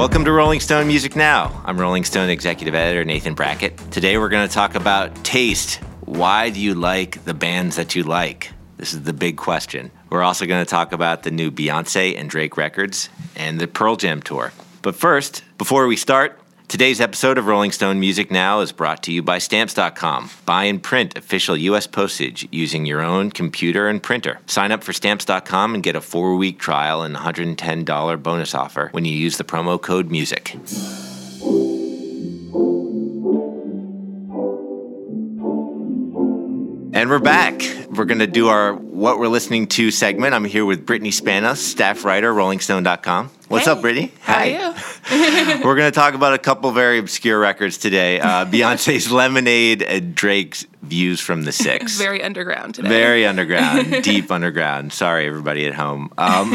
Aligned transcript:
Welcome 0.00 0.24
to 0.24 0.32
Rolling 0.32 0.60
Stone 0.60 0.86
Music 0.86 1.14
Now. 1.14 1.62
I'm 1.66 1.78
Rolling 1.78 2.04
Stone 2.04 2.30
executive 2.30 2.74
editor 2.74 3.04
Nathan 3.04 3.34
Brackett. 3.34 3.76
Today 3.90 4.16
we're 4.16 4.30
going 4.30 4.48
to 4.48 4.52
talk 4.52 4.74
about 4.74 5.14
taste. 5.24 5.74
Why 6.06 6.48
do 6.48 6.58
you 6.58 6.74
like 6.74 7.22
the 7.26 7.34
bands 7.34 7.76
that 7.76 7.94
you 7.94 8.02
like? 8.02 8.50
This 8.78 8.94
is 8.94 9.02
the 9.02 9.12
big 9.12 9.36
question. 9.36 9.90
We're 10.08 10.22
also 10.22 10.46
going 10.46 10.64
to 10.64 10.68
talk 10.68 10.92
about 10.92 11.22
the 11.22 11.30
new 11.30 11.50
Beyonce 11.50 12.18
and 12.18 12.30
Drake 12.30 12.56
records 12.56 13.10
and 13.36 13.60
the 13.60 13.68
Pearl 13.68 13.96
Jam 13.96 14.22
tour. 14.22 14.54
But 14.80 14.94
first, 14.94 15.44
before 15.58 15.86
we 15.86 15.96
start, 15.96 16.39
Today's 16.70 17.00
episode 17.00 17.36
of 17.36 17.48
Rolling 17.48 17.72
Stone 17.72 17.98
Music 17.98 18.30
Now 18.30 18.60
is 18.60 18.70
brought 18.70 19.02
to 19.02 19.12
you 19.12 19.24
by 19.24 19.38
Stamps.com. 19.38 20.30
Buy 20.46 20.66
and 20.66 20.80
print 20.80 21.18
official 21.18 21.56
U.S. 21.56 21.88
postage 21.88 22.46
using 22.52 22.86
your 22.86 23.00
own 23.00 23.32
computer 23.32 23.88
and 23.88 24.00
printer. 24.00 24.38
Sign 24.46 24.70
up 24.70 24.84
for 24.84 24.92
Stamps.com 24.92 25.74
and 25.74 25.82
get 25.82 25.96
a 25.96 26.00
four 26.00 26.36
week 26.36 26.60
trial 26.60 27.02
and 27.02 27.16
$110 27.16 28.22
bonus 28.22 28.54
offer 28.54 28.88
when 28.92 29.04
you 29.04 29.12
use 29.12 29.36
the 29.36 29.42
promo 29.42 29.82
code 29.82 30.10
MUSIC. 30.10 31.09
And 37.00 37.08
we're 37.08 37.18
back. 37.18 37.62
We're 37.88 38.04
going 38.04 38.18
to 38.18 38.26
do 38.26 38.48
our 38.48 38.74
What 38.74 39.18
We're 39.18 39.28
Listening 39.28 39.68
To 39.68 39.90
segment. 39.90 40.34
I'm 40.34 40.44
here 40.44 40.66
with 40.66 40.84
Brittany 40.84 41.08
Spanos, 41.08 41.56
staff 41.56 42.04
writer, 42.04 42.30
RollingStone.com. 42.30 43.30
What's 43.48 43.64
hey, 43.64 43.70
up, 43.70 43.80
Brittany? 43.80 44.12
How 44.20 44.34
Hi. 44.34 44.52
are 44.52 45.56
you? 45.56 45.64
We're 45.64 45.76
going 45.76 45.90
to 45.90 45.94
talk 45.98 46.12
about 46.12 46.34
a 46.34 46.38
couple 46.38 46.70
very 46.72 46.98
obscure 46.98 47.40
records 47.40 47.78
today 47.78 48.20
uh, 48.20 48.44
Beyonce's 48.50 49.10
Lemonade 49.10 49.82
and 49.82 50.14
Drake's 50.14 50.66
Views 50.82 51.20
from 51.20 51.44
the 51.44 51.52
Six. 51.52 51.96
Very 51.96 52.22
underground 52.22 52.74
today. 52.74 52.90
Very 52.90 53.24
underground, 53.24 54.04
deep 54.04 54.30
underground. 54.30 54.92
Sorry, 54.92 55.26
everybody 55.26 55.66
at 55.66 55.72
home. 55.72 56.12
Um, 56.18 56.52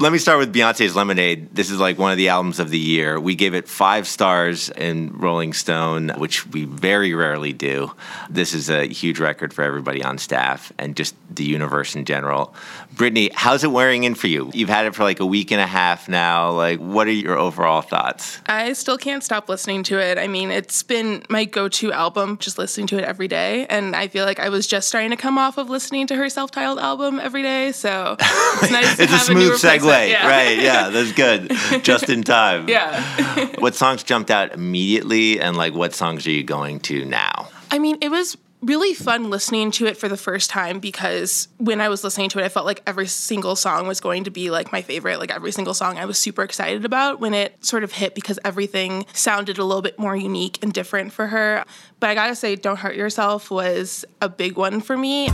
let 0.00 0.12
me 0.12 0.18
start 0.18 0.38
with 0.38 0.54
Beyonce's 0.54 0.96
Lemonade. 0.96 1.54
This 1.54 1.70
is 1.70 1.78
like 1.78 1.98
one 1.98 2.10
of 2.10 2.16
the 2.16 2.30
albums 2.30 2.58
of 2.58 2.70
the 2.70 2.78
year. 2.78 3.20
We 3.20 3.34
gave 3.34 3.52
it 3.52 3.68
five 3.68 4.08
stars 4.08 4.70
in 4.70 5.12
Rolling 5.12 5.52
Stone, 5.52 6.14
which 6.16 6.46
we 6.46 6.64
very 6.64 7.12
rarely 7.12 7.52
do. 7.52 7.92
This 8.30 8.54
is 8.54 8.70
a 8.70 8.88
huge 8.88 9.20
record 9.20 9.52
for 9.52 9.62
everybody 9.62 10.02
on 10.02 10.16
staff 10.16 10.72
and 10.78 10.96
just 10.96 11.14
the 11.28 11.44
universe 11.44 11.94
in 11.94 12.06
general. 12.06 12.54
Brittany, 12.92 13.30
how's 13.32 13.64
it 13.64 13.68
wearing 13.70 14.04
in 14.04 14.14
for 14.14 14.26
you? 14.26 14.50
You've 14.52 14.68
had 14.68 14.86
it 14.86 14.94
for 14.94 15.04
like 15.04 15.20
a 15.20 15.26
week 15.26 15.50
and 15.52 15.60
a 15.60 15.66
half 15.66 16.08
now. 16.08 16.50
Like, 16.50 16.80
what 16.80 17.06
are 17.06 17.12
your 17.12 17.38
overall 17.38 17.80
thoughts? 17.82 18.40
I 18.46 18.72
still 18.72 18.98
can't 18.98 19.22
stop 19.22 19.48
listening 19.48 19.82
to 19.84 19.98
it. 19.98 20.18
I 20.18 20.26
mean, 20.26 20.50
it's 20.50 20.82
been 20.82 21.22
my 21.28 21.44
go 21.44 21.68
to 21.68 21.92
album, 21.92 22.36
just 22.38 22.58
listening 22.58 22.86
to 22.88 22.98
it 22.98 23.04
every 23.04 23.28
day. 23.28 23.66
And 23.66 23.94
I 23.94 24.08
feel 24.08 24.24
like 24.24 24.40
I 24.40 24.48
was 24.48 24.66
just 24.66 24.88
starting 24.88 25.10
to 25.10 25.16
come 25.16 25.38
off 25.38 25.56
of 25.56 25.70
listening 25.70 26.06
to 26.08 26.16
her 26.16 26.28
self 26.28 26.50
titled 26.50 26.78
album 26.78 27.20
every 27.20 27.42
day. 27.42 27.72
So 27.72 28.16
it's 28.18 28.70
nice 28.70 28.96
to 28.96 29.02
it's 29.04 29.12
a 29.12 29.16
have 29.16 29.22
a 29.22 29.32
smooth 29.32 29.52
segue. 29.52 30.10
Yeah. 30.10 30.28
right? 30.28 30.58
Yeah, 30.58 30.90
that's 30.90 31.12
good. 31.12 31.52
Just 31.82 32.08
in 32.10 32.22
time. 32.22 32.68
Yeah. 32.68 33.46
what 33.60 33.74
songs 33.74 34.02
jumped 34.02 34.30
out 34.30 34.52
immediately, 34.52 35.40
and 35.40 35.56
like 35.56 35.74
what 35.74 35.94
songs 35.94 36.26
are 36.26 36.30
you 36.30 36.42
going 36.42 36.80
to 36.80 37.04
now? 37.04 37.48
I 37.70 37.78
mean, 37.78 37.98
it 38.00 38.10
was 38.10 38.36
really 38.62 38.94
fun 38.94 39.30
listening 39.30 39.70
to 39.72 39.86
it 39.86 39.96
for 39.96 40.08
the 40.08 40.16
first 40.16 40.50
time 40.50 40.80
because 40.80 41.48
when 41.58 41.80
I 41.80 41.88
was 41.88 42.04
listening 42.04 42.28
to 42.30 42.38
it, 42.38 42.44
I 42.44 42.48
felt 42.48 42.66
like 42.66 42.82
every 42.86 43.06
single 43.06 43.56
song 43.56 43.86
was 43.86 44.00
going 44.00 44.24
to 44.24 44.30
be 44.30 44.50
like 44.50 44.72
my 44.72 44.82
favorite. 44.82 45.18
Like 45.18 45.30
every 45.30 45.52
single 45.52 45.74
song 45.74 45.98
I 45.98 46.04
was 46.04 46.18
super 46.18 46.42
excited 46.42 46.84
about 46.84 47.20
when 47.20 47.34
it 47.34 47.64
sort 47.64 47.84
of 47.84 47.92
hit 47.92 48.14
because 48.14 48.38
everything 48.44 49.06
sounded 49.12 49.58
a 49.58 49.64
little 49.64 49.82
bit 49.82 49.98
more 49.98 50.16
unique 50.16 50.58
and 50.62 50.72
different 50.72 51.12
for 51.12 51.28
her. 51.28 51.64
But 52.00 52.10
I 52.10 52.14
gotta 52.14 52.34
say, 52.34 52.56
Don't 52.56 52.78
Hurt 52.78 52.96
Yourself 52.96 53.50
was 53.50 54.04
a 54.20 54.28
big 54.28 54.56
one 54.56 54.80
for 54.80 54.96
me. 54.96 55.28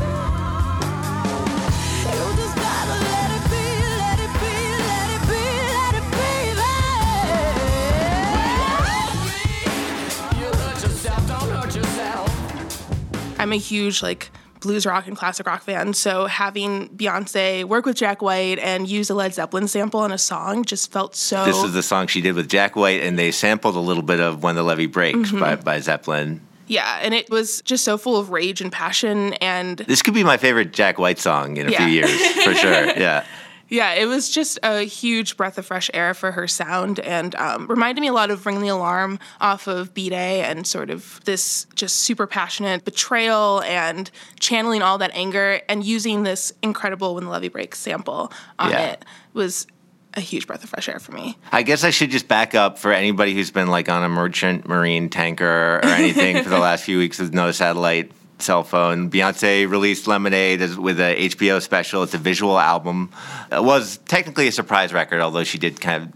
I'm 13.47 13.53
a 13.53 13.57
huge 13.57 14.03
like 14.03 14.31
blues 14.61 14.84
rock 14.87 15.07
and 15.07 15.17
classic 15.17 15.47
rock 15.47 15.62
fan, 15.62 15.95
so 15.95 16.27
having 16.27 16.89
Beyonce 16.89 17.62
work 17.65 17.87
with 17.87 17.95
Jack 17.95 18.21
White 18.23 18.59
and 18.59 18.89
use 18.89 19.09
a 19.09 19.15
Led 19.15 19.33
Zeppelin 19.34 19.69
sample 19.69 20.05
in 20.05 20.11
a 20.11 20.19
song 20.19 20.65
just 20.65 20.91
felt 20.91 21.15
so. 21.15 21.45
This 21.45 21.62
is 21.62 21.73
the 21.73 21.83
song 21.83 22.09
she 22.09 22.21
did 22.21 22.34
with 22.34 22.49
Jack 22.49 22.75
White, 22.75 23.03
and 23.03 23.17
they 23.17 23.31
sampled 23.31 23.77
a 23.77 23.81
little 23.81 24.03
bit 24.03 24.19
of 24.19 24.43
"When 24.43 24.57
the 24.57 24.65
Levee 24.65 24.87
Breaks" 24.87 25.17
Mm-hmm. 25.31 25.39
by, 25.39 25.55
by 25.57 25.79
Zeppelin. 25.81 26.41
yeah, 26.67 26.99
and 27.03 27.15
it 27.15 27.31
was 27.31 27.62
just 27.62 27.84
so 27.84 27.97
full 27.97 28.17
of 28.17 28.31
rage 28.31 28.61
and 28.61 28.73
passion, 28.73 29.34
and 29.34 29.78
This 29.78 30.03
could 30.03 30.15
be 30.15 30.25
my 30.25 30.39
favorite 30.39 30.73
Jack 30.73 30.99
White 30.99 31.21
song 31.21 31.57
in 31.59 31.69
a 31.69 31.71
Yeah. 31.71 31.78
few 31.78 31.87
years, 31.87 32.27
for 32.43 32.53
sure. 32.55 32.87
Yeah. 32.99 33.25
Yeah, 33.69 33.94
it 33.94 34.06
was 34.06 34.28
just 34.31 34.59
a 34.62 34.82
huge 34.82 35.37
breath 35.37 35.59
of 35.59 35.66
fresh 35.66 35.91
air 35.93 36.15
for 36.15 36.32
her 36.32 36.47
sound, 36.47 37.00
and 37.00 37.34
um, 37.34 37.66
reminded 37.66 38.00
me 38.00 38.06
a 38.09 38.12
lot 38.12 38.31
of 38.31 38.47
"Ring 38.47 38.60
the 38.60 38.69
Alarm" 38.69 39.19
off 39.41 39.66
of 39.66 39.93
B'Day 39.93 40.43
and 40.43 40.66
sort 40.66 40.91
of 40.91 41.21
this 41.25 41.66
just 41.75 41.97
super 41.99 42.27
passionate 42.27 42.84
betrayal 42.84 43.62
and 43.62 44.10
channeling 44.38 44.82
all 44.82 44.99
that 44.99 45.10
anger, 45.15 45.60
and 45.69 45.84
using 45.84 46.22
this 46.22 46.53
incredible 46.62 47.15
"When 47.16 47.25
the 47.25 47.31
Levee 47.31 47.49
Breaks" 47.49 47.78
sample 47.78 48.32
on 48.59 48.71
Yeah. 48.71 48.87
it 48.93 49.04
was 49.32 49.66
a 50.15 50.21
huge 50.21 50.47
breath 50.47 50.65
of 50.65 50.71
fresh 50.71 50.88
air 50.88 50.98
for 50.98 51.12
me. 51.12 51.37
I 51.53 51.62
guess 51.62 51.84
I 51.84 51.91
should 51.91 52.10
just 52.10 52.27
back 52.27 52.54
up 52.54 52.78
for 52.78 52.91
anybody 52.91 53.34
who's 53.34 53.50
been 53.50 53.69
like 53.69 53.88
on 53.91 54.03
a 54.03 54.09
merchant 54.09 54.66
marine 54.66 55.10
tanker 55.10 55.81
or 55.83 55.84
anything 55.84 56.43
for 56.43 56.48
the 56.48 56.59
last 56.69 56.84
few 56.84 56.97
weeks 56.98 57.19
with 57.19 57.34
no 57.34 57.50
satellite 57.53 58.10
cell 58.38 58.62
phone. 58.64 59.10
Beyonce 59.10 59.69
released 59.69 60.06
Lemonade 60.06 60.60
as, 60.62 60.76
with 60.76 61.00
a 61.00 61.28
HBO 61.28 61.60
special. 61.62 62.02
It's 62.02 62.14
a 62.14 62.19
visual 62.19 62.58
album. 62.58 63.10
It 63.50 63.62
was 63.62 63.98
technically 64.08 64.48
a 64.48 64.52
surprise 64.52 64.92
record, 64.92 65.20
although 65.20 65.44
she 65.44 65.58
did 65.58 65.80
kind 65.80 66.04
of. 66.04 66.12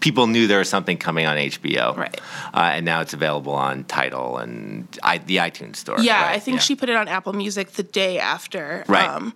People 0.00 0.26
knew 0.26 0.46
there 0.46 0.58
was 0.58 0.68
something 0.68 0.98
coming 0.98 1.24
on 1.24 1.38
HBO, 1.38 1.96
Right. 1.96 2.20
Uh, 2.52 2.72
and 2.74 2.84
now 2.84 3.00
it's 3.00 3.14
available 3.14 3.54
on 3.54 3.84
Tidal 3.84 4.36
and 4.36 4.86
I, 5.02 5.16
the 5.16 5.36
iTunes 5.38 5.76
store. 5.76 5.98
Yeah, 5.98 6.20
right? 6.20 6.34
I 6.34 6.40
think 6.40 6.60
she 6.60 6.76
put 6.76 6.90
it 6.90 6.96
on 6.96 7.08
Apple 7.08 7.32
Music 7.32 7.70
the 7.72 7.84
day 7.84 8.18
after. 8.18 8.84
Right. 8.86 9.32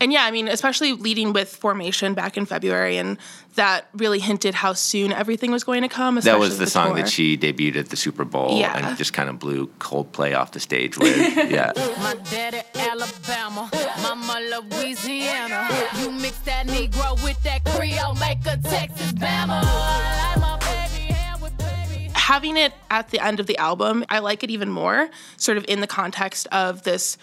And 0.00 0.12
yeah, 0.12 0.24
I 0.24 0.30
mean, 0.30 0.48
especially 0.48 0.92
leading 0.94 1.32
with 1.32 1.54
Formation 1.54 2.14
back 2.14 2.36
in 2.36 2.46
February, 2.46 2.96
and 2.96 3.18
that 3.56 3.86
really 3.94 4.18
hinted 4.18 4.54
how 4.54 4.72
soon 4.72 5.12
everything 5.12 5.50
was 5.52 5.62
going 5.64 5.82
to 5.82 5.88
come. 5.88 6.14
That 6.20 6.38
was 6.38 6.56
the 6.58 6.64
with 6.64 6.72
song 6.72 6.88
tour. 6.88 6.96
that 6.96 7.08
she 7.08 7.36
debuted 7.36 7.76
at 7.76 7.88
the 7.90 7.96
Super 7.96 8.24
Bowl 8.24 8.58
Yeah. 8.58 8.76
and 8.88 8.96
just 8.96 9.12
kind 9.12 9.28
of 9.28 9.38
blew 9.38 9.66
Coldplay 9.78 10.36
off 10.38 10.52
the 10.52 10.60
stage 10.60 10.96
with. 10.96 11.16
yeah. 11.50 11.72
My 11.98 12.14
daddy 12.30 12.62
Alabama, 12.74 13.70
mama 14.02 14.40
Louisiana. 14.70 15.68
You 16.00 16.10
mix 16.12 16.38
that 16.40 16.66
Negro 16.66 17.22
with 17.24 17.42
that 17.42 17.64
Creole, 17.64 18.14
make 18.14 18.38
a 18.46 18.56
Texas 18.56 19.12
Bama. 19.12 19.60
I 19.62 20.34
like 20.36 20.40
my 20.40 20.58
baby 20.58 21.12
hair 21.12 21.34
with 21.42 21.56
baby. 21.58 22.10
having 22.14 22.56
it 22.56 22.72
at 22.90 23.10
the 23.10 23.18
end 23.24 23.40
of 23.40 23.46
the 23.46 23.58
album, 23.58 24.04
I 24.08 24.20
like 24.20 24.42
it 24.44 24.50
even 24.50 24.70
more, 24.70 25.10
sort 25.36 25.58
of 25.58 25.64
in 25.68 25.80
the 25.80 25.86
context 25.86 26.46
of 26.52 26.82
this 26.84 27.18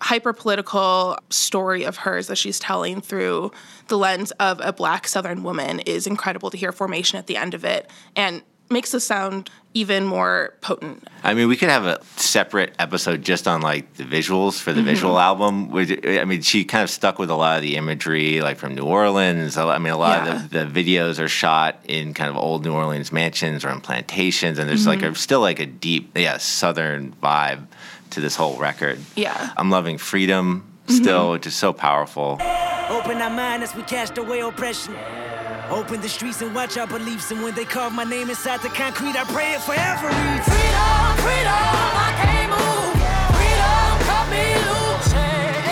hyper 0.00 0.32
political 0.32 1.16
story 1.30 1.84
of 1.84 1.96
hers 1.98 2.26
that 2.28 2.36
she's 2.36 2.58
telling 2.58 3.00
through 3.00 3.50
the 3.88 3.96
lens 3.98 4.30
of 4.32 4.60
a 4.62 4.72
black 4.72 5.08
southern 5.08 5.42
woman 5.42 5.80
is 5.80 6.06
incredible 6.06 6.50
to 6.50 6.56
hear 6.56 6.72
formation 6.72 7.18
at 7.18 7.26
the 7.26 7.36
end 7.36 7.54
of 7.54 7.64
it 7.64 7.88
and 8.14 8.42
makes 8.68 8.90
the 8.90 8.98
sound 9.00 9.48
even 9.74 10.04
more 10.04 10.54
potent. 10.60 11.06
I 11.22 11.34
mean, 11.34 11.48
we 11.48 11.56
could 11.56 11.68
have 11.68 11.84
a 11.84 12.00
separate 12.16 12.74
episode 12.80 13.22
just 13.22 13.46
on 13.46 13.60
like 13.60 13.92
the 13.94 14.02
visuals 14.04 14.58
for 14.60 14.72
the 14.72 14.80
Mm-hmm. 14.80 14.88
visual 14.88 15.18
album. 15.20 15.70
Which, 15.70 16.00
I 16.04 16.24
mean, 16.24 16.40
she 16.42 16.64
kind 16.64 16.82
of 16.82 16.90
stuck 16.90 17.18
with 17.20 17.30
a 17.30 17.34
lot 17.34 17.58
of 17.58 17.62
the 17.62 17.76
imagery, 17.76 18.40
like 18.40 18.56
from 18.56 18.74
New 18.74 18.84
Orleans. 18.84 19.56
I 19.56 19.78
mean, 19.78 19.92
a 19.92 19.96
lot 19.98 20.26
Yeah. 20.26 20.34
of 20.44 20.50
the, 20.50 20.64
the 20.64 20.84
videos 20.84 21.20
are 21.22 21.28
shot 21.28 21.78
in 21.86 22.12
kind 22.14 22.28
of 22.30 22.36
old 22.36 22.64
New 22.64 22.72
Orleans 22.72 23.12
mansions 23.12 23.64
or 23.64 23.68
in 23.68 23.80
plantations, 23.80 24.58
and 24.58 24.68
there's 24.68 24.86
like 24.86 25.00
Mm-hmm. 25.00 25.12
a, 25.12 25.14
still 25.14 25.40
like 25.40 25.60
a 25.60 25.66
deep, 25.66 26.16
yeah, 26.16 26.38
southern 26.38 27.12
vibe 27.22 27.66
to 28.16 28.20
this 28.22 28.34
whole 28.34 28.56
record. 28.56 28.98
Yeah. 29.14 29.34
Mm-hmm. 29.34 29.58
I'm 29.58 29.70
loving 29.70 29.98
freedom 29.98 30.64
still, 30.88 31.32
which 31.32 31.46
is 31.46 31.54
so 31.54 31.74
powerful. 31.74 32.40
Open 32.88 33.18
our 33.20 33.28
mind 33.28 33.62
as 33.62 33.74
we 33.76 33.82
cast 33.82 34.16
away 34.16 34.40
oppression. 34.40 34.96
Open 35.68 36.00
the 36.00 36.08
streets 36.08 36.40
and 36.40 36.54
watch 36.54 36.78
our 36.78 36.86
beliefs. 36.86 37.30
And 37.30 37.42
when 37.42 37.54
they 37.54 37.66
carve 37.66 37.92
my 37.92 38.04
name 38.04 38.30
inside 38.30 38.62
the 38.62 38.70
concrete, 38.70 39.16
I 39.16 39.24
pray 39.24 39.52
it 39.52 39.60
forever. 39.60 40.08
Freedom, 40.08 41.16
freedom, 41.20 41.52
I 41.52 42.10
can't 42.22 42.50
move. 42.56 42.96
Freedom, 43.36 43.98
cut 44.08 44.26
me 44.30 44.54
loose. 44.64 45.12
Yeah, 45.12 45.66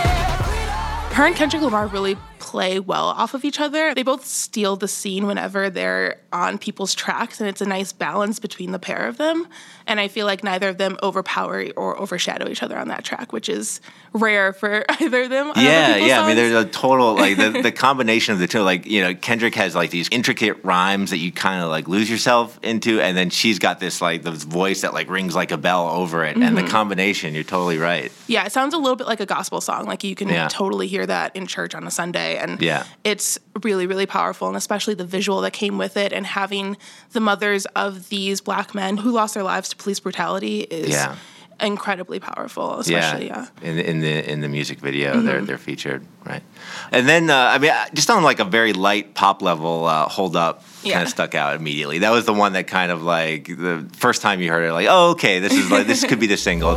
yeah. 0.52 1.14
Her 1.14 1.24
and 1.24 1.34
Kendrick 1.34 1.62
Lamar 1.62 1.86
really 1.86 2.18
play 2.40 2.78
well 2.78 3.06
off 3.06 3.34
of 3.34 3.44
each 3.44 3.58
other. 3.58 3.94
They 3.94 4.02
both 4.02 4.26
steal 4.26 4.76
the 4.76 4.86
scene 4.86 5.26
whenever 5.26 5.70
they're 5.70 6.20
on 6.32 6.58
people's 6.58 6.94
tracks, 6.94 7.40
and 7.40 7.48
it's 7.48 7.60
a 7.60 7.66
nice 7.66 7.92
balance 7.92 8.38
between 8.38 8.70
the 8.72 8.78
pair 8.78 9.08
of 9.08 9.16
them. 9.16 9.48
And 9.86 10.00
I 10.00 10.08
feel 10.08 10.26
like 10.26 10.42
neither 10.42 10.68
of 10.68 10.78
them 10.78 10.96
overpower 11.02 11.66
or 11.76 11.98
overshadow 11.98 12.48
each 12.48 12.62
other 12.62 12.78
on 12.78 12.88
that 12.88 13.04
track, 13.04 13.32
which 13.32 13.48
is 13.48 13.80
rare 14.12 14.52
for 14.52 14.84
either 15.00 15.22
of 15.22 15.30
them. 15.30 15.52
Yeah, 15.56 15.96
yeah. 15.96 16.22
I 16.22 16.26
mean, 16.26 16.36
there's 16.36 16.54
a 16.54 16.68
total 16.68 17.14
like 17.14 17.36
the, 17.36 17.50
the 17.62 17.72
combination 17.86 18.34
of 18.34 18.40
the 18.40 18.46
two. 18.46 18.62
Like 18.62 18.86
you 18.86 19.02
know, 19.02 19.14
Kendrick 19.14 19.54
has 19.56 19.74
like 19.74 19.90
these 19.90 20.08
intricate 20.10 20.64
rhymes 20.64 21.10
that 21.10 21.18
you 21.18 21.32
kind 21.32 21.62
of 21.62 21.68
like 21.68 21.88
lose 21.88 22.10
yourself 22.10 22.58
into, 22.62 23.00
and 23.00 23.16
then 23.16 23.30
she's 23.30 23.58
got 23.58 23.80
this 23.80 24.00
like 24.00 24.22
this 24.22 24.44
voice 24.44 24.82
that 24.82 24.94
like 24.94 25.10
rings 25.10 25.34
like 25.34 25.50
a 25.50 25.58
bell 25.58 25.88
over 25.88 26.24
it, 26.24 26.36
and 26.36 26.56
the 26.56 26.62
mm-hmm. 26.62 26.70
combination. 26.70 27.34
You're 27.34 27.44
totally 27.44 27.78
right. 27.78 28.10
Yeah, 28.26 28.46
it 28.46 28.52
sounds 28.52 28.74
a 28.74 28.78
little 28.78 28.96
bit 28.96 29.06
like 29.06 29.20
a 29.20 29.26
gospel 29.26 29.60
song. 29.60 29.84
Like 29.86 30.04
you 30.04 30.14
can 30.14 30.28
Yeah. 30.28 30.48
totally 30.48 30.86
hear 30.86 31.06
that 31.06 31.34
in 31.36 31.46
church 31.46 31.74
on 31.74 31.86
a 31.86 31.90
Sunday. 31.90 32.36
and 32.38 32.60
Yeah. 32.60 32.84
it's 33.04 33.38
really 33.62 33.86
really 33.86 34.06
powerful 34.06 34.48
and 34.48 34.56
especially 34.56 34.94
the 34.94 35.04
visual 35.04 35.40
that 35.40 35.52
came 35.52 35.78
with 35.78 35.96
it 35.96 36.12
and 36.12 36.26
having 36.26 36.76
the 37.12 37.20
mothers 37.20 37.66
of 37.76 38.08
these 38.08 38.40
black 38.40 38.74
men 38.74 38.96
who 38.96 39.10
lost 39.12 39.34
their 39.34 39.42
lives 39.42 39.73
to 39.76 39.82
police 39.82 40.00
brutality 40.00 40.60
is 40.60 40.88
Yeah. 40.90 41.16
incredibly 41.60 42.18
powerful 42.18 42.80
especially 42.80 43.26
yeah, 43.28 43.46
In, 43.62 43.78
in 43.78 44.00
the 44.00 44.30
in 44.32 44.40
the 44.40 44.48
music 44.48 44.78
video, 44.80 45.20
they're 45.20 45.40
they're 45.46 45.58
featured, 45.70 46.02
right? 46.26 46.42
And 46.90 47.06
then 47.08 47.30
uh, 47.30 47.54
I 47.54 47.58
mean, 47.58 47.70
uh, 47.70 47.84
just 47.94 48.10
on 48.10 48.22
like 48.24 48.40
a 48.40 48.44
very 48.44 48.72
light 48.72 49.14
pop 49.14 49.40
level, 49.42 49.86
uh, 49.86 50.08
"Hold 50.08 50.34
Up" 50.36 50.64
kind 50.82 51.02
of 51.02 51.08
stuck 51.08 51.34
out 51.34 51.54
immediately. 51.54 51.98
That 52.00 52.10
was 52.10 52.24
the 52.24 52.32
one 52.34 52.52
that 52.54 52.66
kind 52.66 52.90
of 52.90 53.02
like 53.02 53.46
the 53.46 53.86
first 53.96 54.20
time 54.22 54.40
you 54.42 54.50
heard 54.50 54.64
it, 54.68 54.72
like, 54.72 54.88
oh, 54.90 55.10
okay, 55.12 55.38
this 55.38 55.52
is 55.52 55.70
like 55.70 55.86
this 55.86 56.04
could 56.04 56.18
be 56.20 56.26
the 56.26 56.36
single. 56.36 56.74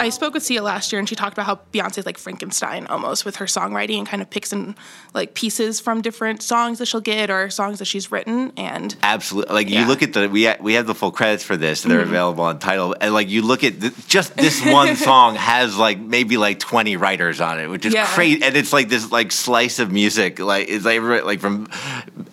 I 0.00 0.10
spoke 0.10 0.32
with 0.32 0.44
Sia 0.44 0.62
last 0.62 0.92
year 0.92 1.00
and 1.00 1.08
she 1.08 1.16
talked 1.16 1.32
about 1.32 1.46
how 1.46 1.58
Beyonce's 1.72 2.06
like 2.06 2.18
Frankenstein 2.18 2.86
almost 2.86 3.24
with 3.24 3.36
her 3.36 3.46
songwriting 3.46 3.98
and 3.98 4.06
kind 4.06 4.22
of 4.22 4.30
picks 4.30 4.52
and 4.52 4.76
like 5.12 5.34
pieces 5.34 5.80
from 5.80 6.02
different 6.02 6.40
songs 6.40 6.78
that 6.78 6.86
she'll 6.86 7.00
get 7.00 7.30
or 7.30 7.50
songs 7.50 7.80
that 7.80 7.86
she's 7.86 8.12
written 8.12 8.52
and 8.56 8.94
Absolutely. 9.02 9.52
Like 9.54 9.68
you 9.68 9.74
Yeah. 9.74 9.80
Mm-hmm. 9.80 9.90
look 9.90 10.02
at 10.04 10.12
the 10.12 10.28
we 10.28 10.44
ha- 10.46 10.56
we 10.60 10.74
have 10.74 10.86
the 10.86 10.94
full 10.94 11.10
credits 11.10 11.42
for 11.42 11.56
this. 11.56 11.82
They're 11.82 12.00
available 12.00 12.44
on 12.44 12.60
Tidal, 12.60 12.94
and 13.00 13.12
like 13.12 13.28
you 13.28 13.42
look 13.42 13.64
at 13.64 13.80
the, 13.80 13.90
just 14.06 14.36
this 14.36 14.64
one 14.64 14.94
song 15.08 15.34
has 15.34 15.76
like 15.76 15.98
maybe 15.98 16.36
like 16.36 16.60
twenty 16.60 16.96
writers 16.96 17.40
on 17.40 17.58
it, 17.58 17.68
which 17.68 17.84
is 17.84 17.92
Yeah. 17.92 18.06
crazy. 18.06 18.42
And 18.42 18.56
it's 18.56 18.72
like 18.72 18.88
this 18.88 19.10
like 19.10 19.32
slice 19.32 19.78
of 19.80 19.90
music, 19.90 20.38
like 20.38 20.68
it's 20.68 20.84
like 20.84 21.00
like 21.24 21.40
from 21.40 21.66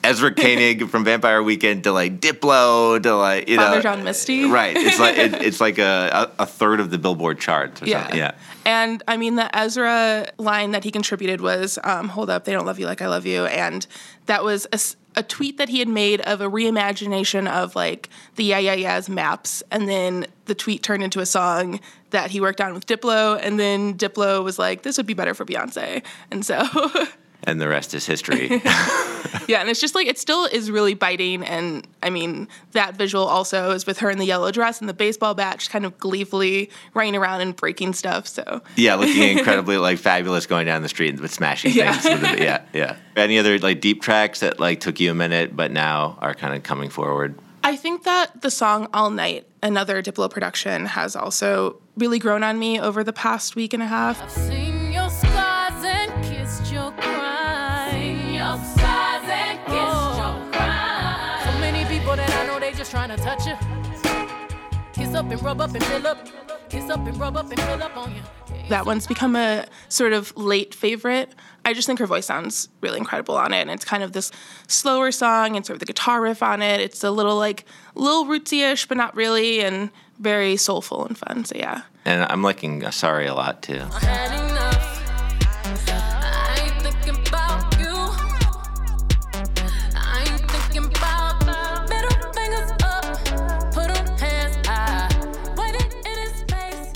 Ezra 0.03 0.31
Koenig 0.35 0.87
from 0.89 1.03
Vampire 1.03 1.41
Weekend 1.41 1.85
to 1.85 1.91
like 1.91 2.19
Diplo 2.21 3.01
to 3.01 3.15
like 3.15 3.49
you 3.49 3.57
know 3.57 3.63
Father 3.63 3.75
know 3.77 3.81
John 3.81 4.03
Misty. 4.03 4.45
Right. 4.45 4.75
It's 4.77 4.99
like 4.99 5.17
it, 5.17 5.33
it's 5.41 5.59
like 5.59 5.79
a, 5.79 6.31
a 6.37 6.45
third 6.45 6.79
of 6.79 6.91
the 6.91 6.97
Billboard 6.99 7.39
charts. 7.55 7.81
Or 7.81 7.85
Yeah. 7.85 8.01
Something. 8.01 8.17
Yeah. 8.17 8.31
And 8.65 9.03
I 9.07 9.17
mean, 9.17 9.35
the 9.35 9.55
Ezra 9.57 10.27
line 10.37 10.71
that 10.71 10.83
he 10.83 10.91
contributed 10.91 11.41
was, 11.41 11.79
um, 11.83 12.09
Hold 12.09 12.29
up, 12.29 12.45
they 12.45 12.51
don't 12.51 12.65
love 12.65 12.79
you 12.79 12.85
like 12.85 13.01
I 13.01 13.07
love 13.07 13.25
you. 13.25 13.45
And 13.45 13.85
that 14.25 14.43
was 14.43 14.67
a 15.17 15.23
tweet 15.23 15.57
that 15.57 15.69
he 15.69 15.79
had 15.79 15.87
made 15.87 16.21
of 16.21 16.41
a 16.41 16.49
reimagination 16.49 17.49
of 17.49 17.75
like 17.75 18.09
the 18.35 18.43
Yeah 18.43 18.59
Yeah 18.59 18.73
Yeahs 18.73 19.09
maps. 19.09 19.63
And 19.71 19.87
then 19.87 20.27
the 20.45 20.55
tweet 20.55 20.83
turned 20.83 21.03
into 21.03 21.19
a 21.19 21.25
song 21.25 21.79
that 22.09 22.31
he 22.31 22.41
worked 22.41 22.61
on 22.61 22.73
with 22.73 22.85
Diplo. 22.85 23.39
And 23.41 23.59
then 23.59 23.95
Diplo 23.97 24.43
was 24.43 24.59
like, 24.59 24.83
This 24.83 24.97
would 24.97 25.05
be 25.05 25.13
better 25.13 25.33
for 25.33 25.45
Beyonce. 25.45 26.03
And 26.31 26.45
so. 26.45 26.63
And 27.47 27.61
the 27.61 27.67
rest 27.67 27.93
is 27.93 28.05
history. 28.05 28.61
Yeah, 29.47 29.59
and 29.59 29.69
it's 29.69 29.81
just 29.81 29.95
like 29.95 30.07
it 30.07 30.17
still 30.17 30.45
is 30.45 30.71
really 30.71 30.93
biting, 30.93 31.43
and 31.43 31.85
I 32.01 32.09
mean 32.09 32.47
that 32.71 32.95
visual 32.95 33.25
also 33.25 33.71
is 33.71 33.85
with 33.85 33.99
her 33.99 34.09
in 34.09 34.17
the 34.17 34.25
yellow 34.25 34.51
dress 34.51 34.79
and 34.79 34.89
the 34.89 34.93
baseball 34.93 35.33
bat, 35.35 35.59
just 35.59 35.69
kind 35.71 35.85
of 35.85 35.97
gleefully 35.99 36.69
running 36.93 37.15
around 37.15 37.41
and 37.41 37.55
breaking 37.55 37.93
stuff. 37.93 38.27
So 38.27 38.61
yeah, 38.75 38.95
looking 38.95 39.21
incredibly 39.37 39.77
like 39.77 39.99
fabulous 39.99 40.45
going 40.45 40.65
down 40.65 40.81
the 40.81 40.89
street 40.89 41.19
with 41.19 41.31
smashing 41.31 41.73
Yeah. 41.73 41.95
things. 41.97 42.21
With 42.21 42.37
the, 42.37 42.43
yeah, 42.43 42.61
yeah. 42.73 42.95
Any 43.15 43.37
other 43.37 43.59
like 43.59 43.81
deep 43.81 44.01
tracks 44.01 44.39
that 44.39 44.59
like 44.59 44.79
took 44.79 44.99
you 44.99 45.11
a 45.11 45.15
minute, 45.15 45.55
but 45.55 45.71
now 45.71 46.17
are 46.21 46.33
kind 46.33 46.55
of 46.55 46.63
coming 46.63 46.89
forward? 46.89 47.35
I 47.63 47.75
think 47.75 48.03
that 48.03 48.41
the 48.41 48.49
song 48.51 48.87
"All 48.93 49.09
Night," 49.09 49.47
another 49.61 50.01
Diplo 50.01 50.29
production, 50.29 50.85
has 50.87 51.15
also 51.15 51.81
really 51.97 52.19
grown 52.19 52.41
on 52.41 52.57
me 52.57 52.79
over 52.79 53.03
the 53.03 53.13
past 53.13 53.55
week 53.55 53.73
and 53.73 53.83
a 53.83 53.87
half. 53.87 54.35
To 63.15 63.23
touch 63.23 63.45
you. 63.47 63.55
Kiss 64.93 65.13
up 65.13 65.29
and 65.29 65.41
rub 65.43 65.61
up 65.61 65.73
and 65.73 65.83
fill 65.83 66.07
up. 66.07 66.27
Kiss 66.69 66.89
up 66.89 67.05
and 67.05 67.17
rub 67.17 67.37
up 67.37 67.49
and 67.49 67.59
fill 67.59 67.83
up 67.83 67.97
on 67.97 68.15
you. 68.15 68.21
That 68.69 68.85
one's 68.85 69.05
become 69.05 69.35
a 69.35 69.65
sort 69.89 70.13
of 70.13 70.35
late 70.35 70.73
favorite. 70.73 71.29
I 71.63 71.73
just 71.73 71.85
think 71.85 71.99
her 71.99 72.07
voice 72.07 72.25
sounds 72.25 72.69
really 72.81 72.97
incredible 72.97 73.35
on 73.37 73.53
it, 73.53 73.61
and 73.61 73.69
it's 73.69 73.85
kind 73.85 74.03
of 74.03 74.13
this 74.13 74.31
slower 74.67 75.11
song, 75.11 75.55
and 75.55 75.65
sort 75.65 75.75
of 75.75 75.79
the 75.81 75.85
guitar 75.85 76.21
riff 76.21 76.41
on 76.41 76.61
it. 76.61 76.79
It's 76.79 77.03
a 77.03 77.11
little 77.11 77.37
like 77.37 77.65
little 77.93 78.25
rootsy-ish, 78.25 78.87
but 78.87 78.97
not 78.97 79.15
really, 79.15 79.61
and 79.61 79.91
very 80.19 80.57
soulful 80.57 81.05
and 81.05 81.17
fun. 81.17 81.45
So 81.45 81.55
yeah. 81.57 81.83
And 82.05 82.25
I'm 82.29 82.41
liking 82.41 82.83
uh, 82.83 82.91
Sorry 82.91 83.27
a 83.27 83.33
lot 83.33 83.61
too. 83.61 83.83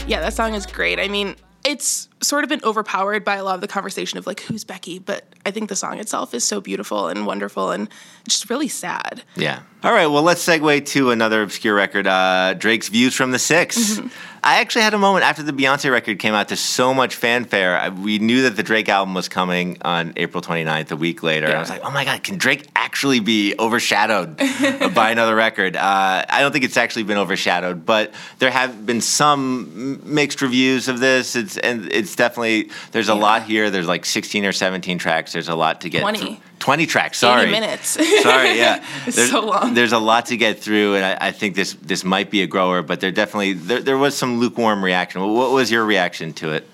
Yeah, 0.10 0.22
that 0.22 0.34
song 0.34 0.56
is 0.56 0.66
great. 0.66 1.00
I 1.00 1.08
mean, 1.08 1.36
it's 1.64 2.09
sort 2.22 2.44
of 2.44 2.50
been 2.50 2.64
overpowered 2.64 3.24
by 3.24 3.36
a 3.36 3.44
lot 3.44 3.56
of 3.56 3.62
the 3.62 3.68
conversation 3.68 4.18
of 4.18 4.28
like 4.28 4.42
who's 4.42 4.64
Becky, 4.64 5.00
but 5.00 5.24
I 5.46 5.52
think 5.52 5.70
the 5.70 5.76
song 5.76 6.00
itself 6.00 6.34
is 6.34 6.44
so 6.44 6.60
beautiful 6.62 7.08
and 7.08 7.26
wonderful 7.26 7.72
and 7.72 7.88
just 8.28 8.50
really 8.50 8.68
sad. 8.68 9.24
Yeah. 9.36 9.62
All 9.84 9.94
right. 9.94 10.08
Well, 10.08 10.24
let's 10.24 10.46
segue 10.46 10.86
to 10.88 11.12
another 11.12 11.42
obscure 11.42 11.74
record, 11.74 12.06
uh, 12.06 12.54
Drake's 12.56 12.90
"Views 12.90 13.16
from 13.16 13.32
the 13.32 13.40
6 13.40 13.78
Mm-hmm. 13.78 14.08
I 14.44 14.62
actually 14.62 14.84
had 14.84 14.94
a 14.94 14.98
moment 14.98 15.26
after 15.26 15.44
the 15.44 15.52
Beyonce 15.52 15.92
record 15.92 16.18
came 16.20 16.34
out 16.34 16.48
to 16.50 16.56
so 16.56 16.94
much 16.94 17.16
fanfare. 17.16 17.78
I, 17.78 17.90
we 17.90 18.20
knew 18.20 18.44
that 18.44 18.56
the 18.56 18.64
Drake 18.64 18.88
album 18.88 19.14
was 19.14 19.28
coming 19.28 19.78
on 19.82 20.14
April 20.16 20.42
29th, 20.42 20.92
a 20.92 20.96
week 20.96 21.24
later. 21.24 21.48
And 21.48 21.56
I 21.56 21.60
was 21.60 21.70
like, 21.70 21.84
oh 21.84 21.92
my 21.92 22.06
God, 22.06 22.24
can 22.24 22.38
Drake 22.38 22.66
actually 22.76 23.20
be 23.20 23.56
overshadowed 23.60 24.38
by 24.96 25.12
another 25.12 25.36
record? 25.36 25.76
Uh, 25.76 26.26
I 26.30 26.40
don't 26.40 26.54
think 26.54 26.64
it's 26.64 26.78
actually 26.78 27.04
been 27.04 27.18
overshadowed, 27.18 27.86
but 27.86 28.14
there 28.40 28.50
have 28.52 28.86
been 28.86 29.02
some 29.02 30.00
m- 30.06 30.14
mixed 30.14 30.42
reviews 30.42 30.88
of 30.88 31.00
this. 31.02 31.36
It's 31.36 31.58
and 31.58 31.92
it's 31.92 32.09
definitely 32.16 32.70
there's 32.92 33.10
a 33.10 33.14
Yeah. 33.14 33.20
lot 33.22 33.44
here. 33.44 33.70
There's 33.70 33.88
like 33.88 34.06
16 34.06 34.46
or 34.46 34.52
17 34.52 34.98
tracks. 34.98 35.34
There's 35.34 35.50
a 35.50 35.56
lot 35.56 35.82
to 35.82 35.90
get. 35.90 36.02
20. 36.02 36.20
through. 36.20 36.38
20 36.60 36.86
tracks. 36.88 37.18
Sorry. 37.18 37.44
80 37.44 37.52
minutes. 37.52 37.88
Sorry, 38.24 38.58
yeah. 38.58 38.84
It's 39.08 39.16
There's, 39.16 39.32
so 39.32 39.42
long. 39.46 39.74
There's 39.74 39.94
a 39.94 40.00
lot 40.00 40.26
to 40.28 40.38
get 40.38 40.60
through, 40.60 40.96
and 40.96 41.06
I, 41.06 41.28
I 41.28 41.32
think 41.32 41.56
this 41.56 41.74
this 41.82 42.04
might 42.04 42.30
be 42.30 42.42
a 42.42 42.48
grower, 42.48 42.82
but 42.82 43.00
there 43.00 43.12
definitely 43.12 43.54
there, 43.54 43.82
there 43.82 43.98
was 43.98 44.16
some 44.18 44.40
lukewarm 44.40 44.84
reaction. 44.84 45.22
What 45.22 45.52
was 45.52 45.72
your 45.72 45.86
reaction 45.86 46.34
to 46.34 46.52
it? 46.54 46.68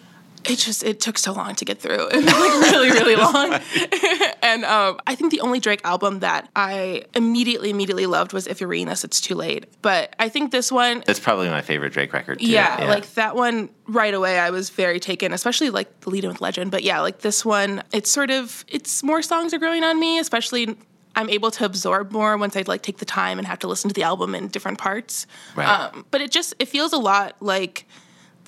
It 0.50 0.58
just 0.58 0.84
it 0.84 1.00
took 1.00 1.18
so 1.18 1.34
long 1.34 1.56
to 1.56 1.66
get 1.66 1.80
through. 1.80 2.10
It 2.16 2.24
was 2.24 2.34
like 2.34 2.72
really, 2.72 2.92
really 2.92 3.16
long. 3.34 3.54
and 4.42 4.64
um, 4.66 5.00
I 5.06 5.16
think 5.16 5.32
the 5.32 5.42
only 5.42 5.60
Drake 5.60 5.82
album 5.84 6.20
that 6.20 6.50
I 6.56 7.04
immediately, 7.16 7.70
immediately 7.70 8.06
loved 8.06 8.34
was 8.34 8.48
If 8.48 8.60
You're 8.62 8.70
Reading 8.70 8.88
This, 8.88 9.04
It's 9.04 9.20
Too 9.20 9.36
Late. 9.36 9.66
But 9.82 10.16
I 10.20 10.30
think 10.30 10.52
this 10.52 10.72
one 10.72 11.04
That's 11.06 11.20
probably 11.20 11.50
my 11.50 11.62
favorite 11.62 11.94
Drake 11.94 12.14
record. 12.14 12.40
Too. 12.40 12.48
Yeah, 12.48 12.86
like 12.88 13.14
that 13.16 13.36
one 13.36 13.70
right 13.88 14.14
away 14.14 14.40
I 14.40 14.50
was 14.50 14.70
very 14.70 15.00
taken, 15.00 15.34
especially 15.34 15.70
like 15.70 16.00
the 16.02 16.10
lead 16.10 16.24
in 16.24 16.30
with 16.30 16.42
Legend. 16.42 16.72
But 16.72 16.84
yeah, 16.84 17.02
like 17.02 17.20
this 17.20 17.44
one, 17.44 17.84
it's 17.92 18.10
sort 18.10 18.32
of 18.32 18.66
it's 18.68 19.04
more 19.04 19.22
songs 19.22 19.54
are 19.54 19.60
growing 19.60 19.84
on 19.84 20.00
me, 20.00 20.20
especially 20.20 20.78
I'm 21.16 21.30
able 21.30 21.52
to 21.52 21.66
absorb 21.66 22.12
more 22.12 22.38
once 22.38 22.56
I 22.56 22.64
like 22.68 22.82
take 22.82 22.98
the 22.98 23.06
time 23.06 23.38
and 23.38 23.48
have 23.48 23.60
to 23.60 23.68
listen 23.68 23.90
to 23.90 23.94
the 23.94 24.04
album 24.04 24.36
in 24.36 24.48
different 24.50 24.78
parts. 24.78 25.28
Right. 25.56 25.68
Um, 25.68 26.06
but 26.12 26.22
it 26.22 26.32
just 26.32 26.54
it 26.60 26.68
feels 26.68 26.94
a 26.94 26.98
lot 26.98 27.36
like 27.40 27.88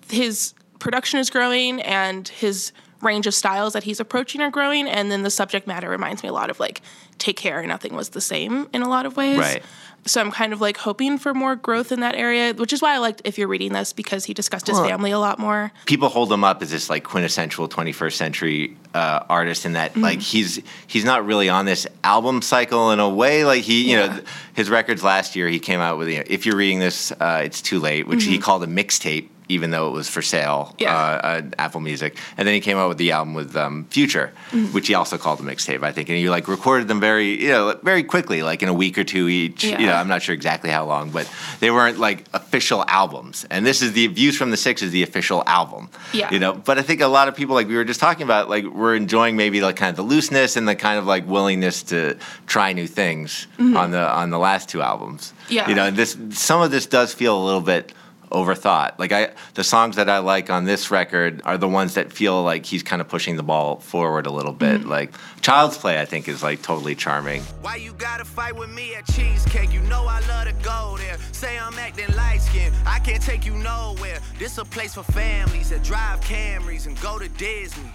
his 0.10 0.54
production 0.80 1.20
is 1.20 1.30
growing 1.30 1.82
and 1.82 2.28
his 2.28 2.72
range 3.02 3.28
of 3.28 3.34
styles 3.36 3.74
that 3.74 3.84
he's 3.84 4.00
approaching 4.00 4.42
are 4.42 4.50
growing 4.50 4.88
and 4.88 5.12
then 5.12 5.22
the 5.22 5.30
subject 5.30 5.68
matter 5.68 5.88
reminds 5.90 6.24
me 6.24 6.30
a 6.30 6.34
lot 6.34 6.50
of 6.50 6.60
like 6.60 6.82
take 7.20 7.38
care 7.38 7.64
nothing 7.68 7.94
was 7.94 8.10
the 8.10 8.22
same 8.22 8.68
in 8.74 8.82
a 8.82 8.90
lot 8.90 9.06
of 9.06 9.16
ways. 9.16 9.38
Right. 9.38 9.62
so 10.08 10.20
i'm 10.20 10.32
kind 10.32 10.52
of 10.52 10.62
like 10.62 10.78
hoping 10.78 11.20
for 11.20 11.32
more 11.36 11.56
growth 11.56 11.92
in 11.92 12.00
that 12.00 12.16
area 12.16 12.56
which 12.56 12.74
is 12.74 12.82
why 12.82 12.96
i 12.96 12.98
liked 12.98 13.22
if 13.24 13.38
you're 13.38 13.48
reading 13.48 13.72
this 13.72 13.94
because 13.94 14.26
he 14.26 14.34
discussed 14.34 14.66
his 14.66 14.80
Well- 14.80 14.88
family 14.90 15.12
a 15.12 15.20
lot 15.20 15.38
more. 15.38 15.72
People 15.86 16.10
hold 16.10 16.32
him 16.32 16.44
up 16.44 16.64
as 16.64 16.72
this 16.72 16.90
like 16.90 17.04
quintessential 17.04 17.70
21st 17.70 18.14
century 18.14 18.78
uh, 18.96 19.20
artist 19.30 19.64
in 19.68 19.74
that 19.74 19.96
like 19.96 20.20
he's 20.20 20.60
he's 20.88 21.06
not 21.06 21.24
really 21.24 21.50
on 21.50 21.66
this 21.66 21.86
album 22.04 22.42
cycle 22.42 22.90
in 22.90 23.00
a 23.00 23.08
way. 23.10 23.46
Like 23.46 23.62
he 23.62 23.92
you 23.92 23.96
know 23.98 24.06
Yeah. 24.06 24.14
th- 24.16 24.28
his 24.56 24.70
records 24.72 25.04
last 25.04 25.36
year 25.36 25.48
he 25.50 25.60
came 25.60 25.80
out 25.82 26.00
with 26.00 26.08
you 26.10 26.18
know, 26.18 26.24
if 26.26 26.48
you're 26.48 26.56
reading 26.58 26.80
this 26.80 27.12
uh, 27.12 27.42
it's 27.44 27.62
too 27.62 27.80
late 27.80 28.08
which 28.08 28.24
he 28.24 28.40
called 28.40 28.64
a 28.64 28.68
mixtape 28.68 29.28
even 29.50 29.72
though 29.72 29.88
it 29.88 29.92
was 29.92 30.10
for 30.10 30.22
sale 30.22 30.76
Yeah. 30.78 30.94
uh, 30.96 31.38
on 31.38 31.54
Apple 31.58 31.82
Music 31.82 32.18
and 32.38 32.48
then 32.48 32.54
he 32.54 32.60
came 32.60 32.78
out 32.78 32.90
with 32.90 32.98
the 32.98 33.12
album 33.12 33.34
with 33.34 33.56
um, 33.56 33.86
Future 33.90 34.32
which 34.72 34.88
he 34.88 34.94
also 34.94 35.18
called 35.18 35.40
a 35.40 35.44
mixtape 35.44 35.84
I 35.84 35.92
think 35.92 36.10
and 36.10 36.18
he 36.18 36.30
like 36.30 36.48
recorded 36.48 36.88
them 36.88 37.00
very 37.00 37.42
you 37.42 37.50
know 37.50 37.80
very 37.84 38.04
quickly 38.04 38.44
like 38.44 38.62
in 38.64 38.70
a 38.70 38.74
week 38.74 38.98
or 38.98 39.04
two 39.04 39.28
each 39.30 39.64
you 39.64 39.72
Yeah. 39.72 39.86
know 39.88 39.94
I'm 39.94 40.08
not 40.08 40.22
sure 40.22 40.34
exactly 40.36 40.70
how 40.70 40.86
long 40.86 41.10
but 41.12 41.30
they 41.60 41.72
weren't 41.72 41.98
like 42.00 42.26
official 42.34 42.84
albums 42.88 43.46
and 43.50 43.66
this 43.66 43.82
is 43.82 43.94
the 43.94 44.08
Views 44.08 44.38
from 44.38 44.52
the 44.52 44.58
Six 44.58 44.82
is 44.82 44.92
the 44.92 45.04
official 45.04 45.44
album 45.48 45.90
Yeah. 46.14 46.32
you 46.32 46.40
know 46.40 46.54
but 46.54 46.78
i 46.78 46.82
think 46.82 47.02
a 47.02 47.08
lot 47.08 47.28
of 47.28 47.36
people 47.36 47.56
like 47.56 47.68
we 47.68 47.76
were 47.76 47.86
just 47.86 48.00
talking 48.00 48.24
about 48.24 48.50
like 48.50 48.66
we're 48.66 48.96
enjoying 48.96 49.36
maybe 49.36 49.62
like 49.62 49.76
kind 49.76 49.90
of 49.90 49.96
the 49.96 50.04
looseness 50.04 50.56
and 50.58 50.68
the 50.68 50.76
kind 50.76 51.00
of 51.00 51.06
like 51.06 51.28
willingness 51.28 51.84
to 51.84 52.18
try 52.48 52.74
new 52.74 52.88
things 52.88 53.48
on 53.60 53.92
the 53.92 54.02
on 54.02 54.30
the 54.30 54.40
last 54.40 54.70
two 54.70 54.82
albums 54.82 55.34
Yeah. 55.50 55.68
you 55.70 55.76
know 55.76 55.86
and 55.86 55.96
this 55.98 56.18
some 56.32 56.62
of 56.62 56.72
this 56.72 56.86
does 56.86 57.14
feel 57.14 57.38
a 57.42 57.44
little 57.44 57.62
bit 57.62 57.94
overthought. 58.32 58.98
Like 59.00 59.12
I, 59.12 59.32
the 59.54 59.64
songs 59.64 59.96
that 59.96 60.10
I 60.10 60.20
like 60.20 60.50
on 60.50 60.66
this 60.66 60.92
record 60.92 61.42
are 61.46 61.58
the 61.58 61.68
ones 61.68 61.94
that 61.96 62.12
feel 62.12 62.44
like 62.44 62.66
he's 62.66 62.84
kind 62.84 63.02
of 63.02 63.08
pushing 63.08 63.36
the 63.36 63.44
ball 63.44 63.78
forward 63.78 64.26
a 64.26 64.32
little 64.32 64.54
bit. 64.54 64.82
Mm-hmm. 64.82 64.90
Like 64.90 65.14
Child's 65.42 65.78
Play, 65.78 66.00
I 66.00 66.06
think 66.06 66.28
is 66.28 66.44
like 66.44 66.62
totally 66.62 66.96
charming. 66.96 67.42
Why 67.62 67.76
you 67.76 67.94
gotta 67.94 68.26
fight 68.26 68.56
with 68.56 68.70
me 68.70 68.96
at 68.96 69.06
Cheesecake? 69.08 69.74
You 69.74 69.82
know 69.82 70.06
I 70.08 70.20
love 70.28 70.48
to 70.48 70.54
go 70.64 70.98
there. 70.98 71.18
Say 71.32 71.58
I'm 71.58 71.78
acting 71.80 72.14
light 72.16 72.42
skinned, 72.42 72.76
I 72.86 73.00
can't 73.00 73.22
take 73.22 73.46
you 73.46 73.54
nowhere. 73.54 74.20
This 74.40 74.58
a 74.58 74.66
place 74.66 74.96
for 74.96 75.04
families 75.04 75.70
that 75.70 75.84
drive 75.84 76.22
Camrys 76.22 76.88
and 76.88 77.00
go 77.02 77.20
to 77.20 77.30
Disney. 77.30 77.92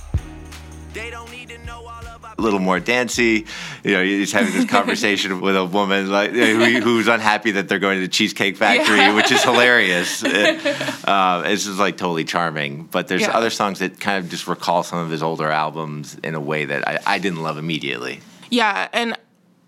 A 0.95 2.41
little 2.43 2.59
more 2.61 2.81
dancey, 2.81 3.47
you 3.85 3.93
know. 3.93 4.03
He's 4.03 4.33
having 4.33 4.53
this 4.53 4.65
conversation 4.71 5.41
with 5.41 5.55
a 5.57 5.65
woman 5.65 6.11
like 6.11 6.31
who, 6.33 6.81
who's 6.81 7.07
unhappy 7.09 7.53
that 7.53 7.69
they're 7.69 7.79
going 7.79 7.97
to 7.99 8.03
the 8.03 8.09
Cheesecake 8.09 8.57
Factory, 8.57 8.97
Yeah. 8.97 9.15
which 9.15 9.31
is 9.31 9.43
hilarious. 9.45 10.23
It- 10.25 10.65
uh, 11.07 11.43
it's 11.47 11.65
just 11.67 11.79
like 11.79 11.97
totally 11.97 12.25
charming. 12.25 12.85
But 12.91 13.09
there's 13.09 13.23
Yeah. 13.23 13.31
other 13.37 13.51
songs 13.51 13.79
that 13.81 14.01
kind 14.01 14.23
of 14.25 14.31
just 14.31 14.47
recall 14.49 14.83
some 14.83 14.99
of 14.99 15.11
his 15.11 15.23
older 15.23 15.51
albums 15.51 16.17
in 16.25 16.35
a 16.35 16.41
way 16.41 16.65
that 16.65 16.87
I, 16.89 16.99
I 17.07 17.19
didn't 17.19 17.43
love 17.43 17.59
immediately. 17.59 18.21
Yeah, 18.51 18.89
and 18.93 19.17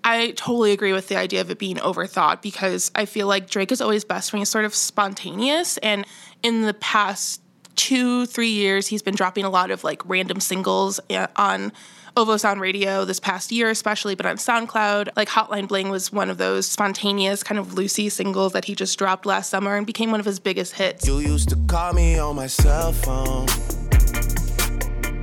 I 0.02 0.32
totally 0.32 0.72
agree 0.72 0.92
with 0.92 1.08
the 1.08 1.16
idea 1.16 1.40
of 1.42 1.50
it 1.50 1.58
being 1.58 1.76
overthought 1.76 2.42
because 2.42 2.90
I 2.94 3.04
feel 3.06 3.26
like 3.26 3.48
Drake 3.48 3.72
is 3.72 3.80
always 3.80 4.04
best 4.04 4.32
when 4.32 4.40
he's 4.40 4.48
sort 4.50 4.64
of 4.64 4.74
spontaneous. 4.74 5.76
And 5.78 6.04
in 6.42 6.62
the 6.62 6.74
past 6.74 7.40
two, 7.76 8.26
three 8.26 8.50
years, 8.50 8.86
he's 8.86 9.02
been 9.02 9.14
dropping 9.14 9.44
a 9.44 9.50
lot 9.50 9.70
of 9.70 9.84
like 9.84 10.02
random 10.08 10.40
singles 10.40 11.00
uh, 11.10 11.26
on 11.36 11.72
Ovo 12.16 12.36
Sound 12.36 12.60
Radio 12.60 13.04
this 13.04 13.18
past 13.18 13.50
year, 13.50 13.70
especially, 13.70 14.14
but 14.14 14.24
on 14.24 14.36
SoundCloud. 14.36 15.08
Like 15.16 15.28
Hotline 15.28 15.66
Bling 15.66 15.88
was 15.88 16.12
one 16.12 16.30
of 16.30 16.38
those 16.38 16.66
spontaneous, 16.66 17.42
kind 17.42 17.58
of 17.58 17.68
loosey 17.68 18.10
singles 18.10 18.52
that 18.52 18.64
he 18.64 18.74
just 18.74 18.96
dropped 18.98 19.26
last 19.26 19.50
summer 19.50 19.76
and 19.76 19.86
became 19.86 20.10
one 20.10 20.20
of 20.20 20.26
his 20.26 20.38
biggest 20.38 20.74
hits. 20.74 21.06
You 21.06 21.18
used 21.18 21.48
to 21.48 21.56
call 21.66 21.92
me 21.92 22.18
on 22.18 22.36
my 22.36 22.46
cell 22.46 22.92
phone. 22.92 23.46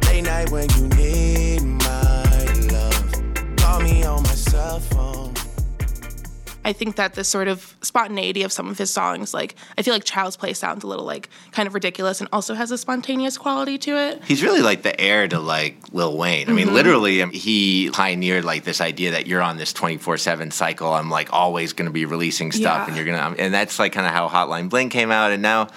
Late 0.06 0.24
night 0.24 0.52
when 0.52 0.70
you 0.72 0.88
need 0.90 1.62
my 1.62 2.46
love. 2.72 3.58
Call 3.58 3.80
me 3.82 4.04
on 4.04 4.24
my 4.24 4.30
cell 4.30 4.80
phone. 4.82 5.21
I 6.64 6.74
think 6.74 6.96
that 6.98 7.16
the 7.16 7.24
sort 7.24 7.48
of 7.48 7.76
spontaneity 7.82 8.44
of 8.44 8.52
some 8.52 8.70
of 8.70 8.78
his 8.78 8.92
songs, 8.92 9.34
like 9.34 9.56
I 9.78 9.82
feel 9.82 9.94
like 9.94 10.04
Child's 10.04 10.38
Play 10.38 10.54
sounds 10.54 10.84
a 10.84 10.88
little 10.88 11.06
like 11.06 11.30
kind 11.52 11.68
of 11.68 11.74
ridiculous 11.74 12.22
and 12.22 12.30
also 12.32 12.54
has 12.54 12.72
a 12.72 12.78
spontaneous 12.78 13.38
quality 13.38 13.78
to 13.80 13.98
it. 13.98 14.24
He's 14.26 14.44
really 14.44 14.62
like 14.62 14.84
the 14.84 15.00
heir 15.02 15.28
to 15.28 15.40
like 15.40 15.78
Lil 15.92 16.18
Wayne. 16.18 16.50
I 16.50 16.54
mean, 16.54 16.68
Mm-hmm. 16.68 16.76
literally, 16.76 17.22
um, 17.24 17.32
he 17.32 17.90
pioneered 17.92 18.46
like 18.46 18.64
this 18.64 18.80
idea 18.82 19.12
that 19.12 19.26
you're 19.28 19.42
on 19.42 19.58
this 19.58 19.74
24 19.74 20.18
seven 20.18 20.52
cycle. 20.52 20.94
I'm 20.94 21.10
like 21.10 21.34
always 21.34 21.74
going 21.74 21.88
to 21.88 21.92
be 21.92 22.06
releasing 22.06 22.52
stuff, 22.52 22.62
Yeah. 22.64 22.86
and 22.88 22.96
you're 22.96 23.06
gonna, 23.06 23.36
and 23.40 23.54
that's 23.54 23.80
like 23.80 23.94
kind 23.94 24.06
of 24.06 24.14
how 24.14 24.30
Hotline 24.30 24.70
Bling 24.70 24.90
came 24.90 25.12
out. 25.12 25.32
And 25.32 25.42
now, 25.42 25.68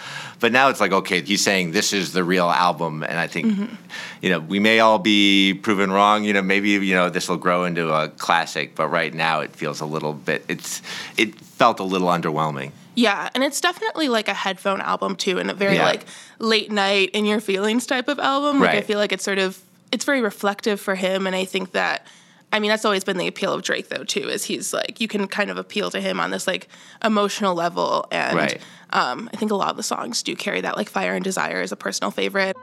but 0.44 0.52
now 0.52 0.68
it's 0.68 0.78
like 0.78 0.92
okay, 0.92 1.22
he's 1.22 1.42
saying 1.42 1.72
this 1.72 1.94
is 1.94 2.12
the 2.12 2.22
real 2.22 2.50
album, 2.50 3.02
and 3.02 3.18
I 3.18 3.26
think, 3.28 3.46
Mm-hmm. 3.46 3.74
you 4.20 4.28
know, 4.28 4.40
we 4.40 4.58
may 4.58 4.78
all 4.80 4.98
be 4.98 5.54
proven 5.54 5.90
wrong. 5.90 6.22
You 6.24 6.34
know, 6.34 6.42
maybe 6.42 6.68
you 6.68 6.94
know 6.94 7.08
this 7.08 7.30
will 7.30 7.38
grow 7.38 7.64
into 7.64 7.88
a 7.90 8.10
classic, 8.10 8.74
but 8.74 8.88
right 8.88 9.14
now 9.14 9.40
it 9.40 9.56
feels 9.56 9.80
a 9.80 9.86
little 9.86 10.12
bit. 10.12 10.44
It's 10.48 10.82
it 11.16 11.34
felt 11.40 11.80
a 11.80 11.84
little 11.84 12.08
underwhelming. 12.08 12.72
Yeah, 12.94 13.30
and 13.34 13.42
it's 13.42 13.60
definitely 13.60 14.08
like 14.10 14.28
a 14.28 14.34
headphone 14.34 14.82
album 14.82 15.16
too, 15.16 15.38
and 15.38 15.50
a 15.50 15.54
very 15.54 15.76
Yeah. 15.76 15.86
like 15.86 16.04
late 16.38 16.70
night 16.70 17.08
in 17.14 17.24
your 17.24 17.40
feelings 17.40 17.86
type 17.86 18.08
of 18.08 18.18
album. 18.18 18.60
Like 18.60 18.76
I 18.76 18.82
feel 18.82 18.98
like 18.98 19.12
it's 19.14 19.24
sort 19.24 19.38
of 19.38 19.58
it's 19.92 20.04
very 20.04 20.20
reflective 20.20 20.78
for 20.78 20.94
him, 20.94 21.26
and 21.26 21.34
I 21.34 21.46
think 21.46 21.72
that. 21.72 22.06
I 22.54 22.60
mean, 22.60 22.68
that's 22.68 22.84
always 22.84 23.02
been 23.02 23.16
the 23.16 23.26
appeal 23.26 23.52
of 23.52 23.62
Drake, 23.62 23.88
though, 23.88 24.04
too, 24.04 24.28
is 24.28 24.44
he's 24.44 24.72
like, 24.72 25.00
you 25.00 25.08
can 25.08 25.26
kind 25.26 25.50
of 25.50 25.58
appeal 25.58 25.90
to 25.90 26.00
him 26.00 26.20
on 26.20 26.30
this 26.30 26.46
like 26.46 26.68
emotional 27.04 27.52
level. 27.52 28.06
And 28.12 28.36
Right. 28.36 28.60
um, 28.90 29.28
I 29.34 29.36
think 29.36 29.50
a 29.50 29.56
lot 29.56 29.70
of 29.70 29.76
the 29.76 29.82
songs 29.82 30.22
do 30.22 30.36
carry 30.36 30.60
that, 30.60 30.76
like 30.76 30.88
Fire 30.88 31.16
and 31.16 31.24
Desire 31.24 31.62
is 31.62 31.72
a 31.72 31.76
personal 31.76 32.12
favorite. 32.12 32.56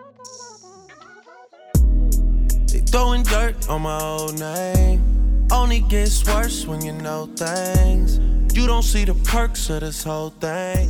They 2.72 2.80
throwing 2.80 3.24
dirt 3.24 3.68
on 3.68 3.82
my 3.82 4.02
old 4.02 4.40
name. 4.40 5.48
Only 5.52 5.82
gets 5.82 6.26
worse 6.26 6.66
when 6.66 6.86
you 6.86 6.94
know 6.94 7.30
things. 7.36 8.18
You 8.56 8.68
don't 8.68 8.84
see 8.84 9.04
the 9.04 9.14
perks 9.26 9.70
of 9.70 9.82
this 9.82 10.06
whole 10.06 10.30
thing. 10.30 10.90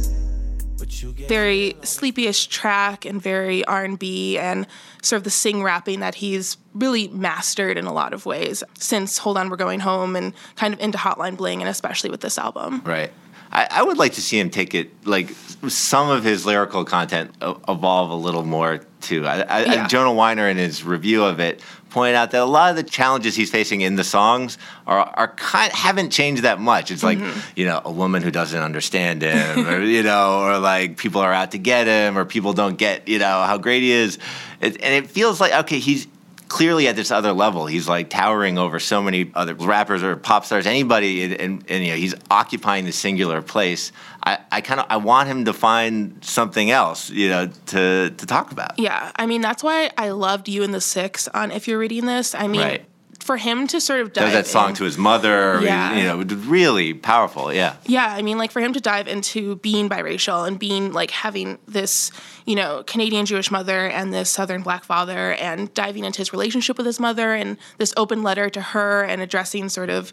But 0.81 1.03
you 1.03 1.13
get 1.13 1.29
very 1.29 1.75
sleepyish 1.81 2.49
track 2.49 3.05
and 3.05 3.21
very 3.21 3.63
R&B 3.65 4.39
and 4.39 4.65
sort 5.03 5.17
of 5.17 5.23
the 5.23 5.29
sing 5.29 5.61
rapping 5.61 5.99
that 5.99 6.15
he's 6.15 6.57
really 6.73 7.07
mastered 7.09 7.77
in 7.77 7.85
a 7.85 7.93
lot 7.93 8.13
of 8.13 8.25
ways 8.25 8.63
since 8.79 9.19
Hold 9.19 9.37
On 9.37 9.51
We're 9.51 9.57
Going 9.57 9.81
Home 9.81 10.15
and 10.15 10.33
kind 10.55 10.73
of 10.73 10.79
into 10.79 10.97
Hotline 10.97 11.37
Bling 11.37 11.61
and 11.61 11.69
especially 11.69 12.09
with 12.09 12.21
this 12.21 12.39
album. 12.39 12.81
Right. 12.83 13.13
I, 13.51 13.67
I 13.69 13.83
would 13.83 13.97
like 13.97 14.13
to 14.13 14.21
see 14.21 14.39
him 14.39 14.49
take 14.49 14.73
it 14.73 15.05
like 15.05 15.29
some 15.67 16.09
of 16.09 16.23
his 16.23 16.45
lyrical 16.45 16.85
content 16.85 17.31
evolve 17.41 18.09
a 18.09 18.15
little 18.15 18.43
more 18.43 18.79
too. 19.01 19.25
I, 19.25 19.41
I, 19.41 19.63
Yeah. 19.63 19.87
Jonah 19.87 20.13
Weiner 20.13 20.47
in 20.47 20.57
his 20.57 20.83
review 20.83 21.23
of 21.23 21.39
it 21.39 21.61
pointed 21.89 22.15
out 22.15 22.31
that 22.31 22.41
a 22.41 22.45
lot 22.45 22.69
of 22.69 22.77
the 22.77 22.83
challenges 22.83 23.35
he's 23.35 23.51
facing 23.51 23.81
in 23.81 23.95
the 23.95 24.03
songs 24.03 24.57
are 24.87 24.99
are 24.99 25.27
kind 25.35 25.71
haven't 25.73 26.09
changed 26.11 26.43
that 26.43 26.59
much. 26.59 26.89
It's 26.89 27.03
like 27.03 27.19
mm-hmm. 27.19 27.39
you 27.55 27.65
know 27.65 27.81
a 27.83 27.91
woman 27.91 28.23
who 28.23 28.31
doesn't 28.31 28.61
understand 28.61 29.21
him, 29.21 29.67
or 29.67 29.81
you 29.83 30.01
know, 30.03 30.41
or 30.41 30.57
like 30.57 30.97
people 30.97 31.21
are 31.21 31.33
out 31.33 31.51
to 31.51 31.57
get 31.57 31.87
him, 31.87 32.17
or 32.17 32.25
people 32.25 32.53
don't 32.53 32.77
get 32.77 33.07
you 33.07 33.19
know 33.19 33.43
how 33.43 33.57
great 33.57 33.83
he 33.83 33.91
is, 33.91 34.17
it, 34.61 34.81
and 34.81 35.05
it 35.05 35.11
feels 35.11 35.39
like 35.39 35.53
okay 35.65 35.79
he's 35.79 36.07
clearly 36.51 36.89
at 36.89 36.97
this 36.97 37.11
other 37.11 37.31
level. 37.31 37.65
He's 37.65 37.87
like 37.87 38.09
towering 38.09 38.57
over 38.57 38.77
so 38.77 39.01
many 39.01 39.31
other 39.33 39.55
rappers 39.55 40.03
or 40.03 40.17
pop 40.17 40.43
stars, 40.43 40.67
anybody, 40.67 41.23
and, 41.23 41.33
and, 41.33 41.65
and, 41.69 41.83
you 41.85 41.91
know 41.91 41.95
he's 41.95 42.13
occupying 42.29 42.83
the 42.83 42.91
singular 42.91 43.41
place. 43.41 43.93
I, 44.21 44.37
I 44.51 44.59
kind 44.59 44.81
of 44.81 44.85
I 44.89 44.97
want 44.97 45.29
him 45.29 45.45
to 45.45 45.53
find 45.53 46.17
something 46.23 46.69
else, 46.69 47.09
you 47.09 47.29
know, 47.29 47.47
to 47.67 48.09
to 48.15 48.25
talk 48.25 48.51
about. 48.51 48.77
Yeah, 48.77 49.13
I 49.15 49.27
mean 49.27 49.39
that's 49.39 49.63
why 49.63 49.91
I 49.97 50.09
loved 50.09 50.49
You 50.49 50.63
and 50.63 50.73
the 50.73 50.81
Six 50.81 51.29
on 51.29 51.51
If 51.51 51.69
You're 51.69 51.79
Reading 51.79 52.05
This. 52.05 52.35
I 52.35 52.47
mean 52.47 52.61
Right. 52.61 52.85
For 53.21 53.37
him 53.37 53.67
to 53.67 53.79
sort 53.79 54.01
of 54.01 54.13
dive 54.13 54.25
Does 54.25 54.33
that 54.33 54.47
song 54.47 54.69
in- 54.69 54.75
to 54.75 54.83
his 54.83 54.97
mother, 54.97 55.59
Yeah. 55.61 55.95
you 55.95 56.03
know, 56.03 56.35
really 56.47 56.93
powerful. 56.93 57.53
Yeah, 57.53 57.75
Yeah, 57.85 58.07
I 58.13 58.21
mean, 58.21 58.37
like 58.37 58.51
for 58.51 58.59
him 58.61 58.73
to 58.73 58.81
dive 58.81 59.07
into 59.07 59.55
being 59.57 59.87
biracial 59.89 60.47
and 60.47 60.57
being 60.57 60.91
like 60.91 61.11
having 61.11 61.59
this, 61.67 62.11
you 62.45 62.55
know, 62.55 62.83
Canadian 62.85 63.25
Jewish 63.25 63.51
mother 63.51 63.87
and 63.87 64.13
this 64.13 64.29
Southern 64.29 64.63
black 64.63 64.83
father, 64.83 65.33
and 65.33 65.73
diving 65.73 66.03
into 66.03 66.17
his 66.19 66.31
relationship 66.33 66.77
with 66.77 66.85
his 66.87 66.99
mother 66.99 67.33
and 67.33 67.57
this 67.77 67.93
open 67.95 68.23
letter 68.23 68.49
to 68.49 68.61
her 68.61 69.03
and 69.03 69.21
addressing 69.21 69.69
sort 69.69 69.89
of 69.89 70.11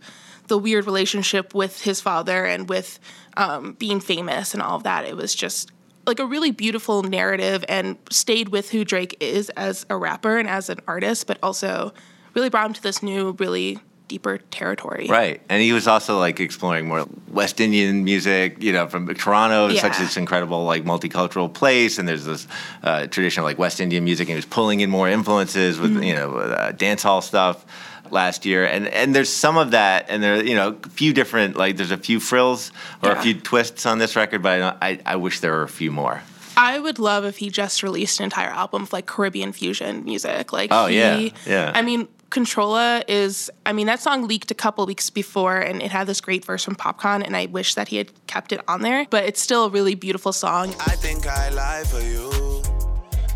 the 0.48 0.58
weird 0.58 0.86
relationship 0.86 1.54
with 1.54 1.82
his 1.82 2.00
father 2.00 2.44
and 2.46 2.68
with 2.68 2.98
um, 3.36 3.72
being 3.78 4.00
famous 4.00 4.54
and 4.54 4.62
all 4.62 4.76
of 4.76 4.82
that. 4.84 5.04
It 5.04 5.16
was 5.16 5.34
just 5.34 5.70
like 6.06 6.18
a 6.20 6.24
really 6.26 6.50
beautiful 6.50 7.02
narrative 7.02 7.64
and 7.68 7.96
stayed 8.10 8.48
with 8.48 8.70
who 8.70 8.84
Drake 8.84 9.16
is 9.20 9.50
as 9.50 9.84
a 9.90 9.96
rapper 9.96 10.38
and 10.38 10.48
as 10.48 10.70
an 10.70 10.78
artist, 10.86 11.26
but 11.26 11.38
also 11.42 11.92
really 12.34 12.48
brought 12.50 12.66
him 12.66 12.72
to 12.74 12.82
this 12.82 13.02
new, 13.02 13.32
really 13.38 13.78
deeper 14.08 14.38
territory. 14.50 15.06
right. 15.10 15.42
And 15.50 15.60
he 15.60 15.72
was 15.74 15.86
also 15.86 16.18
like 16.18 16.40
exploring 16.40 16.88
more 16.88 17.06
West 17.30 17.60
Indian 17.60 18.04
music, 18.04 18.62
you 18.62 18.72
know, 18.72 18.86
from 18.88 19.06
Toronto, 19.14 19.68
is 19.68 19.80
such 19.80 19.92
Yeah. 19.98 20.04
this 20.04 20.16
incredible 20.16 20.64
like 20.64 20.84
multicultural 20.84 21.52
place, 21.52 21.98
and 21.98 22.08
there's 22.08 22.24
this 22.24 22.46
uh, 22.82 23.06
tradition 23.06 23.40
of 23.42 23.44
like 23.44 23.58
West 23.58 23.80
Indian 23.80 24.04
music, 24.04 24.28
and 24.28 24.30
he 24.30 24.36
was 24.36 24.46
pulling 24.46 24.80
in 24.80 24.88
more 24.88 25.08
influences 25.10 25.78
with 25.78 26.02
you 26.02 26.14
know 26.14 26.36
uh, 26.36 26.72
dance 26.72 27.02
hall 27.02 27.20
stuff 27.20 27.66
last 28.10 28.46
year, 28.46 28.64
and 28.64 28.88
and 28.88 29.14
there's 29.14 29.28
some 29.30 29.58
of 29.58 29.72
that, 29.72 30.06
and 30.08 30.22
there 30.22 30.42
you 30.42 30.54
know 30.54 30.78
a 30.82 30.88
few 30.88 31.12
different 31.12 31.56
like 31.58 31.76
there's 31.76 31.90
a 31.90 31.98
few 31.98 32.18
frills 32.18 32.72
or 33.02 33.10
a 33.10 33.20
few 33.20 33.34
twists 33.38 33.84
on 33.84 33.98
this 33.98 34.16
record, 34.16 34.42
but 34.42 34.78
I 34.80 34.98
I 35.04 35.16
wish 35.16 35.40
there 35.40 35.52
were 35.52 35.64
a 35.64 35.68
few 35.68 35.90
more. 35.92 36.22
I 36.56 36.78
would 36.80 36.98
love 36.98 37.26
if 37.26 37.36
he 37.36 37.50
just 37.50 37.82
released 37.82 38.20
an 38.20 38.24
entire 38.24 38.48
album 38.48 38.82
of 38.84 38.92
like 38.94 39.04
Caribbean 39.04 39.52
fusion 39.52 40.02
music. 40.04 40.50
Like, 40.52 40.70
Oh, 40.72 40.86
he, 40.86 40.96
yeah, 40.96 41.28
yeah. 41.46 41.72
I 41.74 41.82
mean, 41.82 42.08
Controlla 42.30 43.02
is. 43.08 43.50
I 43.64 43.72
mean, 43.72 43.86
that 43.86 44.00
song 44.00 44.26
leaked 44.26 44.50
a 44.50 44.54
couple 44.54 44.84
weeks 44.86 45.10
before, 45.10 45.56
and 45.56 45.82
it 45.82 45.90
had 45.90 46.06
this 46.06 46.20
great 46.20 46.44
verse 46.44 46.64
from 46.64 46.76
Popcaan, 46.76 47.24
and 47.24 47.36
I 47.36 47.46
wish 47.46 47.74
that 47.74 47.88
he 47.88 47.96
had 47.96 48.10
kept 48.26 48.52
it 48.52 48.60
on 48.68 48.82
there. 48.82 49.06
But 49.08 49.24
it's 49.24 49.40
still 49.40 49.64
a 49.64 49.70
really 49.70 49.94
beautiful 49.94 50.32
song. 50.32 50.74
I 50.80 50.94
think 50.96 51.26
I 51.26 51.48
lie 51.50 51.84
for 51.84 52.00
you. 52.00 52.62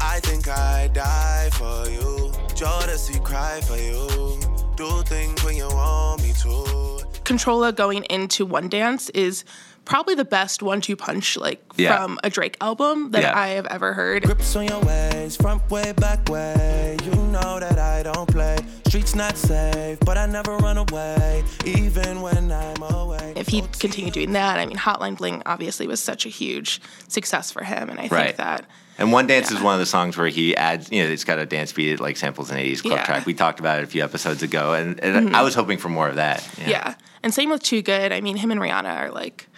I 0.00 0.20
think 0.20 0.48
I 0.48 0.88
die 0.88 1.48
for 1.52 1.88
you. 1.88 2.32
Jodeci 2.54 3.22
cry 3.24 3.60
for 3.62 3.76
you. 3.76 4.38
Do 4.76 5.02
things 5.04 5.42
when 5.44 5.56
you 5.56 5.68
want 5.68 6.22
me 6.22 6.32
to. 6.42 7.02
Controlla 7.24 7.72
going 7.72 8.04
into 8.04 8.44
One 8.44 8.68
Dance 8.68 9.08
is 9.10 9.44
probably 9.84 10.14
the 10.14 10.24
best 10.24 10.62
one-two 10.62 10.96
punch 10.96 11.36
like 11.36 11.62
Yeah. 11.76 11.96
from 11.96 12.18
a 12.22 12.30
Drake 12.30 12.56
album 12.60 13.10
that 13.12 13.22
Yeah. 13.22 13.38
I 13.38 13.48
have 13.48 13.66
ever 13.66 13.92
heard. 13.94 14.22
Grips 14.24 14.54
on 14.56 14.66
your 14.68 14.80
ways, 14.80 15.36
front 15.36 15.68
way, 15.70 15.92
back 15.92 16.28
way. 16.28 16.96
You 17.04 17.14
know 17.16 17.58
that 17.60 17.78
I 17.78 18.02
don't 18.02 18.28
play. 18.30 18.58
Streets 18.86 19.14
not 19.14 19.36
safe, 19.36 19.98
but 20.00 20.18
I 20.18 20.26
never 20.26 20.56
run 20.58 20.78
away, 20.78 21.44
even 21.64 22.20
when 22.20 22.52
I'm 22.52 22.82
away. 22.82 23.32
If 23.36 23.48
he 23.48 23.62
continued 23.78 24.14
doing 24.14 24.32
that, 24.32 24.58
I 24.58 24.66
mean, 24.66 24.76
Hotline 24.76 25.16
Bling 25.16 25.42
obviously 25.46 25.86
was 25.86 26.00
such 26.00 26.26
a 26.26 26.28
huge 26.28 26.80
success 27.08 27.50
for 27.50 27.64
him, 27.64 27.88
and 27.88 27.98
I 27.98 28.02
think 28.02 28.12
Right. 28.12 28.36
that 28.36 28.66
And 28.98 29.10
One 29.10 29.26
Dance 29.26 29.50
is 29.50 29.58
one 29.60 29.72
of 29.72 29.80
the 29.80 29.86
songs 29.86 30.18
where 30.18 30.28
he 30.28 30.54
adds, 30.54 30.92
you 30.92 31.02
know, 31.02 31.08
it's 31.08 31.24
got 31.24 31.38
a 31.38 31.46
dance 31.46 31.72
beat 31.72 31.98
like 31.98 32.18
samples 32.18 32.50
an 32.50 32.58
80s 32.58 32.82
club 32.82 32.98
Yeah. 32.98 33.04
track. 33.04 33.24
We 33.26 33.32
talked 33.32 33.58
about 33.58 33.78
it 33.80 33.84
a 33.84 33.86
few 33.86 34.04
episodes 34.04 34.42
ago, 34.42 34.74
and, 34.74 35.00
and 35.00 35.16
I 35.16 35.20
mm-hmm. 35.22 35.44
was 35.44 35.54
hoping 35.54 35.78
for 35.78 35.88
more 35.88 36.08
of 36.08 36.16
that. 36.16 36.46
Yeah. 36.66 36.94
And 37.22 37.32
same 37.32 37.48
with 37.48 37.62
Too 37.62 37.80
Good. 37.80 38.12
I 38.12 38.20
mean, 38.20 38.36
him 38.36 38.50
and 38.50 38.60
Rihanna 38.60 38.94
are 38.94 39.10
like, 39.10 39.48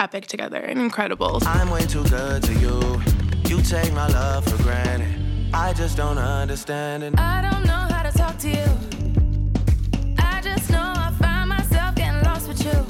epic 0.00 0.26
together 0.26 0.56
and 0.58 0.80
incredible. 0.80 1.38
I'm 1.42 1.70
way 1.70 1.82
too 1.82 2.02
good 2.04 2.42
to 2.44 2.54
you. 2.54 3.00
You 3.46 3.62
take 3.62 3.92
my 3.92 4.08
love 4.08 4.44
for 4.46 4.60
granted. 4.62 5.54
I 5.54 5.72
just 5.74 5.96
don't 5.96 6.18
understand 6.18 7.02
it. 7.02 7.18
I 7.18 7.42
don't 7.42 7.66
know 7.66 7.72
how 7.72 8.02
to 8.02 8.16
talk 8.16 8.38
to 8.38 8.48
you. 8.48 10.14
I 10.18 10.40
just 10.40 10.70
know 10.70 10.92
I 10.96 11.12
find 11.18 11.48
myself 11.50 11.94
getting 11.96 12.22
lost 12.22 12.48
with 12.48 12.64
you. 12.64 12.86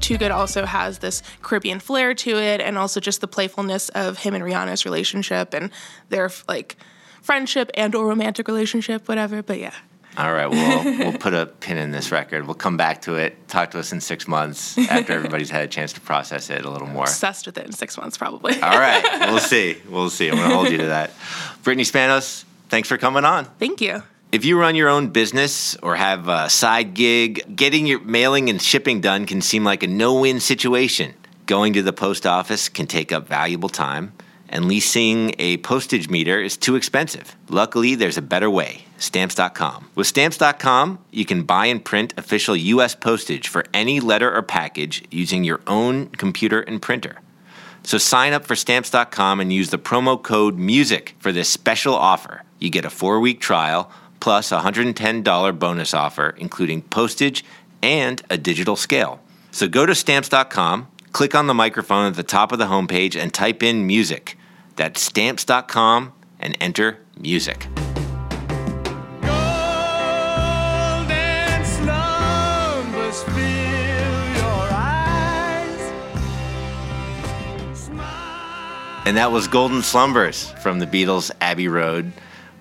Too 0.00 0.18
Good 0.18 0.30
also 0.30 0.64
has 0.64 0.98
this 0.98 1.22
Caribbean 1.42 1.78
flair 1.78 2.14
to 2.14 2.36
it, 2.36 2.60
and 2.60 2.76
also 2.78 2.98
just 2.98 3.20
the 3.20 3.28
playfulness 3.28 3.88
of 3.90 4.18
him 4.18 4.34
and 4.34 4.42
Rihanna's 4.42 4.84
relationship 4.84 5.54
and 5.54 5.70
their 6.08 6.30
like 6.48 6.76
friendship 7.22 7.70
and 7.74 7.94
or 7.94 8.06
romantic 8.06 8.48
relationship, 8.48 9.08
whatever. 9.08 9.42
But 9.42 9.58
yeah, 9.60 9.74
All 10.18 10.32
right, 10.32 10.48
well, 10.48 10.84
we'll 10.84 11.18
put 11.18 11.34
a 11.34 11.46
pin 11.46 11.76
in 11.76 11.90
this 11.90 12.10
record. 12.10 12.46
We'll 12.46 12.54
come 12.54 12.76
back 12.76 13.02
to 13.02 13.16
it. 13.16 13.48
Talk 13.48 13.72
to 13.72 13.78
us 13.78 13.92
in 13.92 14.00
six 14.00 14.26
months 14.26 14.78
after 14.78 15.12
everybody's 15.12 15.50
had 15.50 15.62
a 15.64 15.66
chance 15.68 15.92
to 15.94 16.00
process 16.00 16.48
it 16.48 16.64
a 16.64 16.70
little 16.70 16.88
more. 16.88 17.04
obsessed 17.04 17.44
with 17.46 17.58
it 17.58 17.66
in 17.66 17.72
six 17.72 17.98
months 17.98 18.16
probably. 18.16 18.54
All 18.62 18.78
right, 18.78 19.04
we'll 19.30 19.38
see. 19.40 19.76
We'll 19.90 20.08
see. 20.10 20.28
I'm 20.30 20.36
going 20.36 20.48
to 20.48 20.54
hold 20.54 20.70
you 20.70 20.78
to 20.78 20.86
that. 20.86 21.10
Brittany 21.62 21.84
Spanos, 21.84 22.44
thanks 22.70 22.88
for 22.88 22.96
coming 22.96 23.24
on. 23.24 23.44
Thank 23.58 23.80
you. 23.80 24.02
If 24.32 24.44
you 24.44 24.58
run 24.58 24.74
your 24.74 24.88
own 24.88 25.08
business 25.08 25.76
or 25.76 25.96
have 25.96 26.28
a 26.28 26.48
side 26.50 26.94
gig, 26.94 27.54
getting 27.54 27.86
your 27.86 28.00
mailing 28.00 28.48
and 28.50 28.60
shipping 28.60 29.00
done 29.00 29.24
can 29.26 29.40
seem 29.40 29.64
like 29.64 29.82
a 29.82 29.86
no 29.86 30.20
win 30.20 30.40
situation. 30.40 31.14
Going 31.46 31.74
to 31.74 31.82
the 31.82 31.92
post 31.92 32.26
office 32.26 32.68
can 32.68 32.86
take 32.86 33.12
up 33.12 33.28
valuable 33.28 33.68
time, 33.68 34.12
and 34.48 34.66
leasing 34.66 35.34
a 35.38 35.56
postage 35.58 36.08
meter 36.08 36.40
is 36.40 36.56
too 36.56 36.76
expensive. 36.76 37.36
Luckily, 37.48 37.94
there's 37.94 38.18
a 38.18 38.22
better 38.22 38.50
way 38.50 38.84
Stamps.com. 38.98 39.90
With 39.94 40.06
Stamps.com, 40.06 40.98
you 41.10 41.24
can 41.24 41.42
buy 41.42 41.66
and 41.66 41.84
print 41.84 42.14
official 42.16 42.56
U.S. 42.56 42.94
postage 42.94 43.48
for 43.48 43.64
any 43.74 44.00
letter 44.00 44.34
or 44.34 44.42
package 44.42 45.04
using 45.10 45.44
your 45.44 45.60
own 45.66 46.06
computer 46.08 46.60
and 46.60 46.80
printer. 46.80 47.20
So 47.86 47.98
sign 47.98 48.32
up 48.32 48.44
for 48.44 48.56
stamps.com 48.56 49.38
and 49.38 49.52
use 49.52 49.70
the 49.70 49.78
promo 49.78 50.20
code 50.20 50.58
MUSIC 50.58 51.12
for 51.20 51.30
this 51.30 51.48
special 51.48 51.94
offer. 51.94 52.42
You 52.58 52.68
get 52.68 52.84
a 52.84 52.90
four 52.90 53.20
week 53.20 53.40
trial 53.40 53.92
plus 54.18 54.50
a 54.50 54.58
$110 54.58 55.58
bonus 55.58 55.94
offer, 55.94 56.34
including 56.36 56.82
postage 56.82 57.44
and 57.82 58.20
a 58.28 58.36
digital 58.36 58.74
scale. 58.74 59.20
So 59.52 59.68
go 59.68 59.86
to 59.86 59.94
stamps.com, 59.94 60.88
click 61.16 61.34
on 61.34 61.46
the 61.46 61.54
microphone 61.54 62.06
at 62.06 62.14
the 62.14 62.22
top 62.22 62.52
of 62.52 62.58
the 62.58 62.66
homepage, 62.66 63.18
and 63.18 63.32
type 63.32 63.62
in 63.62 63.86
music. 63.86 64.36
That's 64.74 65.00
stamps.com 65.00 66.12
and 66.38 66.54
enter 66.60 66.98
music. 67.18 67.66
Golden 69.22 69.64
slumbers 71.64 73.22
fill 73.22 73.34
your 74.36 74.68
eyes. 74.70 75.90
And 79.06 79.16
that 79.16 79.32
was 79.32 79.48
Golden 79.48 79.80
Slumbers 79.80 80.50
from 80.62 80.80
the 80.80 80.86
Beatles' 80.86 81.30
Abbey 81.40 81.68
Road, 81.68 82.12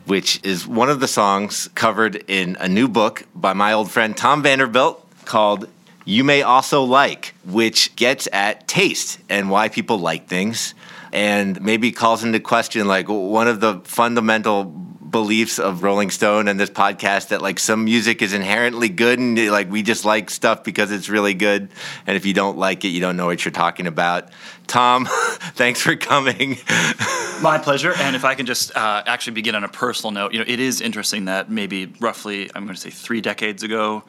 which 0.06 0.40
is 0.46 0.66
one 0.66 0.90
of 0.90 1.02
the 1.02 1.10
songs 1.10 1.68
covered 1.76 2.24
in 2.30 2.56
a 2.62 2.70
new 2.70 2.88
book 2.88 3.26
by 3.36 3.52
my 3.52 3.74
old 3.74 3.92
friend 3.92 4.16
Tom 4.16 4.42
Vanderbilt 4.42 5.06
called 5.26 5.68
You 6.06 6.24
May 6.24 6.44
Also 6.44 6.84
Like, 6.84 7.34
which 7.46 7.96
gets 7.96 8.28
at 8.32 8.68
taste 8.68 9.18
and 9.28 9.50
why 9.50 9.70
people 9.70 9.98
like 9.98 10.28
things 10.28 10.76
and 11.12 11.60
maybe 11.62 11.92
calls 11.92 12.24
into 12.24 12.40
question 12.40 12.88
like 12.88 13.08
one 13.08 13.48
of 13.48 13.60
the 13.60 13.80
fundamental 13.86 14.66
beliefs 14.66 15.60
of 15.60 15.82
Rolling 15.82 16.12
Stone 16.12 16.48
and 16.48 16.60
this 16.60 16.70
podcast 16.70 17.30
that 17.30 17.42
like 17.42 17.58
some 17.58 17.86
music 17.86 18.22
is 18.22 18.34
inherently 18.34 18.90
good 18.90 19.18
and 19.18 19.50
like 19.50 19.72
we 19.72 19.82
just 19.82 20.04
like 20.04 20.30
stuff 20.30 20.64
because 20.64 20.92
it's 20.92 21.10
really 21.10 21.34
good 21.34 21.70
and 22.06 22.18
if 22.18 22.26
you 22.26 22.34
don't 22.34 22.58
like 22.58 22.84
it 22.84 22.90
you 22.90 23.00
don't 23.00 23.16
know 23.16 23.26
what 23.26 23.44
you're 23.44 23.52
talking 23.52 23.88
about. 23.88 24.30
Tom, 24.68 25.08
thanks 25.56 25.82
for 25.82 25.96
coming. 25.96 26.58
My 27.42 27.60
pleasure. 27.64 27.94
And 27.98 28.16
if 28.16 28.26
I 28.26 28.36
can 28.36 28.46
just 28.46 28.76
uh, 28.76 29.04
actually 29.06 29.34
begin 29.34 29.56
on 29.56 29.64
a 29.64 29.70
personal 29.70 30.12
note, 30.12 30.34
you 30.34 30.40
know, 30.40 30.46
it 30.48 30.60
is 30.60 30.82
interesting 30.82 31.26
that 31.26 31.50
maybe 31.50 31.94
roughly, 32.00 32.52
I'm 32.54 32.66
going 32.66 32.76
to 32.76 32.82
say 32.82 32.90
three 32.90 33.22
decades 33.22 33.64
ago, 33.64 34.04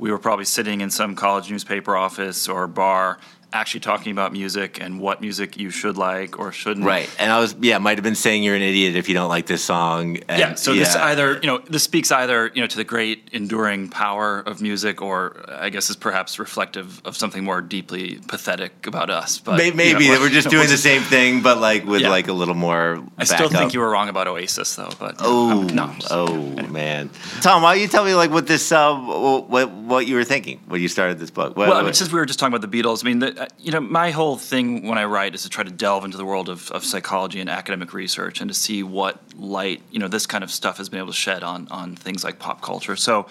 we 0.00 0.10
were 0.10 0.18
probably 0.18 0.46
sitting 0.46 0.80
in 0.80 0.90
some 0.90 1.14
college 1.14 1.50
newspaper 1.50 1.94
office 1.94 2.48
or 2.48 2.66
bar 2.66 3.18
actually 3.52 3.80
talking 3.80 4.12
about 4.12 4.32
music 4.32 4.80
and 4.80 5.00
what 5.00 5.20
music 5.20 5.56
you 5.56 5.70
should 5.70 5.96
like 5.96 6.38
or 6.38 6.52
shouldn't. 6.52 6.86
Right. 6.86 7.10
And 7.18 7.32
I 7.32 7.40
was 7.40 7.54
yeah, 7.60 7.78
might 7.78 7.98
have 7.98 8.04
been 8.04 8.14
saying 8.14 8.42
you're 8.42 8.54
an 8.54 8.62
idiot 8.62 8.96
if 8.96 9.08
you 9.08 9.14
don't 9.14 9.28
like 9.28 9.46
this 9.46 9.62
song. 9.64 10.18
And, 10.28 10.38
yeah, 10.38 10.54
so 10.54 10.74
this 10.74 10.94
either 10.96 11.34
you 11.34 11.46
know 11.46 11.58
this 11.58 11.82
speaks 11.82 12.12
either 12.12 12.50
you 12.54 12.60
know 12.60 12.66
to 12.66 12.76
the 12.76 12.84
great 12.84 13.28
enduring 13.32 13.88
power 13.88 14.40
of 14.40 14.60
music, 14.62 15.02
or 15.02 15.44
I 15.48 15.70
guess 15.70 15.90
is 15.90 15.96
perhaps 15.96 16.38
reflective 16.38 17.00
of 17.04 17.16
something 17.16 17.42
more 17.44 17.60
deeply 17.60 18.20
pathetic 18.28 18.86
about 18.86 19.10
us. 19.10 19.38
But 19.38 19.56
May- 19.56 19.70
maybe 19.72 20.04
you 20.04 20.10
know, 20.10 20.14
that 20.18 20.20
we're 20.20 20.28
just 20.30 20.46
you 20.46 20.52
know, 20.58 20.62
doing 20.64 20.70
the 20.70 20.76
same 20.78 21.02
thing, 21.14 21.42
but 21.42 21.58
like 21.58 21.84
with 21.86 22.02
Yeah. 22.02 22.10
like 22.10 22.28
a 22.28 22.32
little 22.32 22.54
more. 22.54 23.02
I 23.18 23.24
still 23.24 23.48
think 23.48 23.74
you 23.74 23.80
were 23.80 23.90
wrong 23.90 24.08
about 24.08 24.26
Oasis, 24.28 24.74
though. 24.76 24.90
But 24.98 25.16
Oh, 25.20 25.60
um, 25.62 25.66
no. 25.68 25.86
Just- 25.98 26.08
oh 26.12 26.34
man, 26.68 27.10
Tom, 27.40 27.62
why 27.62 27.74
don't 27.74 27.82
you 27.82 27.88
tell 27.88 28.04
me 28.04 28.14
like 28.14 28.30
what 28.30 28.46
this, 28.46 28.70
uh, 28.72 28.94
what 28.96 29.70
what 29.70 30.06
you 30.06 30.14
were 30.14 30.24
thinking 30.24 30.60
when 30.68 30.80
you 30.80 30.88
started 30.88 31.18
this 31.18 31.30
book? 31.30 31.56
What, 31.56 31.68
Well, 31.68 31.78
I 31.78 31.82
mean, 31.82 31.94
since 31.94 32.12
we 32.12 32.18
were 32.18 32.26
just 32.26 32.38
talking 32.38 32.54
about 32.54 32.68
the 32.68 32.82
Beatles, 32.82 33.04
I 33.04 33.08
mean, 33.08 33.18
the, 33.20 33.39
you 33.58 33.72
know, 33.72 33.80
my 33.80 34.10
whole 34.10 34.36
thing 34.36 34.86
when 34.86 34.98
I 34.98 35.04
write 35.04 35.34
is 35.34 35.42
to 35.44 35.48
try 35.48 35.64
to 35.64 35.70
delve 35.70 36.04
into 36.04 36.16
the 36.16 36.24
world 36.24 36.48
of, 36.48 36.70
of 36.72 36.84
psychology 36.84 37.40
and 37.40 37.48
academic 37.48 37.92
research 37.94 38.40
and 38.40 38.50
to 38.50 38.54
see 38.54 38.82
what 38.82 39.18
light, 39.36 39.82
you 39.90 39.98
know, 39.98 40.08
this 40.08 40.26
kind 40.26 40.44
of 40.44 40.50
stuff 40.50 40.76
has 40.78 40.88
been 40.88 40.98
able 40.98 41.12
to 41.12 41.18
shed 41.18 41.42
on 41.42 41.68
on 41.70 41.96
things 41.96 42.24
like 42.24 42.38
pop 42.38 42.60
culture. 42.60 42.96
So, 42.96 43.26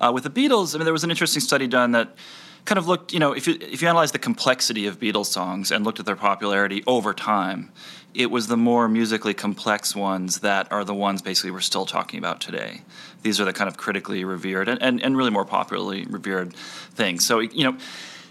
uh, 0.00 0.10
with 0.12 0.24
the 0.24 0.30
Beatles, 0.30 0.74
I 0.74 0.78
mean, 0.78 0.84
there 0.84 0.92
was 0.92 1.04
an 1.04 1.10
interesting 1.10 1.40
study 1.40 1.66
done 1.68 1.92
that 1.92 2.16
kind 2.64 2.78
of 2.78 2.88
looked, 2.88 3.12
you 3.12 3.20
know, 3.20 3.32
if 3.32 3.46
you 3.46 3.56
if 3.60 3.82
you 3.82 3.88
analyze 3.88 4.12
the 4.12 4.18
complexity 4.18 4.86
of 4.86 4.98
Beatles 4.98 5.26
songs 5.26 5.70
and 5.70 5.84
looked 5.84 6.00
at 6.00 6.06
their 6.06 6.16
popularity 6.16 6.82
over 6.86 7.14
time, 7.14 7.70
it 8.14 8.30
was 8.30 8.46
the 8.46 8.56
more 8.56 8.88
musically 8.88 9.34
complex 9.34 9.96
ones 9.96 10.40
that 10.40 10.70
are 10.70 10.84
the 10.84 10.94
ones 10.94 11.22
basically 11.22 11.50
we're 11.50 11.60
still 11.60 11.86
talking 11.86 12.18
about 12.18 12.40
today. 12.40 12.82
These 13.22 13.40
are 13.40 13.44
the 13.44 13.52
kind 13.52 13.68
of 13.68 13.76
critically 13.76 14.24
revered 14.24 14.68
and, 14.68 14.82
and, 14.82 15.00
and 15.02 15.16
really 15.16 15.30
more 15.30 15.44
popularly 15.44 16.04
revered 16.04 16.54
things. 16.54 17.24
So, 17.24 17.38
you 17.38 17.64
know, 17.64 17.78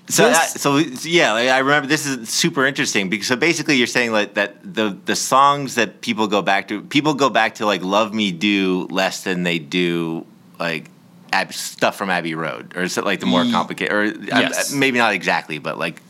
So, 0.10 0.28
this- 0.28 0.54
that, 0.54 0.60
so 0.60 0.78
yeah, 1.08 1.32
like, 1.34 1.50
I 1.50 1.60
remember 1.60 1.88
this 1.88 2.06
is 2.06 2.28
super 2.30 2.66
interesting 2.66 3.10
because 3.10 3.28
so 3.28 3.36
basically 3.36 3.76
you're 3.78 3.88
saying 3.88 4.12
like 4.12 4.34
that 4.34 4.58
the 4.64 4.98
the 5.06 5.16
songs 5.16 5.76
that 5.76 6.02
people 6.02 6.28
go 6.28 6.42
back 6.42 6.68
to 6.70 6.82
people 6.82 7.14
go 7.14 7.30
back 7.30 7.56
to 7.56 7.66
like 7.66 7.82
Love 7.84 8.14
Me 8.14 8.32
Do 8.32 8.88
less 8.90 9.24
than 9.24 9.44
they 9.44 9.60
do 9.60 10.26
like 10.60 10.90
Ab- 11.32 11.54
stuff 11.54 11.96
from 11.96 12.10
Abbey 12.10 12.36
Road 12.36 12.74
or 12.76 12.82
is 12.84 12.98
it 12.98 13.06
like 13.06 13.22
the 13.22 13.26
more 13.26 13.46
complicated 13.46 13.94
or 13.94 14.04
Yes. 14.06 14.74
uh, 14.74 14.76
maybe 14.78 14.98
not 14.98 15.14
exactly 15.14 15.60
but 15.60 15.78
like 15.78 16.02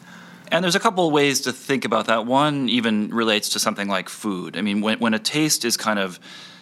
And 0.52 0.64
there's 0.64 0.76
a 0.76 0.80
couple 0.80 1.06
of 1.06 1.14
ways 1.14 1.42
to 1.42 1.54
think 1.54 1.86
about 1.86 2.08
that. 2.08 2.26
One 2.26 2.68
even 2.70 3.10
relates 3.14 3.50
to 3.50 3.60
something 3.60 3.88
like 3.88 4.10
food. 4.10 4.58
I 4.58 4.62
mean, 4.62 4.82
when, 4.82 4.98
when 5.00 5.14
a 5.14 5.20
taste 5.20 5.64
is 5.64 5.78
kind 5.78 6.00
of 6.00 6.20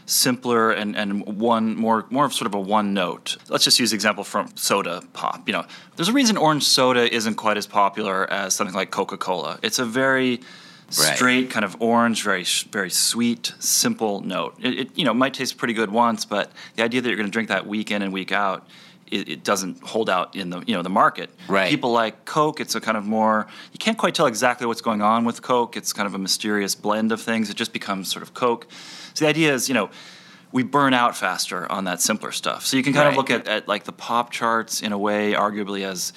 simpler 0.10 0.72
and, 0.72 0.95
and 0.95 1.26
one 1.39 1.76
more 1.76 2.06
more 2.10 2.26
of 2.26 2.34
sort 2.34 2.48
of 2.48 2.56
a 2.56 2.60
one 2.60 2.93
note. 2.93 3.38
Let's 3.48 3.63
just 3.63 3.80
use 3.80 3.91
the 3.91 3.95
example 3.95 4.24
from 4.24 4.56
soda 4.56 5.04
pop. 5.13 5.48
You 5.48 5.54
know, 5.54 5.65
there's 5.95 6.10
a 6.10 6.13
reason 6.13 6.38
orange 6.38 6.63
soda 6.63 7.13
isn't 7.13 7.36
quite 7.36 7.58
as 7.58 7.67
popular 7.67 8.30
as 8.32 8.54
something 8.54 8.76
like 8.76 8.91
Coca-Cola. 8.91 9.60
It's 9.62 9.80
a 9.80 9.86
very 9.86 10.41
Right. 10.98 11.15
straight 11.15 11.52
kind 11.52 11.63
of 11.63 11.80
orange, 11.80 12.24
very 12.24 12.43
very 12.72 12.89
sweet, 12.89 13.54
simple 13.60 14.22
note. 14.22 14.56
It, 14.60 14.80
it 14.80 14.98
you 14.98 15.06
know 15.06 15.13
might 15.13 15.36
taste 15.36 15.56
pretty 15.60 15.76
good 15.76 15.91
once, 15.91 16.26
but 16.26 16.52
the 16.78 16.84
idea 16.84 17.00
that 17.02 17.08
you're 17.08 17.15
going 17.15 17.28
to 17.28 17.32
drink 17.32 17.50
that 17.50 17.67
week 17.67 17.91
in 17.91 18.02
and 18.02 18.12
week 18.12 18.32
out. 18.32 18.67
It, 19.12 19.28
it 19.30 19.43
doesn't 19.43 19.82
hold 19.84 20.10
out 20.10 20.36
in 20.36 20.50
the 20.50 20.63
you 20.67 20.76
know 20.76 20.82
the 20.84 20.89
market. 20.89 21.30
Right. 21.48 21.69
People 21.69 21.91
like 21.91 22.26
Coke. 22.26 22.60
It's 22.60 22.76
a 22.76 22.82
kind 22.82 22.98
of 22.98 23.06
more 23.06 23.48
you 23.74 23.78
can't 23.80 23.98
quite 23.98 24.15
tell 24.15 24.26
exactly 24.28 24.67
what's 24.67 24.82
going 24.82 25.02
on 25.02 25.26
with 25.26 25.41
Coke. 25.41 25.76
It's 25.78 25.93
kind 25.93 26.08
of 26.08 26.13
a 26.15 26.19
mysterious 26.19 26.76
blend 26.76 27.12
of 27.12 27.22
things. 27.22 27.50
It 27.50 27.56
just 27.56 27.74
becomes 27.74 28.12
sort 28.12 28.24
of 28.24 28.34
Coke. 28.34 28.67
So 29.13 29.26
the 29.26 29.30
idea 29.30 29.54
is, 29.54 29.67
you 29.67 29.74
know, 29.74 29.89
we 30.52 30.63
burn 30.63 30.93
out 30.93 31.15
faster 31.17 31.72
on 31.72 31.84
that 31.86 32.02
simpler 32.02 32.32
stuff. 32.32 32.65
So 32.65 32.78
you 32.78 32.84
can 32.84 32.93
kind 32.93 33.06
Right. 33.06 33.12
of 33.13 33.17
look 33.17 33.30
at, 33.30 33.48
at 33.48 33.67
like 33.67 33.84
the 33.84 33.91
pop 33.91 34.32
charts 34.32 34.82
in 34.82 34.91
a 34.91 34.98
way, 34.98 35.34
arguably 35.34 35.86
as 35.86 36.13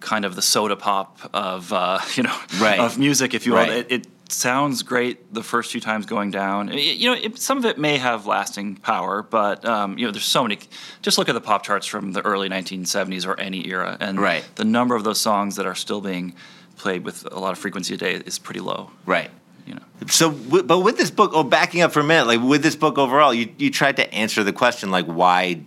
kind 0.00 0.24
of 0.24 0.36
the 0.36 0.42
soda 0.42 0.76
pop 0.76 1.18
of 1.32 1.72
uh, 1.72 1.98
you 2.14 2.22
know 2.22 2.36
Right. 2.60 2.78
of 2.80 2.98
music, 2.98 3.34
if 3.34 3.46
you 3.46 3.52
will. 3.52 3.60
Right. 3.60 3.70
It, 3.70 3.86
it 3.92 4.06
sounds 4.34 4.82
great 4.82 5.32
the 5.32 5.42
first 5.42 5.72
few 5.72 5.80
times 5.80 6.06
going 6.06 6.30
down. 6.30 6.68
It- 6.68 6.96
you 6.96 7.10
know, 7.10 7.16
it, 7.20 7.38
some 7.38 7.58
of 7.58 7.64
it 7.64 7.78
may 7.78 7.96
have 7.98 8.26
lasting 8.26 8.76
power, 8.76 9.22
but 9.22 9.64
um, 9.64 9.96
you 9.98 10.04
know, 10.06 10.10
there's 10.12 10.24
so 10.24 10.42
many. 10.42 10.58
Just 11.02 11.16
look 11.18 11.28
at 11.28 11.32
the 11.34 11.40
pop 11.40 11.62
charts 11.62 11.86
from 11.86 12.12
the 12.12 12.20
early 12.22 12.48
1970s 12.48 13.26
or 13.26 13.38
any 13.40 13.66
era, 13.68 13.96
and 14.00 14.20
Right. 14.20 14.44
the 14.56 14.64
number 14.64 14.94
of 14.96 15.04
those 15.04 15.20
songs 15.20 15.56
that 15.56 15.66
are 15.66 15.74
still 15.74 16.00
being 16.00 16.34
played 16.76 17.04
with 17.04 17.26
a 17.32 17.38
lot 17.38 17.52
of 17.52 17.58
frequency 17.58 17.96
today 17.96 18.14
is 18.26 18.38
pretty 18.38 18.60
low. 18.60 18.90
right 19.06 19.30
You 19.66 19.74
know. 19.76 19.82
So, 20.08 20.30
but 20.30 20.80
with 20.80 20.98
this 20.98 21.10
book, 21.10 21.30
oh, 21.34 21.44
backing 21.44 21.80
up 21.82 21.92
for 21.92 22.00
a 22.00 22.04
minute, 22.04 22.26
like 22.26 22.40
with 22.42 22.62
this 22.62 22.76
book 22.76 22.98
overall, 22.98 23.32
you 23.32 23.48
you 23.56 23.70
tried 23.70 23.96
to 23.96 24.12
answer 24.12 24.42
the 24.44 24.52
question, 24.52 24.90
like 24.90 25.06
why, 25.06 25.60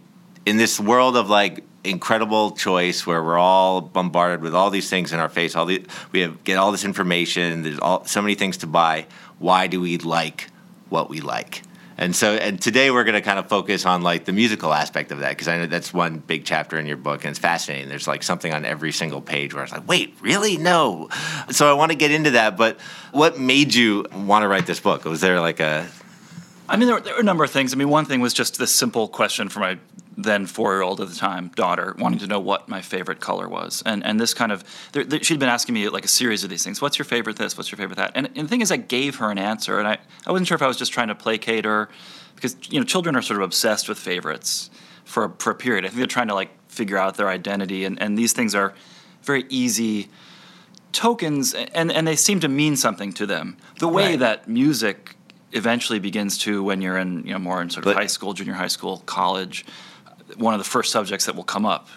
in 0.46 0.58
this 0.58 0.80
world 0.80 1.16
of 1.18 1.30
like 1.30 1.64
incredible 1.90 2.52
choice 2.52 3.06
where 3.06 3.24
we're 3.24 3.38
all 3.38 3.82
bombarded 3.82 4.42
with 4.42 4.54
all 4.54 4.70
these 4.70 4.90
things 4.90 5.14
in 5.14 5.20
our 5.20 5.30
face, 5.30 5.56
all 5.56 5.66
the 5.66 5.86
we 6.12 6.22
have 6.22 6.44
get 6.44 6.58
all 6.58 6.72
this 6.72 6.86
information, 6.86 7.64
there's 7.64 7.80
all 7.80 8.06
so 8.06 8.22
many 8.22 8.36
things 8.36 8.58
to 8.58 8.68
buy. 8.68 9.06
Why 9.40 9.68
do 9.68 9.82
we 9.82 9.98
like 9.98 10.50
what 10.90 11.10
we 11.10 11.22
like? 11.22 11.64
And 12.00 12.16
so, 12.16 12.36
and 12.36 12.62
today 12.62 12.92
we're 12.92 13.04
going 13.06 13.16
to 13.16 13.22
kind 13.22 13.40
of 13.40 13.50
focus 13.50 13.84
on 13.84 14.04
like 14.04 14.26
the 14.26 14.32
musical 14.32 14.72
aspect 14.72 15.12
of 15.12 15.20
that 15.20 15.30
because 15.30 15.48
I 15.48 15.58
know 15.58 15.66
that's 15.66 15.92
one 15.92 16.20
big 16.20 16.46
chapter 16.46 16.78
in 16.78 16.86
your 16.86 16.98
book 16.98 17.24
and 17.24 17.32
it's 17.32 17.40
fascinating. 17.40 17.90
There's 17.90 18.08
like 18.08 18.22
something 18.22 18.54
on 18.54 18.66
every 18.66 18.92
single 18.92 19.20
page 19.20 19.56
where 19.56 19.64
it's 19.64 19.74
like, 19.74 19.88
wait, 19.88 20.16
really? 20.22 20.58
No. 20.58 21.10
So 21.50 21.68
I 21.68 21.74
want 21.74 21.92
to 21.92 21.98
get 21.98 22.12
into 22.12 22.32
that. 22.32 22.56
But 22.56 22.80
what 23.14 23.40
made 23.40 23.74
you 23.74 24.06
want 24.14 24.44
to 24.44 24.48
write 24.48 24.68
this 24.68 24.80
book? 24.80 25.06
Was 25.06 25.22
there 25.22 25.42
like 25.42 25.60
a 25.60 25.88
I 26.70 26.76
mean, 26.76 26.88
there 26.88 26.96
were, 26.96 27.02
there 27.02 27.14
were 27.14 27.22
a 27.22 27.24
number 27.24 27.44
of 27.44 27.52
things. 27.52 27.74
I 27.74 27.78
mean, 27.78 27.90
one 27.90 28.06
thing 28.06 28.20
was 28.20 28.34
just 28.34 28.60
this 28.60 28.76
simple 28.76 29.08
question 29.08 29.50
for 29.50 29.60
my 29.60 29.80
then 30.20 30.48
four-year-old 30.48 31.00
at 31.00 31.10
the 31.10 31.16
time 31.16 31.50
daughter, 31.56 31.96
wanting 32.00 32.18
to 32.20 32.28
know 32.28 32.40
what 32.40 32.68
my 32.68 32.82
favorite 32.82 33.20
color 33.20 33.48
was, 33.48 33.84
and 33.86 34.04
and 34.04 34.20
this 34.20 34.34
kind 34.34 34.52
of 34.52 34.64
there, 34.94 35.04
there, 35.04 35.22
she'd 35.24 35.40
been 35.40 35.48
asking 35.50 35.74
me 35.76 35.88
like 35.90 36.06
a 36.06 36.08
series 36.10 36.44
of 36.44 36.50
these 36.50 36.64
things. 36.64 36.82
What's 36.82 36.98
your 36.98 37.06
favorite 37.06 37.36
this? 37.38 37.56
What's 37.56 37.72
your 37.72 37.78
favorite 37.78 37.98
that? 37.98 38.12
And, 38.16 38.26
and 38.36 38.38
the 38.38 38.48
thing 38.48 38.62
is, 38.62 38.72
I 38.72 38.78
gave 38.78 39.18
her 39.18 39.30
an 39.30 39.38
answer, 39.38 39.78
and 39.80 39.88
I 39.88 39.98
I 40.26 40.32
wasn't 40.32 40.48
sure 40.48 40.56
if 40.56 40.62
I 40.64 40.68
was 40.68 40.78
just 40.78 40.92
trying 40.92 41.10
to 41.10 41.16
placate 41.16 41.66
her, 41.66 41.88
because 42.36 42.56
you 42.70 42.80
know 42.80 42.86
children 42.86 43.16
are 43.16 43.22
sort 43.22 43.40
of 43.40 43.44
obsessed 43.46 43.88
with 43.88 44.00
favorites 44.00 44.70
for 45.06 45.34
for 45.38 45.52
a 45.52 45.56
period. 45.56 45.86
I 45.86 45.90
think 45.90 46.00
they're 46.00 46.08
trying 46.08 46.30
to 46.30 46.36
like 46.36 46.50
figure 46.68 46.98
out 46.98 47.16
their 47.18 47.30
identity, 47.30 47.86
and 47.86 48.02
and 48.02 48.18
these 48.18 48.34
things 48.34 48.56
are 48.56 48.74
very 49.22 49.46
easy 49.50 50.10
tokens 50.94 51.54
and, 51.54 51.92
and 51.92 52.08
they 52.08 52.16
seem 52.16 52.40
to 52.40 52.48
mean 52.48 52.76
something 52.76 53.14
to 53.14 53.26
them. 53.26 53.58
The 53.80 53.88
way 53.88 54.12
Right. 54.12 54.20
that 54.20 54.48
music 54.48 55.16
eventually 55.52 56.00
begins 56.00 56.38
to 56.40 56.64
when 56.64 56.82
you're 56.82 56.98
in 56.98 57.24
you 57.26 57.34
know 57.34 57.40
more 57.40 57.62
in 57.62 57.70
sort 57.70 57.86
of 57.86 57.94
But- 57.94 57.98
high 57.98 58.08
school, 58.08 58.34
junior 58.34 58.54
high 58.54 58.68
school, 58.68 59.04
college, 59.06 59.66
one 60.36 60.54
of 60.54 60.60
the 60.60 60.64
first 60.70 60.92
subjects 60.92 61.26
that 61.26 61.36
will 61.36 61.44
come 61.44 61.66
up 61.66 61.88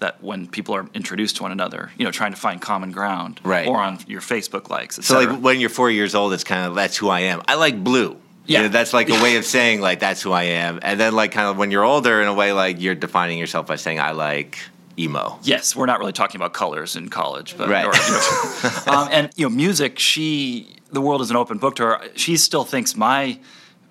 that 0.00 0.22
when 0.22 0.46
people 0.46 0.74
are 0.76 0.86
introduced 0.94 1.36
to 1.36 1.42
one 1.42 1.50
another, 1.52 1.90
you 1.98 2.04
know, 2.04 2.10
trying 2.12 2.32
to 2.32 2.38
find 2.38 2.60
common 2.60 2.92
ground, 2.92 3.40
Right. 3.42 3.66
or 3.66 3.78
on 3.78 3.98
your 4.06 4.20
Facebook 4.20 4.68
likes, 4.70 4.96
So 5.04 5.18
like 5.20 5.40
when 5.40 5.58
you're 5.60 5.70
four 5.70 5.90
years 5.90 6.14
old, 6.14 6.32
it's 6.32 6.44
kind 6.44 6.66
of 6.66 6.74
that's 6.76 6.96
who 6.96 7.08
I 7.08 7.20
am. 7.20 7.42
I 7.48 7.54
like 7.56 7.82
blue. 7.82 8.16
Yeah. 8.46 8.58
You 8.60 8.62
know, 8.64 8.68
that's 8.70 8.92
like 8.94 9.10
a 9.10 9.20
way 9.22 9.36
of 9.36 9.44
saying 9.44 9.80
like 9.80 9.98
that's 10.00 10.22
who 10.22 10.32
I 10.32 10.44
am. 10.44 10.78
And 10.82 10.98
then 11.00 11.14
like 11.14 11.32
kind 11.32 11.48
of 11.48 11.58
when 11.58 11.70
you're 11.70 11.84
older, 11.84 12.22
in 12.22 12.28
a 12.28 12.32
way, 12.34 12.52
like 12.52 12.80
you're 12.80 12.94
defining 12.94 13.38
yourself 13.38 13.66
by 13.66 13.76
saying 13.76 13.98
I 14.00 14.12
like 14.12 14.58
emo. 14.98 15.38
Yes, 15.42 15.76
we're 15.76 15.86
not 15.86 15.98
really 15.98 16.12
talking 16.12 16.40
about 16.40 16.52
colors 16.54 16.96
in 16.96 17.08
college, 17.08 17.56
but 17.58 17.68
Right. 17.68 17.84
or, 17.84 17.92
you 17.94 18.12
know, 18.12 18.82
um, 18.98 19.08
and 19.12 19.30
you 19.36 19.46
know, 19.48 19.54
music. 19.54 19.98
She, 19.98 20.76
the 20.92 21.00
world 21.00 21.20
is 21.22 21.30
an 21.30 21.36
open 21.36 21.58
book 21.58 21.76
to 21.76 21.82
her. 21.84 22.00
She 22.14 22.36
still 22.36 22.64
thinks 22.64 22.96
my 22.96 23.38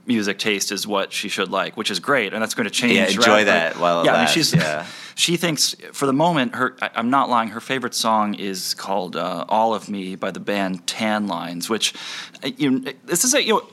music 0.08 0.40
taste 0.40 0.72
is 0.72 0.88
what 0.88 1.12
she 1.12 1.30
should 1.30 1.50
like, 1.50 1.78
which 1.78 1.92
is 1.92 2.00
great, 2.00 2.34
and 2.34 2.42
that's 2.42 2.54
going 2.54 2.66
to 2.66 2.72
change. 2.72 2.94
Yeah, 2.94 3.06
enjoy 3.08 3.20
rapidly. 3.20 3.44
that 3.46 3.78
while 3.78 4.06
yeah, 4.06 4.14
I 4.14 4.18
mean, 4.20 4.28
she's 4.28 4.54
yeah. 4.54 4.86
she 5.16 5.38
thinks 5.38 5.76
for 5.92 6.06
the 6.06 6.14
moment 6.14 6.56
her. 6.56 6.76
I, 6.82 6.90
I'm 6.96 7.10
not 7.10 7.30
lying. 7.30 7.50
Her 7.50 7.60
favorite 7.60 7.94
song 7.94 8.34
is 8.36 8.74
called 8.74 9.16
uh, 9.16 9.46
"All 9.50 9.74
of 9.74 9.90
Me" 9.90 10.16
by 10.16 10.32
the 10.32 10.40
band 10.40 10.86
Tanlines, 10.86 11.70
which 11.70 11.94
uh, 12.44 12.50
you 12.58 12.72
know, 12.72 12.92
this 13.06 13.24
is 13.24 13.34
a 13.34 13.44
you 13.44 13.54
know. 13.54 13.68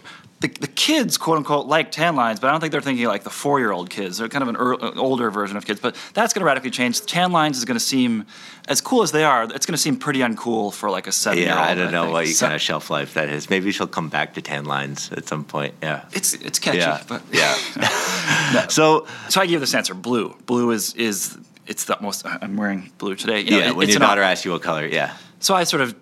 The, 0.44 0.60
the 0.60 0.66
kids, 0.66 1.16
quote 1.16 1.38
unquote, 1.38 1.66
like 1.66 1.90
Tanlines, 1.90 2.38
but 2.38 2.48
I 2.48 2.50
don't 2.50 2.60
think 2.60 2.70
they're 2.70 2.82
thinking 2.82 3.06
like 3.06 3.24
the 3.24 3.30
four 3.30 3.60
year 3.60 3.72
old 3.72 3.88
kids. 3.88 4.18
They're 4.18 4.28
kind 4.28 4.42
of 4.42 4.48
an, 4.48 4.56
an 4.56 4.98
uh, 4.98 5.00
older 5.00 5.30
version 5.30 5.56
of 5.56 5.64
kids. 5.64 5.80
But 5.80 5.96
that's 6.12 6.34
going 6.34 6.40
to 6.40 6.44
radically 6.44 6.70
change. 6.70 7.00
Tanlines 7.00 7.52
is 7.52 7.64
going 7.64 7.76
to 7.78 7.84
seem, 7.84 8.26
as 8.68 8.82
cool 8.82 9.02
as 9.02 9.10
they 9.10 9.24
are, 9.24 9.44
it's 9.44 9.64
going 9.64 9.72
to 9.72 9.78
seem 9.78 9.96
pretty 9.96 10.18
uncool 10.20 10.70
for 10.74 10.90
like 10.90 11.06
a 11.06 11.12
seven 11.12 11.38
year 11.38 11.48
old. 11.48 11.58
Yeah. 11.58 11.64
I 11.64 11.74
don't 11.74 11.92
know 11.92 12.02
think. 12.02 12.12
what 12.12 12.26
So- 12.28 12.44
kind 12.46 12.54
of 12.54 12.60
shelf 12.60 12.90
life 12.90 13.14
that 13.14 13.30
is. 13.30 13.48
Maybe 13.48 13.72
she'll 13.72 13.86
come 13.86 14.10
back 14.10 14.34
to 14.34 14.42
Tanlines 14.42 15.10
at 15.16 15.26
some 15.26 15.44
point. 15.44 15.72
Yeah. 15.82 16.04
It's 16.12 16.34
it's 16.34 16.58
catchy, 16.58 16.78
Yeah. 16.78 17.02
but 17.08 17.22
Yeah. 17.32 18.66
So 18.68 19.06
So 19.30 19.40
I 19.40 19.46
give 19.46 19.60
this 19.60 19.74
answer. 19.74 19.94
Blue. 19.94 20.36
Blue 20.46 20.72
is 20.72 20.94
is 20.94 21.38
it's 21.66 21.84
the 21.86 21.96
most. 22.02 22.26
I'm 22.26 22.56
wearing 22.58 22.90
blue 22.98 23.14
today. 23.14 23.40
You 23.40 23.50
know, 23.52 23.58
yeah, 23.58 23.68
it- 23.68 23.76
when 23.76 23.84
it's 23.84 23.94
your 23.94 24.02
an- 24.02 24.08
daughter 24.08 24.20
asks 24.22 24.44
you 24.44 24.50
what 24.52 24.62
color, 24.62 24.86
yeah. 24.86 25.16
So 25.40 25.54
I 25.54 25.64
sort 25.64 25.82
of, 25.82 25.94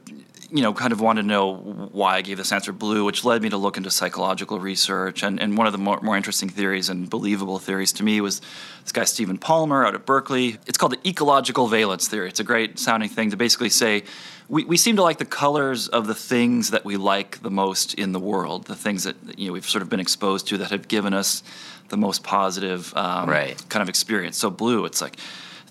you 0.55 0.61
know, 0.62 0.75
kind 0.75 0.93
of 0.93 1.01
wanted 1.01 1.23
to 1.23 1.29
know 1.29 1.55
why 1.93 2.17
I 2.17 2.21
gave 2.21 2.37
this 2.37 2.53
answer 2.53 2.73
blue, 2.73 3.05
which 3.05 3.25
led 3.25 3.41
me 3.43 3.49
to 3.49 3.57
look 3.57 3.79
into 3.79 3.91
psychological 3.91 4.61
research. 4.61 5.23
And, 5.23 5.41
and 5.41 5.57
one 5.57 5.67
of 5.67 5.73
the 5.73 5.79
more, 5.79 5.99
more 6.03 6.17
interesting 6.17 6.51
theories 6.51 6.91
and 6.91 7.09
believable 7.09 7.59
theories 7.59 7.93
to 7.95 8.03
me 8.05 8.21
was 8.21 8.43
this 8.83 8.93
guy, 8.93 9.05
Stephen 9.05 9.38
Palmer, 9.38 9.87
out 9.87 9.95
of 9.95 10.05
Berkeley. 10.05 10.59
It's 10.67 10.77
called 10.77 10.93
the 10.93 11.09
ecological 11.09 11.69
valence 11.69 12.07
theory. 12.07 12.29
It's 12.29 12.41
a 12.41 12.45
great 12.45 12.79
sounding 12.79 13.09
thing 13.09 13.31
to 13.31 13.37
basically 13.38 13.71
say 13.71 14.05
we, 14.49 14.65
we 14.65 14.77
seem 14.77 14.97
to 14.97 15.03
like 15.03 15.17
the 15.17 15.25
colors 15.25 15.88
of 15.88 16.07
the 16.07 16.15
things 16.15 16.71
that 16.73 16.85
we 16.85 16.99
like 16.99 17.41
the 17.41 17.51
most 17.51 17.95
in 17.95 18.12
the 18.12 18.21
world, 18.21 18.67
the 18.67 18.77
things 18.77 19.05
that, 19.05 19.17
you 19.38 19.47
know, 19.47 19.53
we've 19.55 19.69
sort 19.69 19.81
of 19.81 19.88
been 19.88 20.01
exposed 20.01 20.49
to 20.49 20.59
that 20.59 20.71
have 20.71 20.87
given 20.87 21.15
us 21.15 21.43
the 21.88 21.97
most 21.97 22.23
positive 22.23 22.95
um, 22.95 23.31
Right. 23.31 23.57
kind 23.71 23.83
of 23.83 23.88
experience. 23.88 24.37
So 24.37 24.51
blue, 24.51 24.85
it's 24.85 25.01
like 25.01 25.17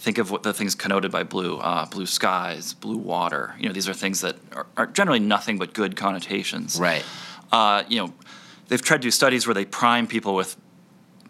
think 0.01 0.17
of 0.17 0.31
what 0.31 0.41
the 0.43 0.51
things 0.53 0.73
connoted 0.75 1.11
by 1.11 1.23
blue: 1.23 1.57
uh, 1.57 1.85
blue 1.85 2.05
skies, 2.07 2.73
blue 2.73 2.97
water. 2.97 3.55
You 3.59 3.67
know, 3.67 3.73
these 3.73 3.87
are 3.87 3.93
things 3.93 4.21
that 4.21 4.35
are, 4.53 4.65
are 4.75 4.87
generally 4.87 5.19
nothing 5.19 5.57
but 5.57 5.73
good 5.73 5.95
connotations. 5.95 6.79
Right. 6.79 7.05
Uh, 7.51 7.83
you 7.87 7.99
know, 7.99 8.13
they've 8.67 8.81
tried 8.81 8.97
to 8.97 9.07
do 9.07 9.11
studies 9.11 9.45
where 9.47 9.53
they 9.53 9.65
prime 9.65 10.07
people 10.07 10.33
with 10.35 10.57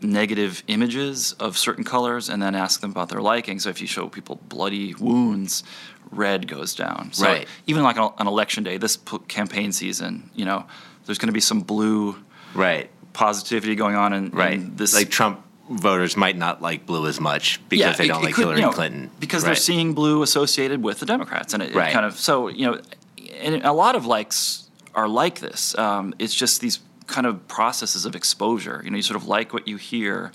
negative 0.02 0.64
images 0.68 1.34
of 1.34 1.58
certain 1.58 1.84
colors 1.84 2.28
and 2.30 2.42
then 2.42 2.56
ask 2.56 2.82
them 2.82 2.90
about 2.92 3.10
their 3.10 3.22
liking. 3.22 3.60
So 3.60 3.70
if 3.70 3.82
you 3.82 3.88
show 3.88 4.08
people 4.08 4.40
bloody 4.50 4.96
wounds, 4.96 5.64
red 6.12 6.48
goes 6.48 6.74
down. 6.74 7.14
So 7.14 7.26
Right. 7.28 7.48
even 7.68 7.84
like 7.84 7.98
on, 7.98 8.14
on 8.18 8.28
election 8.28 8.64
day, 8.64 8.78
this 8.78 8.98
p- 8.98 9.20
campaign 9.28 9.72
season, 9.72 10.32
you 10.34 10.46
know, 10.46 10.66
there's 11.06 11.20
going 11.20 11.28
to 11.28 11.34
be 11.34 11.40
some 11.42 11.62
blue 11.62 12.16
Right. 12.56 12.90
positivity 13.14 13.76
going 13.76 13.96
on 13.96 14.12
in, 14.14 14.30
Right. 14.32 14.54
in 14.54 14.76
this 14.76 14.96
like 14.96 15.10
Trump 15.12 15.44
voters 15.76 16.16
might 16.18 16.38
not 16.38 16.62
like 16.62 16.86
blue 16.86 17.08
as 17.08 17.20
much 17.20 17.60
because 17.70 17.98
they 17.98 18.08
don't 18.08 18.22
it 18.22 18.26
like 18.26 18.34
could, 18.36 18.42
Hillary 18.44 18.60
you 18.60 18.66
know, 18.66 18.72
Clinton. 18.72 19.10
because 19.20 19.44
Right. 19.44 19.50
they're 19.50 19.56
seeing 19.56 19.94
blue 19.94 20.22
associated 20.22 20.84
with 20.84 21.00
the 21.00 21.06
Democrats, 21.06 21.54
and 21.54 21.62
it, 21.64 21.70
it 21.76 21.92
kind 21.94 22.06
of 22.06 22.18
so 22.20 22.48
you 22.48 22.66
know, 22.68 22.80
and 23.42 23.64
a 23.64 23.72
lot 23.74 23.96
of 23.96 24.06
likes 24.06 24.68
are 24.94 25.08
like 25.08 25.40
this. 25.40 25.78
Um, 25.78 26.14
it's 26.20 26.34
just 26.36 26.62
these 26.62 26.80
kind 27.08 27.26
of 27.28 27.48
processes 27.48 28.06
of 28.06 28.16
exposure. 28.16 28.82
You 28.84 28.92
know, 28.92 28.98
you 28.98 29.04
sort 29.04 29.16
of 29.22 29.28
like 29.28 29.54
what 29.54 29.68
you 29.68 29.78
hear. 29.78 30.32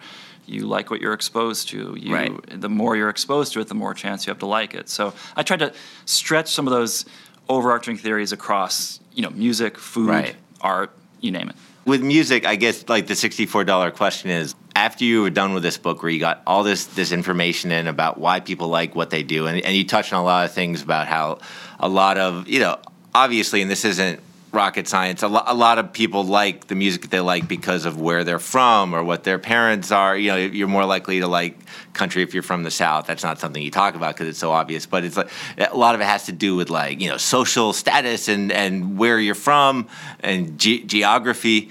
You 0.48 0.66
like 0.66 0.90
what 0.92 1.00
you're 1.00 1.12
exposed 1.12 1.68
to. 1.70 1.96
You, 1.98 2.14
Right. 2.14 2.60
The 2.60 2.68
more 2.68 2.94
you're 2.96 3.08
exposed 3.08 3.52
to 3.54 3.60
it, 3.60 3.66
the 3.66 3.74
more 3.74 3.94
chance 3.94 4.26
you 4.26 4.30
have 4.30 4.38
to 4.38 4.46
like 4.46 4.74
it. 4.74 4.88
So 4.88 5.12
I 5.34 5.42
tried 5.42 5.58
to 5.58 5.72
stretch 6.04 6.52
some 6.54 6.68
of 6.68 6.72
those 6.72 7.04
overarching 7.48 7.96
theories 7.96 8.30
across, 8.30 9.00
you 9.12 9.22
know, 9.22 9.30
music, 9.30 9.76
food, 9.76 10.08
Right. 10.08 10.36
art, 10.60 10.92
you 11.20 11.32
name 11.32 11.48
it. 11.48 11.56
with 11.84 12.00
music, 12.00 12.46
I 12.46 12.54
guess 12.56 12.88
like 12.88 13.08
the 13.08 13.16
sixty-four 13.16 13.64
dollar 13.64 13.90
question 13.90 14.30
is: 14.30 14.54
after 14.76 15.04
you 15.04 15.22
were 15.22 15.30
done 15.30 15.54
with 15.54 15.62
this 15.62 15.78
book, 15.78 16.02
where 16.02 16.12
you 16.12 16.20
got 16.20 16.42
all 16.46 16.62
this 16.62 16.84
this 16.84 17.10
information 17.10 17.72
in 17.72 17.86
about 17.86 18.18
why 18.18 18.40
people 18.40 18.68
like 18.68 18.94
what 18.94 19.08
they 19.08 19.22
do, 19.22 19.46
and, 19.46 19.64
and 19.64 19.74
you 19.74 19.86
touched 19.86 20.12
on 20.12 20.20
a 20.20 20.24
lot 20.24 20.44
of 20.44 20.52
things 20.52 20.82
about 20.82 21.08
how 21.08 21.38
a 21.80 21.88
lot 21.88 22.18
of 22.18 22.46
you 22.46 22.60
know, 22.60 22.76
obviously, 23.14 23.62
and 23.62 23.70
this 23.70 23.86
isn't 23.86 24.20
rocket 24.52 24.86
science. 24.86 25.22
A, 25.22 25.28
lo- 25.28 25.42
a 25.46 25.54
lot 25.54 25.78
of 25.78 25.94
people 25.94 26.24
like 26.24 26.66
the 26.66 26.74
music 26.74 27.02
that 27.02 27.10
they 27.10 27.20
like 27.20 27.48
because 27.48 27.86
of 27.86 27.98
where 27.98 28.22
they're 28.22 28.38
from 28.38 28.94
or 28.94 29.02
what 29.02 29.24
their 29.24 29.38
parents 29.38 29.90
are. 29.90 30.14
You 30.14 30.30
know, 30.30 30.36
you're 30.36 30.68
more 30.68 30.84
likely 30.84 31.20
to 31.20 31.26
like 31.26 31.58
country 31.94 32.22
if 32.22 32.34
you're 32.34 32.42
from 32.42 32.62
the 32.62 32.70
south. 32.70 33.06
That's 33.06 33.24
not 33.24 33.40
something 33.40 33.62
you 33.62 33.70
talk 33.70 33.94
about 33.94 34.14
because 34.14 34.28
it's 34.28 34.38
so 34.38 34.52
obvious. 34.52 34.84
But 34.84 35.04
it's 35.04 35.16
like 35.16 35.30
a 35.56 35.74
lot 35.76 35.94
of 35.94 36.02
it 36.02 36.04
has 36.04 36.26
to 36.26 36.32
do 36.32 36.54
with 36.54 36.68
like 36.68 37.00
you 37.00 37.08
know 37.08 37.16
social 37.16 37.72
status 37.72 38.28
and 38.28 38.52
and 38.52 38.98
where 38.98 39.18
you're 39.18 39.34
from 39.34 39.88
and 40.20 40.58
ge- 40.58 40.84
geography. 40.84 41.70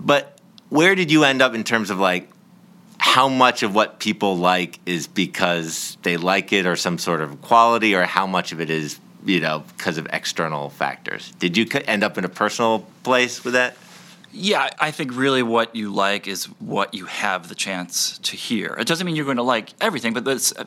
But 0.00 0.35
where 0.68 0.94
did 0.94 1.10
you 1.10 1.24
end 1.24 1.42
up 1.42 1.54
in 1.54 1.64
terms 1.64 1.90
of 1.90 1.98
like 1.98 2.28
how 2.98 3.28
much 3.28 3.62
of 3.62 3.74
what 3.74 3.98
people 3.98 4.36
like 4.36 4.78
is 4.86 5.06
because 5.06 5.96
they 6.02 6.16
like 6.16 6.52
it 6.52 6.66
or 6.66 6.76
some 6.76 6.98
sort 6.98 7.20
of 7.20 7.40
quality, 7.42 7.94
or 7.94 8.02
how 8.04 8.26
much 8.26 8.52
of 8.52 8.60
it 8.60 8.70
is 8.70 8.98
you 9.24 9.40
know 9.40 9.64
because 9.76 9.98
of 9.98 10.06
external 10.12 10.70
factors? 10.70 11.32
Did 11.38 11.56
you 11.56 11.66
end 11.86 12.04
up 12.04 12.18
in 12.18 12.24
a 12.24 12.28
personal 12.28 12.86
place 13.02 13.44
with 13.44 13.54
that? 13.54 13.76
Yeah, 14.38 14.68
I 14.78 14.90
think 14.90 15.16
really 15.16 15.42
what 15.42 15.74
you 15.74 15.90
like 15.90 16.28
is 16.28 16.44
what 16.60 16.92
you 16.92 17.06
have 17.06 17.48
the 17.48 17.54
chance 17.54 18.18
to 18.18 18.36
hear. 18.36 18.76
It 18.78 18.86
doesn't 18.86 19.06
mean 19.06 19.16
you're 19.16 19.24
going 19.24 19.38
to 19.38 19.42
like 19.42 19.72
everything, 19.80 20.12
but 20.12 20.26
that's, 20.26 20.52
uh, 20.54 20.64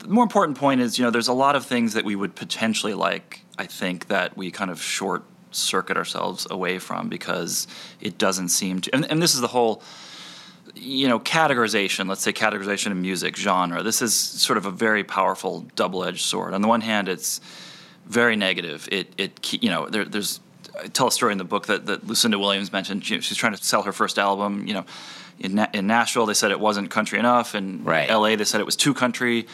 the 0.00 0.08
more 0.08 0.22
important 0.22 0.58
point 0.58 0.82
is, 0.82 0.98
you 0.98 1.04
know, 1.04 1.10
there's 1.10 1.28
a 1.28 1.32
lot 1.32 1.56
of 1.56 1.64
things 1.64 1.94
that 1.94 2.04
we 2.04 2.14
would 2.14 2.34
potentially 2.34 2.92
like, 2.92 3.40
I 3.56 3.64
think, 3.64 4.08
that 4.08 4.36
we 4.36 4.50
kind 4.50 4.70
of 4.70 4.82
short 4.82 5.24
circuit 5.50 5.96
ourselves 5.96 6.46
away 6.50 6.78
from 6.78 7.08
because 7.08 7.66
it 8.00 8.18
doesn't 8.18 8.48
seem 8.48 8.80
to. 8.82 8.94
And, 8.94 9.10
and 9.10 9.22
this 9.22 9.34
is 9.34 9.40
the 9.40 9.48
whole, 9.48 9.82
you 10.74 11.08
know, 11.08 11.18
categorization, 11.18 12.08
let's 12.08 12.22
say 12.22 12.32
categorization 12.32 12.90
in 12.90 13.00
music, 13.00 13.36
genre. 13.36 13.82
This 13.82 14.02
is 14.02 14.14
sort 14.14 14.58
of 14.58 14.66
a 14.66 14.70
very 14.70 15.04
powerful 15.04 15.66
double 15.74 16.04
edged 16.04 16.22
sword. 16.22 16.54
On 16.54 16.62
the 16.62 16.68
one 16.68 16.80
hand, 16.80 17.08
it's 17.08 17.40
very 18.06 18.36
negative. 18.36 18.88
It, 18.92 19.12
it 19.16 19.62
you 19.62 19.70
know, 19.70 19.88
there, 19.88 20.04
there's, 20.04 20.40
I 20.78 20.88
tell 20.88 21.08
a 21.08 21.12
story 21.12 21.32
in 21.32 21.38
the 21.38 21.44
book 21.44 21.66
that, 21.66 21.86
that 21.86 22.06
Lucinda 22.06 22.38
Williams 22.38 22.72
mentioned. 22.72 23.04
She, 23.04 23.20
she's 23.20 23.38
trying 23.38 23.54
to 23.54 23.62
sell 23.62 23.82
her 23.82 23.92
first 23.92 24.18
album. 24.18 24.66
You 24.66 24.74
know, 24.74 24.84
in, 25.38 25.58
in 25.72 25.86
Nashville, 25.86 26.26
they 26.26 26.34
said 26.34 26.50
it 26.50 26.60
wasn't 26.60 26.90
country 26.90 27.18
enough. 27.18 27.54
In 27.54 27.84
Right. 27.84 28.10
LA, 28.10 28.36
they 28.36 28.44
said 28.44 28.60
it 28.60 28.66
was 28.66 28.76
too 28.76 28.94
country. 28.94 29.46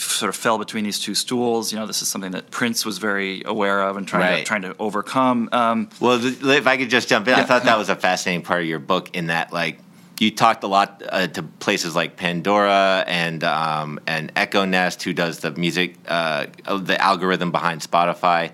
Sort 0.00 0.30
of 0.30 0.36
fell 0.36 0.56
between 0.56 0.84
these 0.84 0.98
two 0.98 1.14
stools. 1.14 1.72
You 1.72 1.78
know, 1.78 1.86
this 1.86 2.00
is 2.00 2.08
something 2.08 2.32
that 2.32 2.50
Prince 2.50 2.86
was 2.86 2.96
very 2.96 3.42
aware 3.44 3.82
of 3.82 3.98
and 3.98 4.08
trying 4.08 4.22
Right. 4.22 4.38
to 4.38 4.44
trying 4.44 4.62
to 4.62 4.74
overcome. 4.78 5.48
Um, 5.52 5.90
Well, 6.00 6.18
th- 6.18 6.42
if 6.42 6.66
I 6.66 6.78
could 6.78 6.88
just 6.88 7.08
jump 7.08 7.28
in, 7.28 7.34
I 7.34 7.42
thought 7.42 7.64
that 7.64 7.76
was 7.76 7.90
a 7.90 7.96
fascinating 7.96 8.42
part 8.42 8.62
of 8.62 8.66
your 8.66 8.78
book 8.78 9.10
in 9.14 9.26
that, 9.26 9.52
like, 9.52 9.78
you 10.18 10.30
talked 10.30 10.64
a 10.64 10.66
lot 10.66 11.02
uh, 11.08 11.26
to 11.28 11.42
places 11.42 11.94
like 11.94 12.16
Pandora 12.16 13.04
and 13.06 13.44
um, 13.44 14.00
and 14.06 14.32
Echo 14.36 14.64
Nest, 14.64 15.02
who 15.02 15.12
does 15.12 15.40
the 15.40 15.50
music, 15.52 15.96
uh, 16.08 16.46
the 16.78 16.98
algorithm 17.00 17.50
behind 17.50 17.82
Spotify. 17.82 18.52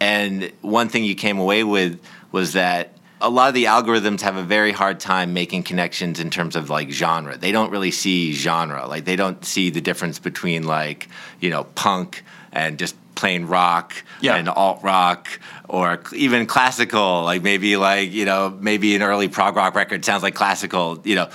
And 0.00 0.52
one 0.60 0.88
thing 0.88 1.02
you 1.04 1.14
came 1.14 1.38
away 1.38 1.64
with 1.64 2.00
was 2.32 2.52
that 2.52 2.93
a 3.24 3.30
lot 3.30 3.48
of 3.48 3.54
the 3.54 3.64
algorithms 3.64 4.20
have 4.20 4.36
a 4.36 4.42
very 4.42 4.70
hard 4.72 5.00
time 5.00 5.32
making 5.32 5.62
connections 5.62 6.20
in 6.20 6.28
terms 6.30 6.56
of 6.56 6.68
like 6.68 6.90
genre. 6.90 7.36
They 7.38 7.52
don't 7.52 7.70
really 7.70 7.90
see 7.90 8.32
genre. 8.32 8.86
Like 8.86 9.04
they 9.06 9.16
don't 9.16 9.42
see 9.44 9.70
the 9.70 9.80
difference 9.80 10.18
between 10.18 10.64
like 10.64 11.08
you 11.40 11.50
know 11.50 11.64
punk 11.64 12.22
and 12.52 12.78
just 12.78 12.94
plain 13.14 13.46
rock 13.46 13.94
Yeah. 14.20 14.36
and 14.36 14.48
alt 14.48 14.82
rock 14.82 15.28
or 15.68 16.02
even 16.14 16.46
classical. 16.46 17.22
Like 17.24 17.42
maybe 17.42 17.76
like 17.76 18.12
you 18.12 18.24
know 18.26 18.50
maybe 18.60 18.94
an 18.94 19.02
early 19.02 19.28
prog 19.28 19.56
rock 19.56 19.74
record 19.74 20.04
sounds 20.04 20.22
like 20.22 20.34
classical. 20.34 21.00
You 21.04 21.14
know, 21.14 21.30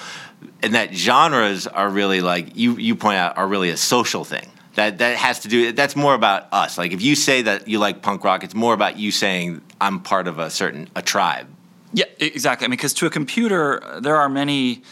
and 0.61 0.75
that 0.75 0.93
genres 0.93 1.65
are 1.67 1.89
really 1.89 2.21
like 2.21 2.55
you 2.55 2.77
you 2.77 2.95
point 2.95 3.17
out 3.17 3.37
are 3.37 3.47
really 3.47 3.69
a 3.71 3.77
social 3.77 4.23
thing. 4.23 4.47
That 4.75 4.99
that 4.99 5.17
has 5.17 5.39
to 5.41 5.47
do. 5.47 5.71
That's 5.71 5.95
more 5.95 6.13
about 6.13 6.47
us. 6.53 6.77
Like 6.77 6.91
if 6.93 7.01
you 7.01 7.15
say 7.15 7.41
that 7.41 7.67
you 7.67 7.79
like 7.79 8.01
punk 8.01 8.23
rock, 8.23 8.43
it's 8.43 8.55
more 8.55 8.73
about 8.73 8.97
you 8.97 9.11
saying 9.11 9.61
I'm 9.81 10.01
part 10.01 10.27
of 10.27 10.37
a 10.39 10.49
certain 10.49 10.87
a 10.95 11.01
tribe. 11.01 11.47
Yeah, 11.93 12.05
exactly. 12.19 12.65
I 12.65 12.67
mean, 12.67 12.77
because 12.77 12.93
to 12.95 13.05
a 13.07 13.09
computer, 13.09 13.99
there 14.01 14.15
are 14.15 14.29
many, 14.29 14.83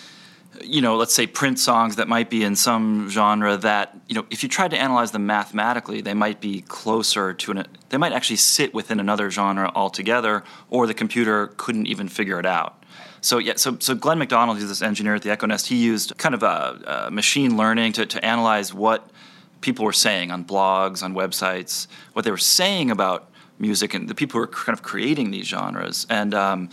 you 0.63 0.81
know, 0.81 0.95
let's 0.95 1.13
say 1.13 1.27
Prince 1.27 1.61
songs 1.61 1.97
that 1.97 2.07
might 2.07 2.29
be 2.29 2.43
in 2.43 2.55
some 2.55 3.09
genre 3.09 3.55
that, 3.57 3.95
you 4.07 4.15
know, 4.15 4.25
if 4.31 4.41
you 4.41 4.49
tried 4.49 4.71
to 4.71 4.77
analyze 4.77 5.11
them 5.11 5.27
mathematically, 5.27 6.01
they 6.01 6.15
might 6.15 6.41
be 6.41 6.61
closer 6.61 7.33
to 7.35 7.51
an, 7.51 7.67
they 7.89 7.97
might 7.97 8.13
actually 8.13 8.37
sit 8.37 8.73
within 8.73 8.99
another 8.99 9.29
genre 9.29 9.71
altogether, 9.75 10.43
or 10.69 10.87
the 10.87 10.93
computer 10.95 11.53
couldn't 11.57 11.85
even 11.85 12.07
figure 12.07 12.39
it 12.39 12.45
out. 12.45 12.83
So 13.21 13.37
yeah, 13.37 13.53
so 13.57 13.77
so 13.79 13.93
Glenn 13.93 14.19
McDonald, 14.19 14.57
who's 14.57 14.69
this 14.69 14.81
engineer 14.81 15.15
at 15.15 15.21
the 15.21 15.31
Echo 15.31 15.47
Nest, 15.47 15.67
he 15.67 15.75
used 15.75 16.17
kind 16.17 16.33
of 16.33 16.43
a, 16.43 17.07
a 17.07 17.11
machine 17.11 17.57
learning 17.57 17.93
to, 17.93 18.05
to 18.05 18.25
analyze 18.25 18.73
what 18.73 19.09
people 19.61 19.85
were 19.85 19.93
saying 19.93 20.31
on 20.31 20.45
blogs, 20.45 21.03
on 21.03 21.13
websites, 21.13 21.87
what 22.13 22.25
they 22.25 22.31
were 22.31 22.37
saying 22.37 22.89
about 22.91 23.29
music, 23.59 23.93
and 23.93 24.07
the 24.09 24.15
people 24.15 24.39
who 24.39 24.43
are 24.43 24.47
kind 24.47 24.77
of 24.77 24.83
creating 24.83 25.31
these 25.31 25.47
genres. 25.47 26.05
And 26.09 26.33
um, 26.33 26.69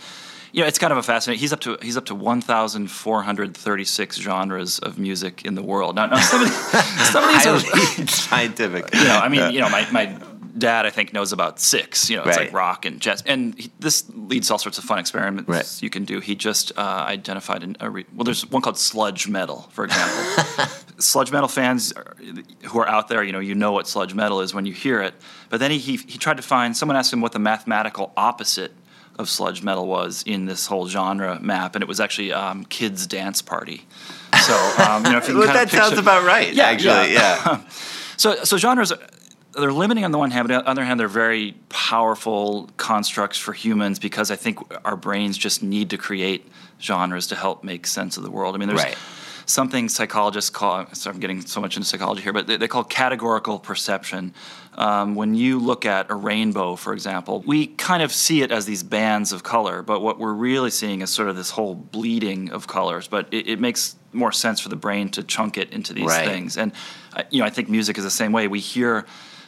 you 0.51 0.61
know, 0.61 0.67
it's 0.67 0.79
kind 0.79 0.91
of 0.93 0.97
a 0.97 1.03
fascinating. 1.03 1.39
He's 1.41 1.53
up 1.53 1.59
to 1.61 1.77
he's 1.81 1.97
up 1.97 2.05
to 2.05 2.15
1,436 2.15 4.17
genres 4.17 4.79
of 4.79 4.97
music 4.97 5.43
in 5.45 5.55
the 5.55 5.63
world. 5.63 5.95
Now, 5.95 6.05
now 6.07 6.19
some 6.19 6.41
of, 6.43 6.47
the- 6.47 6.81
some 7.11 7.23
of 7.23 7.29
these 7.31 7.45
are 7.45 7.59
scientific. 8.07 8.93
you 8.93 9.03
know, 9.03 9.17
I 9.17 9.27
mean, 9.29 9.51
you 9.53 9.59
know, 9.59 9.69
my, 9.69 9.85
my 9.91 10.17
dad, 10.57 10.85
I 10.85 10.89
think, 10.89 11.11
knows 11.13 11.33
about 11.33 11.59
six. 11.59 12.09
You 12.09 12.15
know, 12.17 12.23
it's 12.23 12.37
Right. 12.37 12.45
like 12.47 12.55
rock 12.55 12.85
and 12.85 12.99
jazz, 13.01 13.21
and 13.25 13.57
he, 13.59 13.69
this 13.79 14.05
leads 14.13 14.47
to 14.47 14.53
all 14.53 14.59
sorts 14.59 14.77
of 14.77 14.83
fun 14.85 14.99
experiments 14.99 15.49
Right. 15.49 15.81
you 15.83 15.89
can 15.89 16.05
do. 16.05 16.19
He 16.21 16.35
just 16.35 16.71
uh, 16.77 17.05
identified 17.07 17.63
an, 17.63 17.75
a 17.81 17.89
re- 17.89 18.05
well, 18.15 18.23
there's 18.23 18.49
one 18.49 18.61
called 18.61 18.77
sludge 18.77 19.27
metal, 19.27 19.67
for 19.71 19.83
example. 19.85 20.65
sludge 20.97 21.31
metal 21.31 21.47
fans 21.47 21.93
who 22.65 22.79
are 22.79 22.87
out 22.87 23.07
there, 23.07 23.23
you 23.23 23.31
know, 23.31 23.39
you 23.39 23.55
know 23.55 23.71
what 23.71 23.87
sludge 23.87 24.13
metal 24.13 24.41
is 24.41 24.53
when 24.53 24.65
you 24.65 24.73
hear 24.73 25.01
it. 25.01 25.13
But 25.49 25.59
then 25.59 25.71
he, 25.71 25.77
he 25.77 25.97
he 25.97 26.17
tried 26.17 26.37
to 26.37 26.43
find 26.43 26.75
someone 26.75 26.95
asked 26.97 27.11
him 27.13 27.21
what 27.21 27.31
the 27.31 27.39
mathematical 27.39 28.11
opposite 28.17 28.71
of 29.17 29.29
sludge 29.29 29.63
metal 29.63 29.87
was 29.87 30.23
in 30.25 30.45
this 30.45 30.65
whole 30.67 30.87
genre 30.87 31.39
map, 31.39 31.75
and 31.75 31.81
it 31.81 31.87
was 31.87 31.99
actually 31.99 32.33
um, 32.33 32.65
kids 32.65 33.07
dance 33.07 33.41
party. 33.41 33.85
So 34.45 34.53
um, 34.87 35.05
you 35.05 35.11
know, 35.11 35.17
if 35.17 35.27
you 35.29 35.37
Well, 35.39 35.47
that 35.47 35.69
picture- 35.69 35.77
sounds 35.85 35.97
about 35.97 36.23
right. 36.25 36.53
Yeah, 36.53 36.65
actually, 36.65 37.13
yeah. 37.13 37.41
yeah. 37.45 37.61
so, 38.17 38.43
so 38.43 38.57
genres, 38.57 38.91
are- 38.91 38.99
they're 39.53 39.71
limiting 39.71 40.03
on 40.03 40.11
the 40.11 40.17
one 40.17 40.31
hand, 40.31 40.49
but 40.49 40.55
on 40.55 40.63
the 40.65 40.69
other 40.69 40.83
hand, 40.83 40.99
they're 40.99 41.07
very 41.07 41.55
powerful 41.69 42.69
constructs 42.75 43.37
for 43.37 43.53
humans 43.53 43.99
because 43.99 44.29
I 44.29 44.35
think 44.35 44.59
our 44.83 44.97
brains 44.97 45.37
just 45.37 45.63
need 45.63 45.91
to 45.91 45.97
create 45.97 46.45
genres 46.81 47.27
to 47.27 47.35
help 47.37 47.63
make 47.63 47.87
sense 47.87 48.17
of 48.17 48.23
the 48.23 48.29
world. 48.31 48.53
I 48.53 48.57
mean, 48.57 48.67
there's 48.67 48.83
Right. 48.83 48.97
Something 49.45 49.89
psychologists 49.89 50.49
call, 50.49 50.87
so 50.93 51.09
I'm 51.09 51.19
getting 51.19 51.41
so 51.41 51.61
much 51.61 51.75
into 51.77 51.87
psychology 51.87 52.21
here, 52.21 52.33
but 52.33 52.47
they, 52.47 52.57
they 52.57 52.67
call 52.67 52.83
categorical 52.83 53.59
perception. 53.59 54.33
Um, 54.75 55.15
when 55.15 55.35
you 55.35 55.59
look 55.59 55.85
at 55.85 56.09
a 56.11 56.15
rainbow, 56.15 56.75
for 56.75 56.93
example, 56.93 57.43
we 57.45 57.67
kind 57.67 58.03
of 58.03 58.11
see 58.11 58.41
it 58.41 58.51
as 58.51 58.65
these 58.65 58.83
bands 58.83 59.31
of 59.31 59.43
color, 59.43 59.81
but 59.81 60.01
what 60.01 60.19
we're 60.19 60.33
really 60.33 60.69
seeing 60.69 61.01
is 61.01 61.09
sort 61.09 61.29
of 61.29 61.35
this 61.35 61.51
whole 61.51 61.75
bleeding 61.75 62.51
of 62.51 62.67
colors. 62.67 63.07
But 63.07 63.33
it, 63.33 63.47
it 63.47 63.59
makes 63.59 63.95
more 64.11 64.31
sense 64.31 64.59
for 64.59 64.69
the 64.69 64.75
brain 64.75 65.09
to 65.09 65.23
chunk 65.23 65.57
it 65.57 65.71
into 65.71 65.93
these 65.93 66.07
Right. 66.07 66.27
things. 66.27 66.57
And 66.57 66.71
uh, 67.15 67.23
you 67.29 67.39
know, 67.39 67.45
I 67.45 67.49
think 67.49 67.69
music 67.69 67.97
is 67.97 68.03
the 68.03 68.11
same 68.11 68.31
way. 68.33 68.47
We 68.47 68.59
hear 68.59 69.05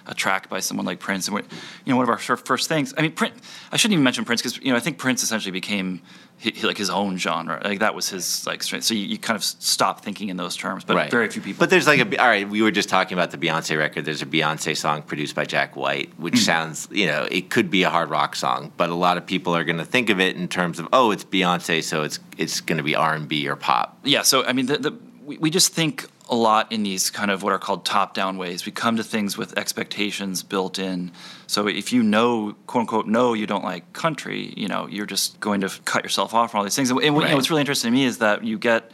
a 0.10 0.14
track 0.14 0.48
by 0.50 0.62
someone 0.62 0.86
like 0.86 1.02
Prince, 1.02 1.28
and 1.28 1.38
you 1.38 1.44
know, 1.92 1.98
one 1.98 2.04
of 2.04 2.10
our 2.10 2.18
first 2.18 2.70
things. 2.70 2.94
I 2.98 3.02
mean, 3.02 3.12
Prince. 3.12 3.36
I 3.74 3.78
shouldn't 3.78 3.94
even 3.94 4.06
mention 4.06 4.24
Prince 4.24 4.42
because 4.42 4.58
you 4.64 4.72
know 4.72 4.78
I 4.78 4.80
think 4.80 4.98
Prince 4.98 5.22
essentially 5.22 5.52
became 5.52 6.02
he, 6.40 6.52
like 6.66 6.78
his 6.78 6.90
own 6.90 7.18
genre. 7.18 7.60
Like 7.64 7.80
that 7.80 7.96
was 7.96 8.10
his 8.10 8.46
like 8.46 8.62
strength. 8.62 8.84
So 8.86 8.94
you, 8.94 9.02
you 9.08 9.18
kind 9.18 9.36
of 9.36 9.44
stop 9.44 10.02
thinking 10.02 10.30
in 10.30 10.38
those 10.38 10.56
terms. 10.56 10.84
But 10.84 10.96
Right. 10.96 11.10
very 11.12 11.30
few 11.30 11.42
people. 11.42 11.60
But 11.60 11.70
there's 11.72 11.88
like 11.88 12.00
a 12.00 12.22
all 12.22 12.28
right. 12.28 12.48
We 12.48 12.62
were 12.62 12.72
just 12.72 12.90
talking 12.90 13.18
about 13.18 13.32
the 13.32 13.38
Beyonce 13.38 13.78
record. 13.78 14.06
There's 14.06 14.22
a 14.22 14.26
Beyonce 14.28 14.78
song 14.78 15.02
produced 15.02 15.34
by 15.36 15.46
Jack 15.46 15.76
White, 15.76 16.12
which 16.18 16.36
Hmm. 16.36 16.40
sounds 16.42 16.88
you 16.92 17.08
know 17.08 17.28
it 17.32 17.50
could 17.50 17.72
be 17.72 17.84
a 17.84 17.90
hard 17.90 18.10
rock 18.10 18.36
song, 18.36 18.72
but 18.78 18.90
a 18.90 18.96
lot 18.96 19.18
of 19.18 19.26
people 19.26 19.56
are 19.56 19.64
going 19.64 19.80
to 19.80 19.86
think 19.86 20.10
of 20.10 20.20
it 20.20 20.36
in 20.36 20.48
terms 20.48 20.78
of 20.80 20.88
oh, 20.94 21.12
it's 21.12 21.24
Beyonce, 21.24 21.84
so 21.84 22.04
it's 22.04 22.20
it's 22.38 22.62
going 22.62 22.78
to 22.78 22.84
be 22.84 22.96
R 22.96 23.16
and 23.16 23.28
B 23.28 23.48
or 23.48 23.56
pop. 23.56 23.98
yeah. 24.04 24.22
So 24.22 24.46
I 24.46 24.54
mean, 24.54 24.68
the, 24.68 24.78
the, 24.78 24.98
we, 25.26 25.38
we 25.40 25.50
just 25.50 25.74
think 25.74 26.06
a 26.30 26.36
lot 26.36 26.72
in 26.72 26.84
these 26.84 27.10
kind 27.10 27.32
of 27.32 27.42
what 27.42 27.54
are 27.54 27.60
called 27.60 27.86
top-down 27.86 28.38
ways. 28.38 28.66
We 28.66 28.72
come 28.74 28.98
to 28.98 29.04
things 29.04 29.38
with 29.38 29.58
expectations 29.58 30.44
built 30.44 30.78
in. 30.78 31.12
So 31.48 31.68
if 31.68 31.94
you 31.94 32.04
know, 32.04 32.56
quote 32.68 32.82
unquote, 32.82 33.08
know 33.08 33.34
you 33.34 33.48
don't 33.48 33.64
like 33.64 33.94
country, 33.94 34.54
you 34.58 34.68
know, 34.68 34.88
you're 34.88 35.06
just 35.06 35.40
going 35.40 35.62
to 35.62 35.70
cut 35.86 36.04
yourself 36.04 36.34
off 36.34 36.52
from 36.52 36.58
all 36.60 36.64
these 36.66 36.76
things. 36.76 36.90
And, 36.92 37.00
and 37.02 37.16
what- 37.16 37.22
you 37.24 37.30
know, 37.30 37.36
what's 37.38 37.50
really 37.50 37.62
interesting 37.62 37.92
to 37.92 37.98
me 37.98 38.04
is 38.04 38.18
that 38.18 38.44
you 38.44 38.58
get, 38.58 38.92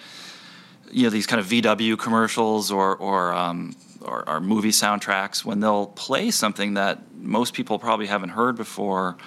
you 0.91 1.03
know, 1.03 1.09
these 1.09 1.25
kind 1.25 1.39
of 1.39 1.47
VW 1.47 1.97
commercials 1.97 2.69
or 2.71 2.95
or 2.95 3.33
um, 3.33 3.75
or, 4.01 4.27
or 4.29 4.39
movie 4.39 4.69
soundtracks 4.69 5.43
when 5.43 5.59
they'll 5.59 5.87
play 5.87 6.29
something 6.29 6.75
that 6.75 6.99
most 7.15 7.53
people 7.55 7.79
probably 7.79 8.05
haven't 8.05 8.29
heard 8.29 8.55
before, 8.55 9.17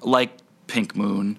like 0.00 0.30
Pink 0.66 0.96
Moon, 0.96 1.38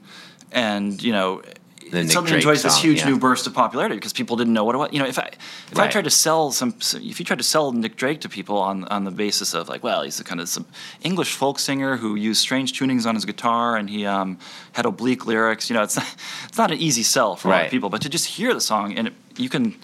and 0.52 1.02
you 1.02 1.12
know. 1.14 1.42
The 1.90 2.00
it 2.00 2.04
Nick 2.04 2.12
suddenly 2.12 2.32
Drake 2.32 2.42
enjoys 2.42 2.64
this 2.64 2.78
huge 2.78 3.00
yeah. 3.00 3.10
new 3.10 3.20
burst 3.20 3.48
of 3.48 3.54
popularity 3.54 3.96
because 3.96 4.14
people 4.14 4.36
didn't 4.36 4.54
know 4.54 4.64
what 4.64 4.76
it 4.76 4.78
was. 4.78 4.90
You 4.92 5.00
know, 5.00 5.08
if 5.08 5.20
I 5.20 5.30
if 5.72 5.80
I 5.80 5.88
tried 5.88 6.06
to 6.06 6.10
sell 6.10 6.52
some, 6.52 6.76
if 6.96 7.20
you 7.20 7.26
tried 7.26 7.40
to 7.40 7.44
sell 7.44 7.72
Nick 7.72 7.96
Drake 7.96 8.22
to 8.22 8.30
people 8.30 8.58
on 8.58 8.86
on 8.86 9.04
the 9.04 9.12
basis 9.12 9.54
of 9.54 9.70
like, 9.70 9.84
well, 9.84 10.04
he's 10.04 10.20
a 10.20 10.24
kind 10.24 10.40
of 10.42 10.50
some 10.50 10.66
English 11.02 11.34
folk 11.34 11.60
singer 11.60 11.98
who 11.98 12.16
used 12.16 12.42
strange 12.42 12.74
tunings 12.74 13.06
on 13.06 13.16
his 13.16 13.26
guitar 13.26 13.78
and 13.78 13.90
he 13.90 14.06
um, 14.06 14.38
had 14.74 14.86
oblique 14.86 15.26
lyrics. 15.26 15.70
You 15.70 15.76
know, 15.76 15.84
it's 15.84 15.96
not, 15.98 16.16
it's 16.46 16.58
not 16.58 16.72
an 16.72 16.78
easy 16.78 17.04
sell 17.04 17.36
for 17.36 17.50
a 17.50 17.52
lot 17.52 17.66
of 17.66 17.72
people, 17.72 17.90
but 17.90 18.02
to 18.02 18.10
just 18.10 18.26
hear 18.28 18.54
the 18.54 18.62
song 18.62 18.98
and 18.98 19.08
it, 19.08 19.14
you 19.38 19.50
can 19.50 19.76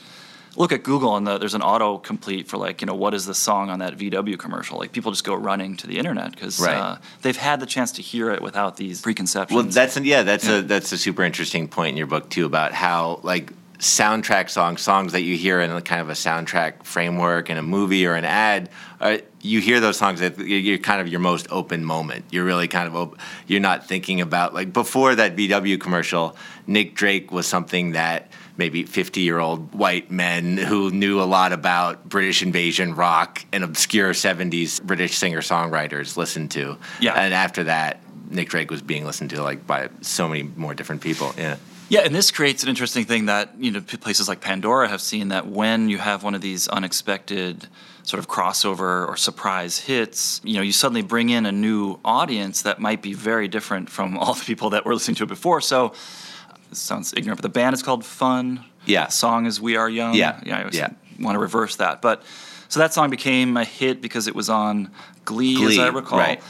look 0.55 0.71
at 0.71 0.83
Google 0.83 1.15
and 1.17 1.25
the, 1.27 1.37
there's 1.37 1.53
an 1.53 1.61
auto 1.61 1.97
complete 1.97 2.47
for 2.47 2.57
like 2.57 2.81
you 2.81 2.87
know 2.87 2.95
what 2.95 3.13
is 3.13 3.25
the 3.25 3.33
song 3.33 3.69
on 3.69 3.79
that 3.79 3.97
VW 3.97 4.37
commercial. 4.37 4.77
Like 4.79 4.91
people 4.91 5.11
just 5.11 5.23
go 5.23 5.35
running 5.35 5.75
to 5.77 5.87
the 5.87 5.97
internet 5.97 6.31
because 6.31 6.59
Right. 6.59 6.75
uh, 6.75 6.97
they've 7.21 7.35
had 7.37 7.59
the 7.59 7.65
chance 7.65 7.91
to 7.93 8.01
hear 8.01 8.31
it 8.31 8.41
without 8.41 8.77
these 8.77 9.01
preconceptions. 9.01 9.55
Well, 9.55 9.65
that's 9.71 9.97
yeah, 9.99 10.23
that's 10.23 10.47
Yeah. 10.47 10.57
a 10.59 10.61
that's 10.61 10.91
a 10.91 10.97
super 10.97 11.23
interesting 11.23 11.67
point 11.67 11.89
in 11.91 11.97
your 11.97 12.07
book 12.07 12.29
too 12.29 12.45
about 12.45 12.73
how 12.73 13.19
like 13.23 13.51
soundtrack 13.79 14.49
songs, 14.49 14.81
songs 14.81 15.11
that 15.11 15.21
you 15.23 15.35
hear 15.35 15.59
in 15.59 15.69
a 15.69 15.81
kind 15.81 15.99
of 16.01 16.09
a 16.09 16.13
soundtrack 16.13 16.83
framework 16.85 17.49
in 17.49 17.57
a 17.57 17.61
movie 17.61 18.05
or 18.07 18.13
an 18.15 18.23
ad, 18.23 18.69
uh, 19.01 19.17
you 19.41 19.59
hear 19.59 19.81
those 19.81 19.97
songs 19.97 20.21
that 20.21 20.39
you're 20.39 20.77
kind 20.77 21.01
of 21.01 21.09
your 21.09 21.19
most 21.19 21.45
open 21.51 21.83
moment. 21.83 22.23
You're 22.31 22.45
really 22.45 22.69
kind 22.69 22.87
of 22.87 22.95
op- 22.95 23.17
you're 23.47 23.59
not 23.59 23.85
thinking 23.85 24.21
about 24.21 24.53
like 24.53 24.71
before 24.71 25.13
that 25.15 25.35
VW 25.35 25.77
commercial. 25.79 26.37
Nick 26.65 26.95
Drake 26.95 27.31
was 27.33 27.45
something 27.47 27.91
that 27.91 28.29
maybe 28.57 28.83
50 28.83 29.21
year 29.21 29.39
old 29.39 29.73
white 29.73 30.11
men 30.11 30.57
who 30.57 30.91
knew 30.91 31.21
a 31.21 31.25
lot 31.25 31.51
about 31.51 32.07
British 32.07 32.41
invasion 32.41 32.95
rock 32.95 33.45
and 33.51 33.63
obscure 33.63 34.13
70s 34.13 34.81
British 34.81 35.17
singer 35.17 35.41
songwriters 35.41 36.17
listened 36.17 36.51
to. 36.51 36.77
Yeah. 36.99 37.13
And 37.13 37.33
after 37.33 37.65
that, 37.65 38.01
Nick 38.29 38.49
Drake 38.49 38.71
was 38.71 38.81
being 38.81 39.05
listened 39.05 39.29
to 39.31 39.41
like 39.41 39.67
by 39.67 39.89
so 40.01 40.27
many 40.27 40.43
more 40.43 40.73
different 40.73 41.01
people. 41.01 41.33
Yeah. 41.37 41.57
Yeah, 41.87 41.99
and 41.99 42.15
this 42.15 42.31
creates 42.31 42.63
an 42.63 42.69
interesting 42.69 43.05
thing 43.05 43.27
that 43.27 43.53
you 43.59 43.69
know 43.69 43.79
places 43.79 44.27
like 44.27 44.41
Pandora 44.41 44.87
have 44.87 45.01
seen 45.01 45.27
that 45.27 45.45
when 45.47 45.87
you 45.87 45.99
have 45.99 46.23
one 46.23 46.33
of 46.33 46.41
these 46.41 46.67
unexpected 46.67 47.67
sort 48.01 48.19
of 48.19 48.27
crossover 48.27 49.07
or 49.07 49.15
surprise 49.17 49.77
hits, 49.77 50.41
you 50.43 50.55
know, 50.55 50.61
you 50.61 50.71
suddenly 50.71 51.01
bring 51.01 51.29
in 51.29 51.45
a 51.45 51.51
new 51.51 51.99
audience 52.03 52.63
that 52.63 52.79
might 52.79 53.01
be 53.01 53.13
very 53.13 53.47
different 53.47 53.89
from 53.89 54.17
all 54.19 54.33
the 54.33 54.43
people 54.43 54.71
that 54.71 54.85
were 54.85 54.93
listening 54.93 55.15
to 55.15 55.23
it 55.23 55.29
before. 55.29 55.61
So 55.61 55.93
this 56.75 56.83
sounds 56.83 57.13
ignorant, 57.15 57.41
but 57.41 57.43
the 57.43 57.57
band 57.59 57.73
is 57.73 57.81
called 57.81 58.05
Fun. 58.05 58.63
Yeah. 58.85 59.05
The 59.05 59.11
song 59.11 59.45
is 59.45 59.59
We 59.61 59.77
Are 59.77 59.89
Young. 59.89 60.13
Yeah, 60.13 60.39
yeah, 60.45 60.57
I 60.57 60.59
always 60.59 60.75
yeah. 60.75 60.89
want 61.19 61.35
to 61.35 61.39
reverse 61.39 61.77
that, 61.77 62.01
but 62.01 62.23
so 62.67 62.79
that 62.79 62.93
song 62.93 63.09
became 63.09 63.57
a 63.57 63.63
hit 63.63 64.01
because 64.01 64.27
it 64.27 64.35
was 64.35 64.49
on 64.49 64.91
Glee, 65.23 65.63
as 65.65 65.79
I 65.79 65.87
recall. 65.87 66.19
right. 66.19 66.41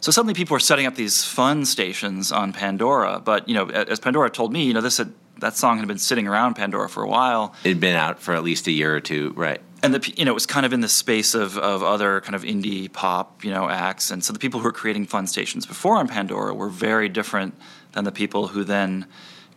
So 0.00 0.10
suddenly 0.10 0.34
people 0.34 0.54
were 0.54 0.60
setting 0.60 0.86
up 0.86 0.94
these 0.94 1.24
fun 1.24 1.64
stations 1.66 2.32
on 2.32 2.52
Pandora. 2.52 3.20
But 3.20 3.48
you 3.48 3.54
know, 3.54 3.68
as 3.68 4.00
Pandora 4.00 4.30
told 4.30 4.52
me, 4.52 4.64
you 4.64 4.72
know, 4.72 4.80
this 4.80 4.96
had, 4.96 5.12
that 5.38 5.56
song 5.56 5.78
had 5.78 5.86
been 5.86 5.98
sitting 5.98 6.26
around 6.26 6.54
Pandora 6.54 6.88
for 6.88 7.02
a 7.02 7.08
while, 7.08 7.54
It'd 7.64 7.80
been 7.80 7.96
out 7.96 8.18
for 8.18 8.34
at 8.34 8.42
least 8.42 8.66
a 8.66 8.72
year 8.72 8.94
or 8.94 9.00
two. 9.00 9.32
Right. 9.36 9.60
and 9.82 9.94
the 9.94 10.12
you 10.16 10.24
know 10.24 10.32
it 10.32 10.34
was 10.34 10.46
kind 10.46 10.66
of 10.66 10.72
in 10.72 10.80
the 10.80 10.88
space 10.88 11.34
of 11.34 11.56
of 11.58 11.82
other 11.82 12.20
kind 12.22 12.34
of 12.34 12.42
indie 12.42 12.90
pop 12.92 13.44
you 13.44 13.50
know 13.50 13.68
acts. 13.68 14.10
And 14.10 14.24
so 14.24 14.32
the 14.32 14.38
people 14.38 14.60
who 14.60 14.64
were 14.64 14.72
creating 14.72 15.06
fun 15.06 15.26
stations 15.26 15.66
before 15.66 15.96
on 15.96 16.08
Pandora 16.08 16.54
were 16.54 16.68
very 16.68 17.08
different 17.08 17.54
than 17.92 18.04
the 18.04 18.12
people 18.12 18.48
who 18.48 18.64
then 18.64 19.06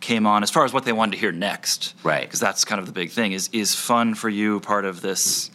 came 0.04 0.26
on 0.26 0.42
as 0.42 0.50
far 0.50 0.64
as 0.64 0.72
what 0.72 0.84
they 0.84 0.92
wanted 0.92 1.12
to 1.12 1.18
hear 1.18 1.32
next. 1.32 1.94
Right. 2.04 2.22
Because 2.22 2.40
that's 2.40 2.64
kind 2.64 2.78
of 2.80 2.86
the 2.86 2.92
big 2.92 3.10
thing 3.10 3.32
is 3.32 3.48
is 3.52 3.74
fun 3.74 4.14
for 4.14 4.28
you 4.28 4.60
part 4.60 4.84
of 4.84 5.00
this 5.00 5.50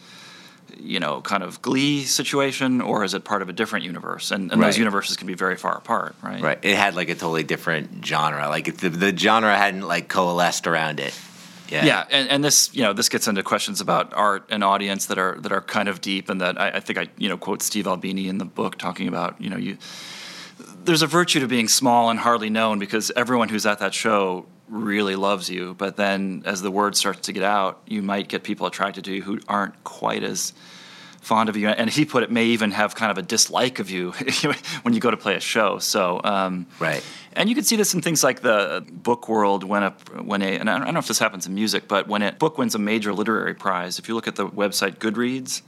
you 0.82 0.98
know, 0.98 1.20
kind 1.20 1.42
of 1.42 1.60
Glee 1.60 2.04
situation, 2.04 2.80
or 2.80 3.04
is 3.04 3.12
it 3.12 3.22
part 3.22 3.42
of 3.42 3.48
a 3.50 3.52
different 3.52 3.84
universe? 3.84 4.30
And, 4.30 4.50
and 4.50 4.58
Right. 4.60 4.68
those 4.68 4.78
universes 4.78 5.16
can 5.18 5.26
be 5.26 5.34
very 5.34 5.56
far 5.56 5.76
apart, 5.76 6.14
right? 6.22 6.40
Right. 6.40 6.58
It 6.62 6.74
had 6.74 6.94
like 6.94 7.10
a 7.10 7.14
totally 7.14 7.42
different 7.42 8.04
genre. 8.06 8.48
Like 8.48 8.66
if 8.68 8.78
the, 8.78 8.88
the 8.88 9.14
genre 9.14 9.54
hadn't 9.54 9.86
like 9.86 10.08
coalesced 10.08 10.66
around 10.66 10.98
it. 11.00 11.12
Yeah. 11.68 11.84
Yeah, 11.84 12.04
and, 12.10 12.28
and 12.30 12.42
this 12.44 12.70
you 12.74 12.82
know 12.82 12.92
this 12.94 13.08
gets 13.08 13.28
into 13.28 13.42
questions 13.42 13.80
about 13.80 14.12
art 14.14 14.42
and 14.50 14.64
audience 14.64 15.06
that 15.06 15.18
are 15.18 15.36
that 15.42 15.52
are 15.52 15.60
kind 15.60 15.88
of 15.88 16.00
deep, 16.00 16.28
and 16.30 16.40
that 16.40 16.60
I, 16.60 16.66
I 16.78 16.80
think 16.80 16.98
I 16.98 17.08
you 17.18 17.28
know 17.28 17.36
quote 17.36 17.62
Steve 17.62 17.86
Albini 17.86 18.26
in 18.28 18.38
the 18.38 18.44
book 18.44 18.76
talking 18.78 19.06
about 19.06 19.40
you 19.40 19.50
know 19.50 19.58
you 19.58 19.76
there's 20.84 21.02
a 21.02 21.06
virtue 21.06 21.40
to 21.40 21.46
being 21.48 21.68
small 21.68 22.10
and 22.10 22.18
hardly 22.18 22.50
known 22.50 22.78
because 22.78 23.10
everyone 23.16 23.48
who's 23.48 23.66
at 23.66 23.78
that 23.80 23.94
show 23.94 24.46
really 24.68 25.16
loves 25.16 25.50
you, 25.50 25.74
but 25.74 25.96
then 25.96 26.42
as 26.46 26.62
the 26.62 26.70
word 26.70 26.96
starts 26.96 27.20
to 27.26 27.32
get 27.32 27.42
out, 27.42 27.80
you 27.86 28.02
might 28.02 28.28
get 28.28 28.44
people 28.44 28.66
attracted 28.66 29.04
to 29.04 29.12
you 29.12 29.22
who 29.22 29.40
aren't 29.48 29.82
quite 29.84 30.22
as 30.22 30.52
fond 31.20 31.48
of 31.50 31.56
you, 31.56 31.68
and 31.68 31.90
he 31.90 32.04
put 32.06 32.22
it 32.22 32.30
may 32.30 32.46
even 32.46 32.70
have 32.70 32.94
kind 32.94 33.10
of 33.10 33.18
a 33.18 33.22
dislike 33.22 33.78
of 33.78 33.90
you 33.90 34.10
when 34.82 34.94
you 34.94 35.00
go 35.00 35.10
to 35.10 35.16
play 35.18 35.34
a 35.34 35.40
show. 35.40 35.78
So 35.78 36.20
um, 36.24 36.66
Right. 36.78 37.04
and 37.34 37.48
you 37.48 37.54
can 37.54 37.64
see 37.64 37.76
this 37.76 37.92
in 37.92 38.00
things 38.00 38.24
like 38.24 38.40
the 38.40 38.84
book 38.90 39.28
world 39.28 39.62
when 39.64 39.82
a 39.82 39.90
when 40.22 40.40
a 40.40 40.46
and 40.46 40.70
I 40.70 40.78
don't 40.78 40.94
know 40.94 40.98
if 40.98 41.08
this 41.08 41.18
happens 41.18 41.46
in 41.46 41.54
music, 41.54 41.88
but 41.88 42.08
when 42.08 42.22
a 42.22 42.32
book 42.32 42.56
wins 42.56 42.74
a 42.74 42.78
major 42.78 43.12
literary 43.12 43.54
prize, 43.54 43.98
if 43.98 44.08
you 44.08 44.14
look 44.14 44.28
at 44.28 44.36
the 44.36 44.48
website 44.48 44.96
Goodreads, 44.96 45.60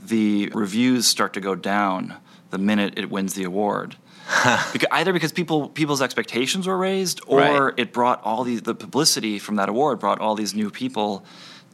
the 0.00 0.50
reviews 0.54 1.06
start 1.06 1.32
to 1.32 1.40
go 1.40 1.54
down 1.56 2.14
the 2.50 2.58
minute 2.58 2.94
it 2.96 3.10
wins 3.10 3.34
the 3.34 3.42
award. 3.42 3.96
because, 4.72 4.88
either 4.90 5.12
because 5.12 5.32
people 5.32 5.68
people's 5.68 6.02
expectations 6.02 6.66
were 6.66 6.76
raised, 6.76 7.20
or 7.26 7.38
Right. 7.38 7.74
it 7.76 7.92
brought 7.92 8.22
all 8.24 8.44
these 8.44 8.62
the 8.62 8.74
publicity 8.74 9.38
from 9.38 9.56
that 9.56 9.68
award 9.68 9.98
brought 10.00 10.20
all 10.20 10.34
these 10.34 10.54
new 10.54 10.70
people 10.70 11.24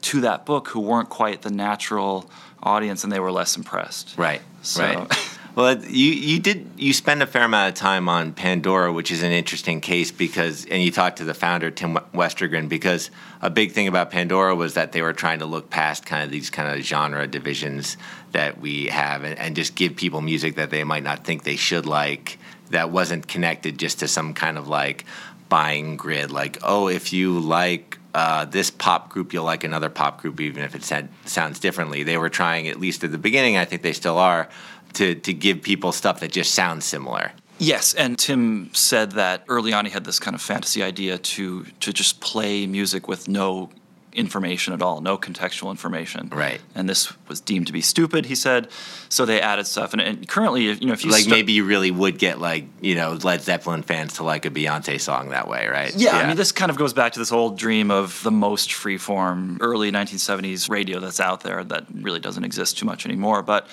to 0.02 0.20
that 0.22 0.44
book 0.44 0.68
who 0.68 0.80
weren't 0.80 1.08
quite 1.08 1.42
the 1.42 1.50
natural 1.50 2.28
audience, 2.62 3.04
and 3.04 3.12
they 3.12 3.20
were 3.20 3.32
less 3.32 3.56
impressed. 3.56 4.14
Right. 4.16 4.42
So- 4.62 4.82
Right. 4.82 5.38
Well, 5.54 5.84
you 5.84 6.12
you 6.12 6.38
did 6.40 6.70
you 6.78 6.94
spend 6.94 7.22
a 7.22 7.26
fair 7.26 7.44
amount 7.44 7.68
of 7.68 7.74
time 7.74 8.08
on 8.08 8.32
Pandora, 8.32 8.90
which 8.90 9.10
is 9.10 9.22
an 9.22 9.32
interesting 9.32 9.82
case 9.82 10.10
because, 10.10 10.64
and 10.64 10.82
you 10.82 10.90
talked 10.90 11.18
to 11.18 11.24
the 11.24 11.34
founder 11.34 11.70
Tim 11.70 11.96
Westergren 12.14 12.70
because 12.70 13.10
a 13.42 13.50
big 13.50 13.72
thing 13.72 13.86
about 13.86 14.10
Pandora 14.10 14.56
was 14.56 14.72
that 14.74 14.92
they 14.92 15.02
were 15.02 15.12
trying 15.12 15.40
to 15.40 15.46
look 15.46 15.68
past 15.68 16.06
kind 16.06 16.24
of 16.24 16.30
these 16.30 16.48
kind 16.48 16.74
of 16.74 16.82
genre 16.82 17.26
divisions 17.26 17.98
that 18.30 18.62
we 18.62 18.86
have 18.86 19.24
and, 19.24 19.38
and 19.38 19.54
just 19.54 19.74
give 19.74 19.94
people 19.94 20.22
music 20.22 20.54
that 20.54 20.70
they 20.70 20.84
might 20.84 21.02
not 21.02 21.22
think 21.22 21.42
they 21.42 21.56
should 21.56 21.84
like 21.84 22.38
that 22.70 22.88
wasn't 22.90 23.28
connected 23.28 23.78
just 23.78 23.98
to 23.98 24.08
some 24.08 24.32
kind 24.32 24.56
of 24.56 24.68
like 24.68 25.04
buying 25.50 25.98
grid. 25.98 26.30
Like, 26.30 26.56
oh, 26.62 26.88
if 26.88 27.12
you 27.12 27.38
like 27.38 27.98
uh, 28.14 28.46
this 28.46 28.70
pop 28.70 29.10
group, 29.10 29.32
you'll 29.32 29.44
like 29.44 29.64
another 29.64 29.90
pop 29.90 30.20
group, 30.20 30.40
even 30.40 30.62
if 30.62 30.74
it 30.74 30.82
said, 30.82 31.08
sounds 31.24 31.58
differently. 31.58 32.02
They 32.02 32.16
were 32.16 32.30
trying, 32.30 32.68
at 32.68 32.80
least 32.80 33.04
at 33.04 33.12
the 33.12 33.18
beginning, 33.18 33.56
I 33.56 33.64
think 33.64 33.82
they 33.82 33.92
still 33.92 34.18
are, 34.18 34.48
to, 34.94 35.14
to 35.14 35.32
give 35.32 35.62
people 35.62 35.92
stuff 35.92 36.20
that 36.20 36.32
just 36.32 36.54
sounds 36.54 36.84
similar. 36.84 37.32
Yes, 37.58 37.94
and 37.94 38.18
Tim 38.18 38.70
said 38.74 39.12
that 39.12 39.44
early 39.48 39.72
on 39.72 39.84
he 39.84 39.92
had 39.92 40.04
this 40.04 40.18
kind 40.18 40.34
of 40.34 40.42
fantasy 40.42 40.82
idea 40.82 41.18
to 41.18 41.64
to 41.78 41.92
just 41.92 42.20
play 42.20 42.66
music 42.66 43.06
with 43.06 43.28
no 43.28 43.70
information 44.12 44.74
at 44.74 44.82
all, 44.82 45.00
no 45.00 45.16
contextual 45.16 45.70
information. 45.70 46.28
Right. 46.30 46.60
And 46.74 46.88
this 46.88 47.12
was 47.28 47.40
deemed 47.40 47.66
to 47.68 47.72
be 47.72 47.80
stupid, 47.80 48.26
he 48.26 48.34
said. 48.34 48.68
So 49.08 49.24
they 49.24 49.40
added 49.40 49.66
stuff, 49.66 49.92
and, 49.92 50.02
and 50.02 50.28
currently, 50.28 50.64
you 50.64 50.86
know, 50.86 50.92
if 50.92 51.04
you 51.04 51.10
like 51.10 51.22
start- 51.22 51.36
maybe 51.36 51.52
you 51.52 51.64
really 51.64 51.90
would 51.90 52.18
get 52.18 52.40
like 52.40 52.64
you 52.80 52.94
know 52.94 53.18
Led 53.22 53.42
Zeppelin 53.42 53.82
fans 53.82 54.14
to 54.14 54.22
like 54.22 54.44
a 54.44 54.50
Beyonce 54.50 55.00
song 55.00 55.30
that 55.30 55.48
way, 55.48 55.68
right? 55.68 55.94
Yeah, 55.94 56.16
I 56.16 56.26
mean, 56.26 56.36
this 56.36 56.52
kind 56.52 56.70
of 56.70 56.76
goes 56.76 56.92
back 56.92 57.12
to 57.12 57.18
this 57.18 57.32
old 57.32 57.58
dream 57.58 57.90
of 57.90 58.22
the 58.22 58.30
most 58.30 58.70
freeform 58.70 59.58
early 59.60 59.90
1970s 59.92 60.68
radio 60.68 61.00
that's 61.00 61.20
out 61.20 61.42
there 61.42 61.62
that 61.64 61.86
really 61.94 62.20
doesn't 62.20 62.44
exist 62.44 62.78
too 62.78 62.86
much 62.86 63.06
anymore. 63.06 63.42
But 63.42 63.68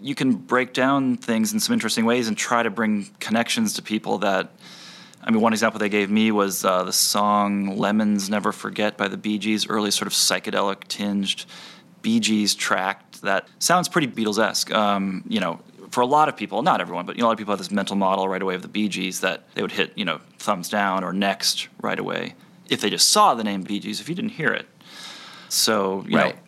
you 0.00 0.14
can 0.14 0.34
break 0.34 0.72
down 0.72 1.16
things 1.16 1.52
in 1.52 1.60
some 1.60 1.72
interesting 1.74 2.04
ways 2.04 2.28
and 2.28 2.36
try 2.36 2.62
to 2.62 2.70
bring 2.70 3.10
connections 3.20 3.74
to 3.74 3.82
people 3.82 4.18
that. 4.18 4.50
I 5.24 5.30
mean, 5.30 5.40
one 5.40 5.52
example 5.52 5.78
they 5.78 5.88
gave 5.88 6.10
me 6.10 6.32
was 6.32 6.64
uh, 6.64 6.82
the 6.82 6.92
song 6.92 7.76
Lemons 7.76 8.28
Never 8.28 8.50
Forget 8.50 8.96
by 8.96 9.06
the 9.06 9.16
Bee 9.16 9.38
Gees, 9.38 9.68
early 9.68 9.92
sort 9.92 10.08
of 10.08 10.12
psychedelic 10.12 10.88
tinged 10.88 11.44
Bee 12.02 12.18
Gees 12.18 12.56
track 12.56 13.08
that 13.20 13.46
sounds 13.60 13.88
pretty 13.88 14.08
Beatles 14.08 14.42
esque. 14.42 14.72
Um, 14.72 15.22
you 15.28 15.38
know, 15.38 15.60
for 15.92 16.00
a 16.00 16.06
lot 16.06 16.28
of 16.28 16.36
people, 16.36 16.62
not 16.62 16.80
everyone, 16.80 17.06
but 17.06 17.14
you 17.14 17.20
know, 17.20 17.26
a 17.26 17.28
lot 17.28 17.32
of 17.34 17.38
people 17.38 17.52
have 17.52 17.60
this 17.60 17.70
mental 17.70 17.94
model 17.94 18.26
right 18.26 18.42
away 18.42 18.56
of 18.56 18.62
the 18.62 18.68
Bee 18.68 18.88
Gees 18.88 19.20
that 19.20 19.44
they 19.54 19.62
would 19.62 19.70
hit, 19.70 19.92
you 19.94 20.04
know, 20.04 20.20
thumbs 20.38 20.68
down 20.68 21.04
or 21.04 21.12
next 21.12 21.68
right 21.80 22.00
away 22.00 22.34
if 22.68 22.80
they 22.80 22.90
just 22.90 23.10
saw 23.10 23.34
the 23.34 23.44
name 23.44 23.62
Bee 23.62 23.78
Gees, 23.78 24.00
if 24.00 24.08
you 24.08 24.14
didn't 24.16 24.32
hear 24.32 24.52
it. 24.52 24.66
So, 25.50 26.04
you 26.08 26.16
Right. 26.16 26.34
know, 26.34 26.40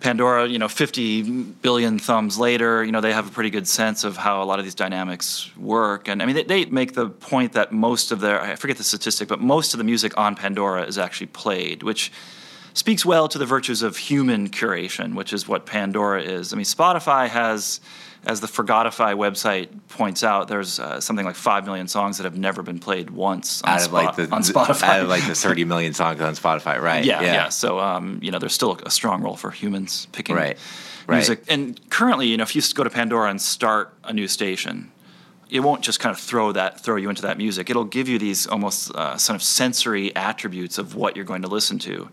Pandora, 0.00 0.48
you 0.48 0.58
know, 0.58 0.68
50 0.68 1.22
billion 1.62 1.98
thumbs 1.98 2.38
later, 2.38 2.82
you 2.82 2.90
know, 2.90 3.02
they 3.02 3.12
have 3.12 3.28
a 3.28 3.30
pretty 3.30 3.50
good 3.50 3.68
sense 3.68 4.02
of 4.02 4.16
how 4.16 4.42
a 4.42 4.44
lot 4.44 4.58
of 4.58 4.64
these 4.64 4.74
dynamics 4.74 5.54
work. 5.58 6.08
And 6.08 6.22
I 6.22 6.26
mean, 6.26 6.36
they, 6.36 6.44
they 6.44 6.64
make 6.64 6.94
the 6.94 7.10
point 7.10 7.52
that 7.52 7.70
most 7.70 8.10
of 8.10 8.20
their, 8.20 8.40
I 8.40 8.56
forget 8.56 8.78
the 8.78 8.84
statistic, 8.84 9.28
but 9.28 9.40
most 9.40 9.74
of 9.74 9.78
the 9.78 9.84
music 9.84 10.16
on 10.16 10.36
Pandora 10.36 10.84
is 10.84 10.96
actually 10.96 11.26
played, 11.26 11.82
which 11.82 12.10
speaks 12.72 13.04
well 13.04 13.28
to 13.28 13.36
the 13.36 13.44
virtues 13.44 13.82
of 13.82 13.98
human 13.98 14.48
curation, 14.48 15.14
which 15.14 15.34
is 15.34 15.46
what 15.46 15.66
Pandora 15.66 16.22
is. 16.22 16.54
I 16.54 16.56
mean, 16.56 16.64
Spotify 16.64 17.28
has, 17.28 17.80
as 18.26 18.40
the 18.40 18.48
Forgotify 18.48 19.14
website 19.14 19.68
points 19.88 20.22
out, 20.22 20.48
there's 20.48 20.78
uh, 20.78 21.00
something 21.00 21.24
like 21.24 21.36
5 21.36 21.64
million 21.64 21.88
songs 21.88 22.18
that 22.18 22.24
have 22.24 22.36
never 22.36 22.62
been 22.62 22.78
played 22.78 23.10
once 23.10 23.62
on, 23.62 23.70
out 23.70 23.86
of 23.86 23.92
like 23.92 24.16
the 24.16 24.24
on 24.34 24.42
Spotify. 24.42 24.82
out 24.82 25.00
of 25.00 25.08
like 25.08 25.26
the 25.26 25.34
30 25.34 25.64
million 25.64 25.94
songs 25.94 26.20
on 26.20 26.34
Spotify, 26.34 26.80
right? 26.80 27.04
Yeah, 27.04 27.22
yeah. 27.22 27.48
So, 27.48 27.78
um, 27.80 28.18
you 28.22 28.30
know, 28.30 28.38
there's 28.38 28.52
still 28.54 28.78
a 28.84 28.90
strong 28.90 29.22
role 29.22 29.36
for 29.36 29.50
humans 29.50 30.06
picking 30.12 30.36
Right, 30.36 30.58
right. 31.06 31.16
music. 31.16 31.44
And 31.48 31.80
currently, 31.90 32.26
you 32.26 32.36
know, 32.36 32.42
if 32.42 32.54
you 32.54 32.62
go 32.74 32.84
to 32.84 32.90
Pandora 32.90 33.30
and 33.30 33.40
start 33.40 33.94
a 34.04 34.12
new 34.12 34.28
station, 34.28 34.92
it 35.48 35.60
won't 35.60 35.82
just 35.82 35.98
kind 35.98 36.14
of 36.14 36.20
throw 36.20 36.52
that 36.52 36.80
throw 36.80 36.96
you 36.96 37.08
into 37.08 37.22
that 37.22 37.38
music. 37.38 37.70
It'll 37.70 37.84
give 37.84 38.08
you 38.08 38.18
these 38.18 38.46
almost 38.46 38.94
uh, 38.94 39.16
sort 39.16 39.34
of 39.34 39.42
sensory 39.42 40.14
attributes 40.14 40.78
of 40.78 40.94
what 40.94 41.16
you're 41.16 41.24
going 41.24 41.42
to 41.42 41.48
listen 41.48 41.78
to. 41.80 42.08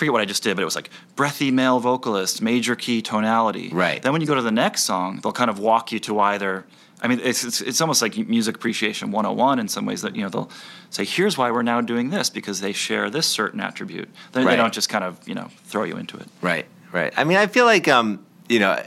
Forget 0.00 0.12
what 0.12 0.20
I 0.22 0.24
just 0.24 0.42
did, 0.42 0.56
but 0.56 0.62
it 0.62 0.64
was 0.64 0.74
like 0.74 0.90
breathy 1.14 1.52
male 1.52 1.78
vocalist, 1.78 2.42
major 2.42 2.74
key 2.74 3.00
tonality. 3.02 3.68
Right. 3.68 4.02
Then 4.02 4.12
when 4.12 4.20
you 4.20 4.26
go 4.26 4.34
to 4.34 4.42
the 4.42 4.50
next 4.50 4.82
song, 4.82 5.20
they'll 5.22 5.30
kind 5.30 5.50
of 5.50 5.60
walk 5.60 5.92
you 5.92 6.00
to 6.00 6.18
either. 6.18 6.66
I 7.02 7.08
mean, 7.08 7.20
it's, 7.22 7.44
it's, 7.44 7.60
it's 7.60 7.80
almost 7.80 8.02
like 8.02 8.16
music 8.28 8.56
appreciation 8.56 9.10
101 9.12 9.58
in 9.58 9.68
some 9.68 9.86
ways 9.86 10.02
that, 10.02 10.16
you 10.16 10.22
know, 10.22 10.28
they'll 10.28 10.50
say, 10.90 11.04
here's 11.04 11.38
why 11.38 11.50
we're 11.50 11.62
now 11.62 11.80
doing 11.80 12.10
this 12.10 12.28
because 12.30 12.60
they 12.60 12.72
share 12.72 13.08
this 13.10 13.26
certain 13.26 13.60
attribute. 13.60 14.08
They, 14.32 14.42
Right. 14.42 14.50
they 14.50 14.56
don't 14.56 14.72
just 14.72 14.88
kind 14.88 15.04
of, 15.04 15.16
you 15.28 15.34
know, 15.34 15.48
throw 15.64 15.84
you 15.84 15.96
into 15.96 16.16
it. 16.16 16.26
Right, 16.42 16.66
right. 16.92 17.12
I 17.16 17.24
mean, 17.24 17.36
I 17.36 17.46
feel 17.46 17.64
like, 17.64 17.86
um, 17.86 18.24
you 18.48 18.58
know, 18.58 18.82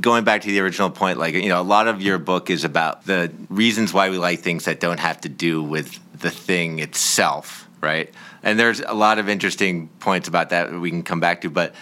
going 0.00 0.24
back 0.24 0.42
to 0.42 0.48
the 0.48 0.60
original 0.60 0.90
point, 0.90 1.18
like, 1.18 1.34
you 1.34 1.48
know, 1.48 1.60
a 1.60 1.62
lot 1.62 1.88
of 1.88 2.00
your 2.02 2.18
book 2.18 2.50
is 2.50 2.64
about 2.64 3.04
the 3.06 3.32
reasons 3.48 3.92
why 3.92 4.10
we 4.10 4.18
like 4.18 4.40
things 4.40 4.64
that 4.66 4.80
don't 4.80 5.00
have 5.00 5.20
to 5.22 5.28
do 5.28 5.62
with 5.62 5.98
the 6.20 6.30
thing 6.30 6.78
itself, 6.78 7.68
right? 7.80 8.12
And 8.42 8.58
there's 8.58 8.80
a 8.80 8.94
lot 8.94 9.18
of 9.18 9.28
interesting 9.28 9.88
points 10.00 10.28
about 10.28 10.50
that 10.50 10.72
we 10.72 10.90
can 10.90 11.02
come 11.02 11.20
back 11.20 11.42
to, 11.42 11.50
but 11.50 11.74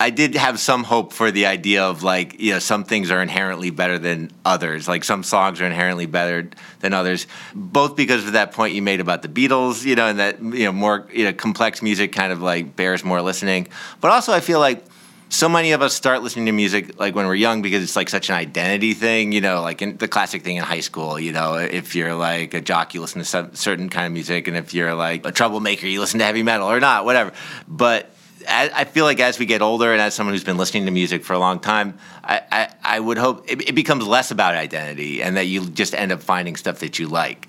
I 0.00 0.10
did 0.10 0.36
have 0.36 0.60
some 0.60 0.84
hope 0.84 1.12
for 1.12 1.32
the 1.32 1.46
idea 1.46 1.82
of 1.82 2.04
like, 2.04 2.40
you 2.40 2.52
know, 2.52 2.60
some 2.60 2.84
things 2.84 3.10
are 3.10 3.20
inherently 3.20 3.70
better 3.70 3.98
than 3.98 4.30
others. 4.44 4.86
Like 4.86 5.02
some 5.02 5.24
songs 5.24 5.60
are 5.60 5.66
inherently 5.66 6.06
better 6.06 6.50
than 6.78 6.94
others, 6.94 7.26
both 7.52 7.96
because 7.96 8.24
of 8.24 8.34
that 8.34 8.52
point 8.52 8.74
you 8.74 8.82
made 8.82 9.00
about 9.00 9.22
the 9.22 9.28
Beatles, 9.28 9.84
you 9.84 9.96
know, 9.96 10.06
and 10.06 10.20
that, 10.20 10.40
you 10.40 10.64
know, 10.64 10.72
more, 10.72 11.08
you 11.12 11.24
know, 11.24 11.32
complex 11.32 11.82
music 11.82 12.12
kind 12.12 12.32
of 12.32 12.40
like 12.40 12.76
bears 12.76 13.02
more 13.02 13.20
listening. 13.20 13.66
But 14.00 14.12
also, 14.12 14.32
I 14.32 14.38
feel 14.38 14.60
like 14.60 14.84
so 15.30 15.48
many 15.48 15.72
of 15.72 15.82
us 15.82 15.94
start 15.94 16.22
listening 16.22 16.46
to 16.46 16.52
music 16.52 16.98
like 16.98 17.14
when 17.14 17.26
we're 17.26 17.34
young 17.34 17.60
because 17.62 17.82
it's 17.82 17.96
like 17.96 18.08
such 18.08 18.30
an 18.30 18.36
identity 18.36 18.94
thing, 18.94 19.32
you 19.32 19.40
know, 19.40 19.62
like 19.62 19.82
in 19.82 19.96
the 19.98 20.08
classic 20.08 20.42
thing 20.42 20.56
in 20.56 20.62
high 20.62 20.80
school, 20.80 21.20
you 21.20 21.32
know, 21.32 21.54
if 21.54 21.94
you're 21.94 22.14
like 22.14 22.54
a 22.54 22.60
jock, 22.60 22.94
you 22.94 23.00
listen 23.00 23.20
to 23.20 23.24
some 23.24 23.54
certain 23.54 23.88
kind 23.88 24.06
of 24.06 24.12
music, 24.12 24.48
and 24.48 24.56
if 24.56 24.72
you're 24.72 24.94
like 24.94 25.26
a 25.26 25.32
troublemaker, 25.32 25.86
you 25.86 26.00
listen 26.00 26.18
to 26.20 26.24
heavy 26.24 26.42
metal 26.42 26.70
or 26.70 26.80
not, 26.80 27.04
whatever. 27.04 27.32
But 27.66 28.10
I 28.48 28.70
I 28.74 28.84
feel 28.84 29.04
like 29.04 29.20
as 29.20 29.38
we 29.38 29.46
get 29.46 29.60
older, 29.60 29.92
and 29.92 30.00
as 30.00 30.14
someone 30.14 30.34
who's 30.34 30.44
been 30.44 30.56
listening 30.56 30.86
to 30.86 30.92
music 30.92 31.24
for 31.24 31.34
a 31.34 31.38
long 31.38 31.60
time, 31.60 31.98
I, 32.24 32.40
I, 32.50 32.74
I 32.82 33.00
would 33.00 33.18
hope 33.18 33.44
it, 33.50 33.68
it 33.68 33.74
becomes 33.74 34.06
less 34.06 34.30
about 34.30 34.54
identity, 34.54 35.22
and 35.22 35.36
that 35.36 35.46
you 35.46 35.68
just 35.68 35.94
end 35.94 36.12
up 36.12 36.22
finding 36.22 36.56
stuff 36.56 36.78
that 36.80 36.98
you 36.98 37.08
like. 37.08 37.48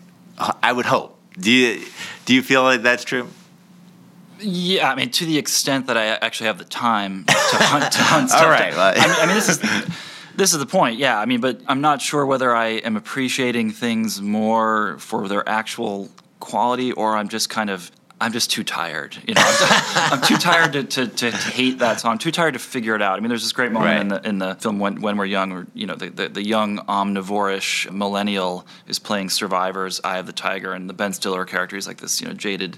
I 0.63 0.71
would 0.71 0.85
hope. 0.85 1.17
Do 1.39 1.51
you 1.51 1.85
do 2.25 2.33
you 2.33 2.41
feel 2.41 2.63
like 2.63 2.81
that's 2.81 3.03
true? 3.03 3.29
Yeah, 4.41 4.89
I 4.91 4.95
mean, 4.95 5.09
to 5.11 5.25
the 5.25 5.37
extent 5.37 5.87
that 5.87 5.97
I 5.97 6.07
actually 6.07 6.47
have 6.47 6.57
the 6.57 6.65
time 6.65 7.25
to 7.25 7.33
hunt, 7.35 7.91
to 7.91 7.99
hunt 8.01 8.29
stuff. 8.29 8.43
All 8.43 8.49
right, 8.49 8.73
well- 8.73 8.93
I, 8.95 9.07
mean, 9.07 9.15
I 9.19 9.25
mean, 9.25 9.35
this 9.35 9.49
is 9.49 9.59
this 10.35 10.53
is 10.53 10.59
the 10.59 10.65
point. 10.65 10.97
Yeah, 10.97 11.19
I 11.19 11.25
mean, 11.25 11.41
but 11.41 11.61
I'm 11.67 11.81
not 11.81 12.01
sure 12.01 12.25
whether 12.25 12.55
I 12.55 12.67
am 12.67 12.95
appreciating 12.95 13.71
things 13.71 14.21
more 14.21 14.97
for 14.99 15.27
their 15.27 15.47
actual 15.47 16.09
quality, 16.39 16.91
or 16.93 17.15
I'm 17.17 17.27
just 17.29 17.49
kind 17.49 17.69
of 17.69 17.91
I'm 18.21 18.33
just 18.33 18.51
too 18.51 18.63
tired. 18.65 19.17
You 19.27 19.33
know, 19.33 19.41
I'm, 19.45 20.13
I'm 20.19 20.21
too 20.21 20.35
tired 20.37 20.73
to, 20.73 20.83
to, 20.83 21.07
to 21.07 21.31
hate 21.31 21.79
that 21.79 22.01
song. 22.01 22.17
Too 22.17 22.31
tired 22.31 22.53
to 22.53 22.59
figure 22.59 22.93
it 22.95 23.01
out. 23.01 23.17
I 23.17 23.21
mean, 23.21 23.29
there's 23.29 23.43
this 23.43 23.53
great 23.53 23.71
moment 23.71 23.91
Right. 23.93 24.01
in 24.01 24.07
the 24.09 24.27
in 24.29 24.37
the 24.39 24.55
film 24.55 24.79
when, 24.79 25.01
when 25.01 25.15
we're 25.17 25.25
young, 25.25 25.51
where 25.51 25.67
you 25.73 25.85
know 25.85 25.95
the, 25.95 26.09
the, 26.09 26.29
the 26.29 26.45
young 26.45 26.79
omnivorish 26.79 27.91
millennial 27.91 28.65
is 28.87 28.99
playing 28.99 29.29
Survivor's 29.29 29.99
Eye 30.03 30.17
of 30.19 30.25
the 30.25 30.33
Tiger, 30.33 30.73
and 30.73 30.89
the 30.89 30.93
Ben 30.93 31.13
Stiller 31.13 31.45
character 31.45 31.75
is 31.77 31.87
like 31.87 31.97
this 31.97 32.21
you 32.21 32.27
know 32.27 32.33
jaded 32.33 32.77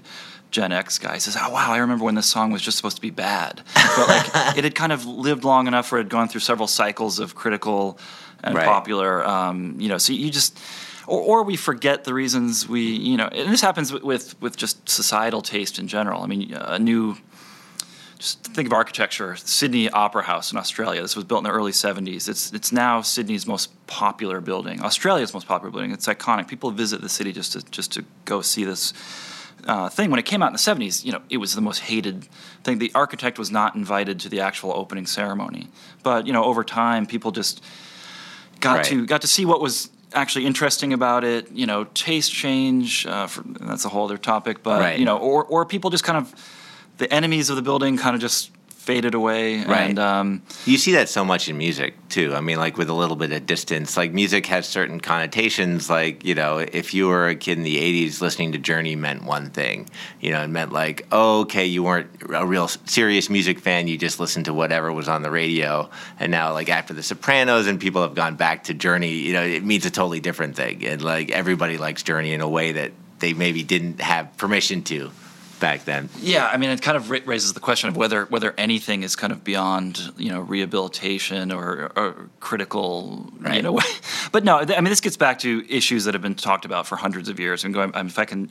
Gen 0.52 0.70
X 0.70 0.98
guy. 0.98 1.18
Says, 1.18 1.36
"Oh 1.40 1.50
wow, 1.50 1.72
I 1.72 1.78
remember 1.78 2.04
when 2.04 2.14
this 2.14 2.28
song 2.28 2.52
was 2.52 2.62
just 2.62 2.76
supposed 2.76 2.96
to 2.96 3.02
be 3.02 3.10
bad, 3.10 3.62
but 3.74 4.08
like 4.08 4.26
it 4.56 4.64
had 4.64 4.74
kind 4.76 4.92
of 4.92 5.04
lived 5.06 5.42
long 5.44 5.66
enough 5.66 5.90
where 5.90 6.00
it 6.00 6.04
had 6.04 6.10
gone 6.10 6.28
through 6.28 6.40
several 6.42 6.68
cycles 6.68 7.18
of 7.18 7.34
critical 7.34 7.98
and 8.44 8.54
Right. 8.54 8.66
popular. 8.66 9.26
Um, 9.26 9.76
you 9.80 9.88
know, 9.88 9.98
so 9.98 10.12
you 10.12 10.30
just." 10.30 10.58
Or, 11.08 11.20
or 11.20 11.42
we 11.42 11.56
forget 11.56 12.04
the 12.04 12.14
reasons 12.14 12.68
we, 12.68 12.82
you 12.82 13.16
know, 13.16 13.26
and 13.26 13.52
this 13.52 13.60
happens 13.60 13.92
with, 13.92 14.04
with, 14.04 14.40
with 14.40 14.56
just 14.56 14.88
societal 14.88 15.42
taste 15.42 15.80
in 15.80 15.88
general. 15.88 16.22
I 16.22 16.26
mean, 16.28 16.54
a 16.54 16.78
new 16.78 17.16
just 18.18 18.44
think 18.44 18.68
of 18.68 18.72
architecture. 18.72 19.34
Sydney 19.34 19.90
Opera 19.90 20.22
House 20.22 20.52
in 20.52 20.58
Australia. 20.58 21.02
This 21.02 21.16
was 21.16 21.24
built 21.24 21.38
in 21.40 21.44
the 21.44 21.50
early 21.50 21.72
70s. 21.72 22.28
It's 22.28 22.52
it's 22.52 22.70
now 22.70 23.00
Sydney's 23.02 23.48
most 23.48 23.70
popular 23.88 24.40
building. 24.40 24.80
Australia's 24.80 25.34
most 25.34 25.48
popular 25.48 25.72
building. 25.72 25.90
It's 25.90 26.06
iconic. 26.06 26.46
People 26.46 26.70
visit 26.70 27.00
the 27.00 27.08
city 27.08 27.32
just 27.32 27.54
to 27.54 27.62
just 27.72 27.90
to 27.94 28.04
go 28.24 28.40
see 28.40 28.62
this 28.62 28.92
uh, 29.66 29.88
thing. 29.88 30.10
When 30.10 30.18
it 30.18 30.24
came 30.26 30.42
out 30.42 30.48
in 30.48 30.52
the 30.52 30.58
70s, 30.58 31.04
you 31.04 31.12
know, 31.12 31.22
it 31.30 31.36
was 31.38 31.54
the 31.54 31.60
most 31.60 31.80
hated 31.80 32.24
thing. 32.64 32.78
The 32.78 32.90
architect 32.94 33.38
was 33.38 33.50
not 33.50 33.74
invited 33.74 34.20
to 34.20 34.28
the 34.28 34.40
actual 34.40 34.72
opening 34.72 35.06
ceremony. 35.06 35.68
But 36.02 36.26
you 36.26 36.32
know, 36.32 36.44
over 36.44 36.64
time, 36.64 37.06
people 37.06 37.30
just 37.30 37.62
got 38.60 38.76
Right. 38.78 38.84
to 38.86 39.06
got 39.06 39.20
to 39.22 39.26
see 39.28 39.44
what 39.44 39.60
was 39.60 39.90
actually 40.14 40.46
interesting 40.46 40.92
about 40.92 41.24
it. 41.24 41.50
You 41.52 41.66
know, 41.66 41.84
taste 41.94 42.32
change. 42.32 43.06
Uh, 43.06 43.26
for, 43.26 43.42
that's 43.44 43.84
a 43.84 43.88
whole 43.88 44.04
other 44.04 44.18
topic. 44.18 44.62
But 44.62 44.80
Right. 44.80 44.98
you 44.98 45.04
know, 45.04 45.16
or 45.18 45.44
or 45.44 45.64
people 45.64 45.90
just 45.90 46.04
kind 46.04 46.18
of 46.18 46.34
the 46.98 47.12
enemies 47.12 47.50
of 47.50 47.56
the 47.56 47.62
building 47.62 47.96
kind 47.96 48.14
of 48.14 48.20
just 48.20 48.50
faded 48.82 49.14
away. 49.14 49.64
Right. 49.64 49.90
And 49.90 49.98
um, 49.98 50.42
You 50.66 50.76
see 50.76 50.92
that 50.92 51.08
so 51.08 51.24
much 51.24 51.48
in 51.48 51.56
music 51.56 51.94
too. 52.08 52.34
I 52.34 52.40
mean, 52.40 52.58
like 52.58 52.76
with 52.76 52.88
a 52.88 52.92
little 52.92 53.14
bit 53.14 53.30
of 53.32 53.46
distance, 53.46 53.96
like 53.96 54.12
music 54.12 54.46
has 54.46 54.66
certain 54.66 54.98
connotations. 54.98 55.88
Like, 55.88 56.24
you 56.24 56.34
know, 56.34 56.58
if 56.58 56.92
you 56.92 57.06
were 57.06 57.28
a 57.28 57.36
kid 57.36 57.58
in 57.58 57.64
the 57.64 57.76
80s, 57.76 58.20
listening 58.20 58.52
to 58.52 58.58
Journey 58.58 58.96
meant 58.96 59.24
one 59.24 59.50
thing. 59.50 59.88
You 60.20 60.32
know, 60.32 60.42
it 60.42 60.48
meant 60.48 60.72
like, 60.72 61.06
oh, 61.12 61.42
okay, 61.42 61.64
you 61.64 61.84
weren't 61.84 62.10
a 62.30 62.44
real 62.44 62.66
serious 62.66 63.30
music 63.30 63.60
fan. 63.60 63.86
You 63.86 63.96
just 63.96 64.18
listened 64.18 64.46
to 64.46 64.54
whatever 64.54 64.92
was 64.92 65.08
on 65.08 65.22
the 65.22 65.30
radio. 65.30 65.88
And 66.18 66.32
now, 66.32 66.52
like, 66.52 66.68
after 66.68 66.92
The 66.92 67.04
Sopranos 67.04 67.68
and 67.68 67.80
people 67.80 68.02
have 68.02 68.14
gone 68.14 68.34
back 68.34 68.64
to 68.64 68.74
Journey, 68.74 69.12
you 69.12 69.32
know, 69.32 69.42
it 69.42 69.64
means 69.64 69.86
a 69.86 69.90
totally 69.90 70.20
different 70.20 70.56
thing. 70.56 70.84
And 70.84 71.02
like, 71.02 71.30
everybody 71.30 71.78
likes 71.78 72.02
Journey 72.02 72.32
in 72.32 72.40
a 72.40 72.48
way 72.48 72.72
that 72.72 72.92
they 73.20 73.32
maybe 73.32 73.62
didn't 73.62 74.00
have 74.00 74.36
permission 74.36 74.82
to 74.82 75.12
back 75.62 75.84
then. 75.84 76.08
yeah, 76.20 76.48
I 76.48 76.56
mean, 76.56 76.70
it 76.70 76.82
kind 76.82 76.96
of 76.96 77.08
raises 77.08 77.52
the 77.52 77.60
question 77.60 77.88
of 77.88 77.96
whether 77.96 78.24
whether 78.26 78.52
anything 78.58 79.04
is 79.04 79.14
kind 79.14 79.32
of 79.32 79.44
beyond 79.44 80.12
you 80.18 80.30
know 80.30 80.40
rehabilitation 80.40 81.52
or, 81.52 81.92
or 81.94 82.28
critical, 82.40 83.32
you 83.50 83.62
know. 83.62 83.78
but 84.32 84.42
no, 84.42 84.58
I 84.58 84.80
mean, 84.80 84.90
this 84.90 85.00
gets 85.00 85.16
back 85.16 85.38
to 85.38 85.64
issues 85.68 86.04
that 86.04 86.14
have 86.14 86.22
been 86.22 86.34
talked 86.34 86.64
about 86.64 86.88
for 86.88 86.96
hundreds 86.96 87.28
of 87.28 87.38
years. 87.38 87.64
And 87.64 87.72
going, 87.72 87.94
I 87.94 88.02
mean, 88.02 88.08
if 88.08 88.18
I 88.18 88.24
can 88.24 88.50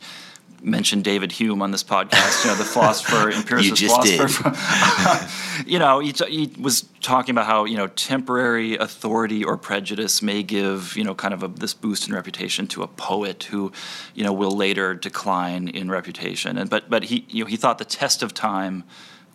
mention 0.61 1.01
David 1.01 1.31
Hume 1.31 1.61
on 1.61 1.71
this 1.71 1.83
podcast, 1.83 2.43
you 2.43 2.51
know, 2.51 2.57
the 2.57 2.63
philosopher, 2.75 3.31
empiricist 3.31 3.75
just 3.75 4.01
did. 4.01 4.17
philosopher. 4.17 4.51
From, 4.51 5.65
you 5.67 5.79
know, 5.79 5.99
he, 5.99 6.13
t- 6.13 6.29
he 6.29 6.61
was 6.61 6.83
talking 7.01 7.33
about 7.33 7.45
how 7.45 7.65
you 7.65 7.77
know 7.77 7.87
temporary 7.87 8.77
authority 8.77 9.43
or 9.43 9.57
prejudice 9.57 10.21
may 10.21 10.43
give 10.43 10.95
you 10.95 11.03
know 11.03 11.15
kind 11.15 11.33
of 11.33 11.43
a, 11.43 11.47
this 11.47 11.73
boost 11.73 12.07
in 12.07 12.13
reputation 12.13 12.67
to 12.67 12.83
a 12.83 12.87
poet 12.87 13.43
who, 13.45 13.71
you 14.13 14.23
know, 14.23 14.33
will 14.33 14.51
later 14.51 14.93
decline 14.93 15.67
in 15.67 15.89
reputation. 15.89 16.57
And 16.57 16.69
but 16.69 16.89
but 16.89 17.03
he 17.03 17.25
you 17.29 17.43
know 17.43 17.49
he 17.49 17.57
thought 17.57 17.77
the 17.77 17.85
test 17.85 18.23
of 18.23 18.33
time 18.33 18.83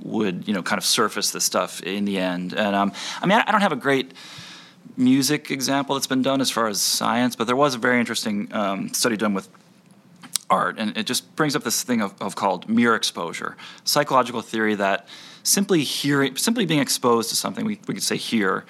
would 0.00 0.46
you 0.46 0.54
know 0.54 0.62
kind 0.62 0.78
of 0.78 0.84
surface 0.84 1.30
this 1.30 1.44
stuff 1.44 1.82
in 1.82 2.04
the 2.04 2.18
end. 2.18 2.54
And 2.54 2.74
um, 2.76 2.92
I 3.20 3.26
mean, 3.26 3.38
I, 3.38 3.44
I 3.48 3.52
don't 3.52 3.62
have 3.62 3.72
a 3.72 3.76
great 3.76 4.12
music 4.96 5.50
example 5.50 5.94
that's 5.94 6.06
been 6.06 6.22
done 6.22 6.40
as 6.40 6.50
far 6.50 6.68
as 6.68 6.80
science, 6.80 7.36
but 7.36 7.46
there 7.46 7.56
was 7.56 7.74
a 7.74 7.78
very 7.78 8.00
interesting 8.00 8.48
um, 8.52 8.92
study 8.94 9.16
done 9.16 9.34
with 9.34 9.48
art, 10.50 10.78
and 10.78 10.96
it 10.96 11.06
just 11.06 11.34
brings 11.36 11.56
up 11.56 11.64
this 11.64 11.82
thing 11.82 12.00
of, 12.00 12.14
of 12.20 12.36
called 12.36 12.68
mere 12.68 12.94
exposure, 12.94 13.56
psychological 13.84 14.42
theory 14.42 14.74
that 14.76 15.06
simply 15.42 15.82
hearing, 15.82 16.36
simply 16.36 16.66
being 16.66 16.80
exposed 16.80 17.30
to 17.30 17.36
something, 17.36 17.64
we, 17.64 17.78
we 17.86 17.94
could 17.94 18.02
say 18.02 18.16
here, 18.16 18.64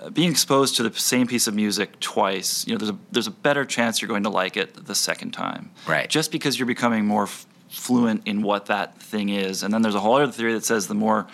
uh, 0.00 0.10
being 0.10 0.30
exposed 0.30 0.76
to 0.76 0.82
the 0.82 0.98
same 0.98 1.26
piece 1.26 1.46
of 1.46 1.54
music 1.54 1.98
twice, 2.00 2.66
you 2.66 2.74
know, 2.74 2.78
there's 2.78 2.90
a 2.90 2.98
there's 3.10 3.26
a 3.26 3.32
better 3.32 3.64
chance 3.64 4.00
you're 4.00 4.08
going 4.08 4.22
to 4.22 4.30
like 4.30 4.56
it 4.56 4.86
the 4.86 4.94
second 4.94 5.32
time, 5.32 5.70
Right. 5.86 6.08
Just 6.08 6.30
because 6.30 6.58
you're 6.58 6.66
becoming 6.66 7.06
more 7.06 7.24
f- 7.24 7.46
fluent 7.68 8.26
in 8.26 8.42
what 8.42 8.66
that 8.66 9.00
thing 9.00 9.28
is, 9.30 9.62
and 9.62 9.72
then 9.72 9.82
there's 9.82 9.94
a 9.94 10.00
whole 10.00 10.16
other 10.16 10.30
theory 10.30 10.52
that 10.52 10.64
says 10.64 10.88
the 10.88 10.94
more 10.94 11.26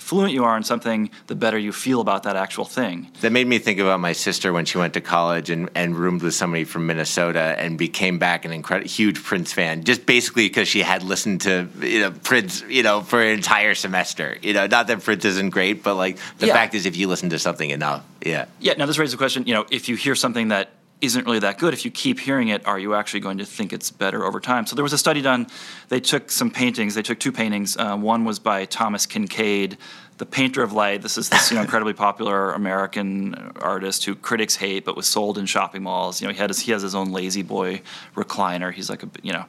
fluent 0.00 0.32
you 0.32 0.44
are 0.44 0.56
in 0.56 0.62
something, 0.64 1.10
the 1.28 1.34
better 1.36 1.58
you 1.58 1.72
feel 1.72 2.00
about 2.00 2.22
that 2.24 2.34
actual 2.34 2.64
thing. 2.64 3.08
That 3.20 3.30
made 3.32 3.46
me 3.46 3.58
think 3.58 3.78
about 3.78 4.00
my 4.00 4.12
sister 4.12 4.52
when 4.52 4.64
she 4.64 4.78
went 4.78 4.94
to 4.94 5.00
college 5.00 5.50
and, 5.50 5.68
and 5.74 5.94
roomed 5.94 6.22
with 6.22 6.34
somebody 6.34 6.64
from 6.64 6.86
Minnesota 6.86 7.54
and 7.58 7.78
became 7.78 8.18
back 8.18 8.44
an 8.44 8.52
incredible 8.52 8.88
huge 8.90 9.22
Prince 9.22 9.52
fan, 9.52 9.84
just 9.84 10.06
basically 10.06 10.48
because 10.48 10.66
she 10.68 10.82
had 10.82 11.02
listened 11.02 11.42
to 11.42 11.68
you 11.80 12.00
know 12.00 12.10
Prince 12.10 12.64
you 12.68 12.82
know 12.82 13.02
for 13.02 13.22
an 13.22 13.28
entire 13.34 13.74
semester. 13.74 14.36
You 14.42 14.54
know, 14.54 14.66
not 14.66 14.86
that 14.88 15.02
Prince 15.04 15.24
isn't 15.24 15.50
great, 15.50 15.82
but 15.82 15.94
like 15.94 16.18
the 16.38 16.46
Yeah. 16.48 16.54
fact 16.54 16.74
is, 16.74 16.86
if 16.86 16.96
you 16.96 17.06
listen 17.06 17.30
to 17.30 17.38
something 17.38 17.70
enough, 17.70 18.02
yeah, 18.24 18.46
Yeah, 18.58 18.74
now 18.78 18.86
this 18.86 18.98
raises 18.98 19.12
the 19.12 19.18
question, 19.18 19.44
you 19.46 19.54
know, 19.54 19.66
if 19.70 19.88
you 19.88 19.96
hear 19.96 20.14
something 20.14 20.48
that 20.48 20.70
isn't 21.00 21.24
really 21.24 21.38
that 21.38 21.58
good, 21.58 21.72
if 21.72 21.84
you 21.84 21.90
keep 21.90 22.20
hearing 22.20 22.48
it, 22.48 22.66
are 22.66 22.78
you 22.78 22.94
actually 22.94 23.20
going 23.20 23.38
to 23.38 23.44
think 23.44 23.72
it's 23.72 23.90
better 23.90 24.24
over 24.24 24.40
time? 24.40 24.66
So 24.66 24.74
there 24.76 24.82
was 24.82 24.92
a 24.92 24.98
study 24.98 25.22
done, 25.22 25.46
they 25.88 26.00
took 26.00 26.30
some 26.30 26.50
paintings, 26.50 26.94
they 26.94 27.02
took 27.02 27.18
two 27.18 27.32
paintings. 27.32 27.76
Uh, 27.76 27.96
one 27.96 28.24
was 28.24 28.38
by 28.38 28.66
Thomas 28.66 29.06
Kinkade, 29.06 29.76
the 30.20 30.26
painter 30.26 30.62
of 30.62 30.74
light. 30.74 31.00
This 31.00 31.16
is 31.16 31.30
this 31.30 31.50
you 31.50 31.56
know, 31.56 31.62
incredibly 31.62 31.94
popular 31.94 32.52
American 32.52 33.34
artist 33.56 34.04
who 34.04 34.14
critics 34.14 34.54
hate, 34.54 34.84
but 34.84 34.94
was 34.94 35.06
sold 35.06 35.38
in 35.38 35.46
shopping 35.46 35.82
malls. 35.82 36.20
You 36.20 36.28
know, 36.28 36.34
he 36.34 36.38
had 36.38 36.50
his, 36.50 36.60
he 36.60 36.72
has 36.72 36.82
his 36.82 36.94
own 36.94 37.10
La-Z-Boy 37.10 37.80
recliner. 38.14 38.70
He's 38.70 38.90
like 38.90 39.02
a 39.02 39.08
you 39.22 39.32
know. 39.32 39.46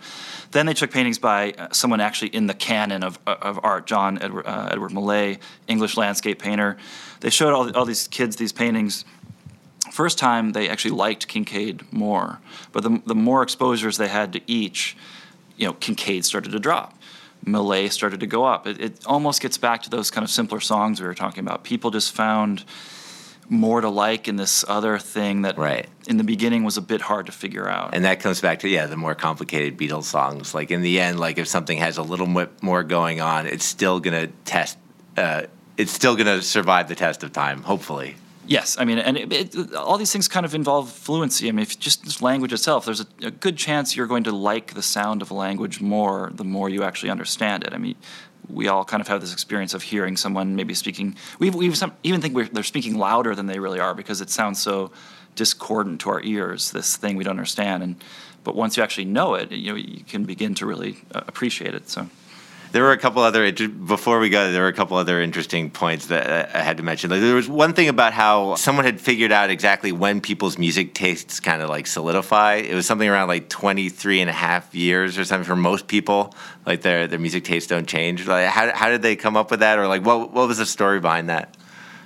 Then 0.51 0.65
they 0.65 0.73
took 0.73 0.89
paintings 0.89 1.19
by 1.19 1.51
uh, 1.51 1.67
someone 1.73 1.99
actually 1.99 2.29
in 2.29 2.47
the 2.47 2.53
canon 2.53 3.03
of, 3.03 3.19
of 3.27 3.59
art, 3.63 3.85
John 3.85 4.21
Edward, 4.21 4.47
uh, 4.47 4.69
Edward 4.71 4.93
Millais, 4.93 5.39
English 5.67 5.97
landscape 5.97 6.39
painter. 6.39 6.77
They 7.19 7.29
showed 7.29 7.53
all, 7.53 7.75
all 7.75 7.85
these 7.85 8.07
kids 8.07 8.37
these 8.37 8.53
paintings 8.53 9.03
first 9.91 10.17
time 10.17 10.53
they 10.53 10.69
actually 10.69 10.91
liked 10.95 11.27
Kinkade 11.27 11.91
more, 11.91 12.39
but 12.71 12.83
the, 12.83 13.01
the 13.05 13.15
more 13.15 13.43
exposures 13.43 13.97
they 13.97 14.07
had 14.07 14.33
to 14.33 14.41
each, 14.47 14.95
you 15.57 15.67
know, 15.67 15.73
Kinkade 15.73 16.23
started 16.23 16.51
to 16.51 16.59
drop. 16.59 16.97
Millais 17.45 17.89
started 17.91 18.19
to 18.19 18.27
go 18.27 18.45
up. 18.45 18.67
It, 18.67 18.79
it 18.79 19.05
almost 19.05 19.41
gets 19.41 19.57
back 19.57 19.81
to 19.83 19.89
those 19.89 20.11
kind 20.11 20.23
of 20.23 20.29
simpler 20.29 20.59
songs 20.59 21.01
we 21.01 21.07
were 21.07 21.15
talking 21.15 21.39
about. 21.45 21.63
People 21.63 21.89
just 21.91 22.11
found 22.13 22.63
more 23.49 23.81
to 23.81 23.89
like 23.89 24.27
in 24.27 24.35
this 24.37 24.63
other 24.67 24.97
thing 24.97 25.41
that 25.41 25.57
Right. 25.57 25.87
in 26.07 26.17
the 26.17 26.23
beginning 26.23 26.63
was 26.63 26.77
a 26.77 26.81
bit 26.81 27.01
hard 27.01 27.25
to 27.25 27.31
figure 27.33 27.67
out. 27.67 27.93
and 27.93 28.05
that 28.05 28.19
comes 28.21 28.39
back 28.39 28.59
to 28.59 28.69
yeah 28.69 28.85
the 28.85 28.95
more 28.95 29.13
complicated 29.15 29.77
Beatles 29.77 30.03
songs. 30.05 30.53
Like 30.53 30.71
in 30.71 30.81
the 30.81 30.99
end, 31.01 31.19
like 31.19 31.37
if 31.37 31.47
something 31.47 31.77
has 31.79 31.97
a 31.97 32.03
little 32.03 32.27
mo- 32.27 32.47
more 32.61 32.83
going 32.83 33.19
on, 33.19 33.47
it's 33.47 33.65
still 33.65 33.99
gonna 33.99 34.27
test. 34.45 34.77
Uh, 35.17 35.43
it's 35.77 35.91
still 35.91 36.15
gonna 36.15 36.41
survive 36.41 36.87
the 36.87 36.95
test 36.95 37.23
of 37.23 37.33
time, 37.33 37.61
hopefully. 37.63 38.15
Yes, 38.47 38.75
I 38.79 38.85
mean, 38.85 38.97
and 38.97 39.17
it, 39.17 39.55
it, 39.55 39.75
all 39.75 39.97
these 39.97 40.11
things 40.11 40.27
kind 40.27 40.45
of 40.45 40.55
involve 40.55 40.91
fluency. 40.91 41.47
I 41.47 41.51
mean, 41.51 41.63
if 41.63 41.79
just 41.79 42.03
just 42.03 42.21
language 42.21 42.51
itself, 42.51 42.85
there's 42.85 43.01
a, 43.01 43.07
a 43.23 43.31
good 43.31 43.55
chance 43.55 43.95
you're 43.95 44.07
going 44.07 44.23
to 44.23 44.31
like 44.31 44.73
the 44.73 44.81
sound 44.81 45.21
of 45.21 45.31
a 45.31 45.33
language 45.33 45.79
more 45.79 46.31
the 46.33 46.43
more 46.43 46.67
you 46.69 46.83
actually 46.83 47.11
understand 47.11 47.63
it. 47.63 47.73
I 47.73 47.77
mean, 47.77 47.95
we 48.49 48.67
all 48.67 48.83
kind 48.83 48.99
of 48.99 49.07
have 49.07 49.21
this 49.21 49.31
experience 49.31 49.73
of 49.73 49.83
hearing 49.83 50.17
someone 50.17 50.55
maybe 50.55 50.73
speaking. 50.73 51.15
We 51.39 51.49
even 51.49 52.21
think 52.21 52.53
they're 52.53 52.63
speaking 52.63 52.97
louder 52.97 53.35
than 53.35 53.45
they 53.45 53.59
really 53.59 53.79
are 53.79 53.93
because 53.93 54.21
it 54.21 54.29
sounds 54.29 54.61
so 54.61 54.91
discordant 55.35 56.01
to 56.01 56.09
our 56.09 56.21
ears. 56.23 56.71
This 56.71 56.97
thing 56.97 57.17
we 57.17 57.23
don't 57.23 57.31
understand, 57.31 57.83
and 57.83 57.95
but 58.43 58.55
once 58.55 58.75
you 58.75 58.81
actually 58.81 59.05
know 59.05 59.35
it, 59.35 59.51
you 59.51 59.71
know, 59.71 59.77
you 59.77 60.03
can 60.03 60.23
begin 60.23 60.55
to 60.55 60.65
really 60.65 60.97
uh, 61.13 61.21
appreciate 61.27 61.75
it. 61.75 61.89
So. 61.89 62.09
There 62.71 62.83
were 62.83 62.91
a 62.93 62.97
couple 62.97 63.21
other 63.21 63.51
before 63.51 64.19
we 64.19 64.29
go. 64.29 64.51
There 64.51 64.61
were 64.61 64.69
a 64.69 64.73
couple 64.73 64.95
other 64.97 65.21
interesting 65.21 65.69
points 65.69 66.07
that 66.07 66.53
I 66.53 66.59
I 66.59 66.63
had 66.63 66.77
to 66.77 66.83
mention. 66.83 67.09
Like 67.09 67.19
there 67.21 67.35
was 67.35 67.49
one 67.49 67.73
thing 67.73 67.89
about 67.89 68.13
how 68.13 68.55
someone 68.55 68.85
had 68.85 69.01
figured 69.01 69.31
out 69.31 69.49
exactly 69.49 69.91
when 69.91 70.21
people's 70.21 70.57
music 70.57 70.93
tastes 70.93 71.39
kind 71.39 71.61
of 71.61 71.69
like 71.69 71.85
solidify. 71.87 72.55
It 72.55 72.73
was 72.73 72.85
something 72.85 73.09
around 73.09 73.27
like 73.27 73.49
23 73.49 74.21
and 74.21 74.29
a 74.29 74.33
half 74.33 74.73
years 74.73 75.17
or 75.17 75.25
something 75.25 75.45
for 75.45 75.55
most 75.55 75.87
people. 75.87 76.33
Like 76.65 76.81
their 76.81 77.07
their 77.07 77.19
music 77.19 77.43
tastes 77.43 77.67
don't 77.67 77.87
change. 77.87 78.25
Like 78.27 78.47
how 78.47 78.71
how 78.73 78.89
did 78.89 79.01
they 79.01 79.15
come 79.15 79.35
up 79.35 79.51
with 79.51 79.59
that, 79.61 79.77
or 79.77 79.87
like 79.87 80.05
what 80.05 80.31
what 80.31 80.47
was 80.47 80.57
the 80.57 80.65
story 80.65 80.99
behind 80.99 81.29
that? 81.29 81.57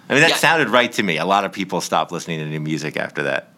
I 0.09 0.13
mean, 0.13 0.21
that 0.21 0.31
Yeah. 0.31 0.35
sounded 0.37 0.69
right 0.69 0.91
to 0.93 1.03
me. 1.03 1.17
A 1.17 1.25
lot 1.25 1.45
of 1.45 1.51
people 1.51 1.81
stopped 1.81 2.11
listening 2.11 2.39
to 2.39 2.45
new 2.45 2.59
music 2.59 2.95
after 2.97 3.23
that. 3.23 3.49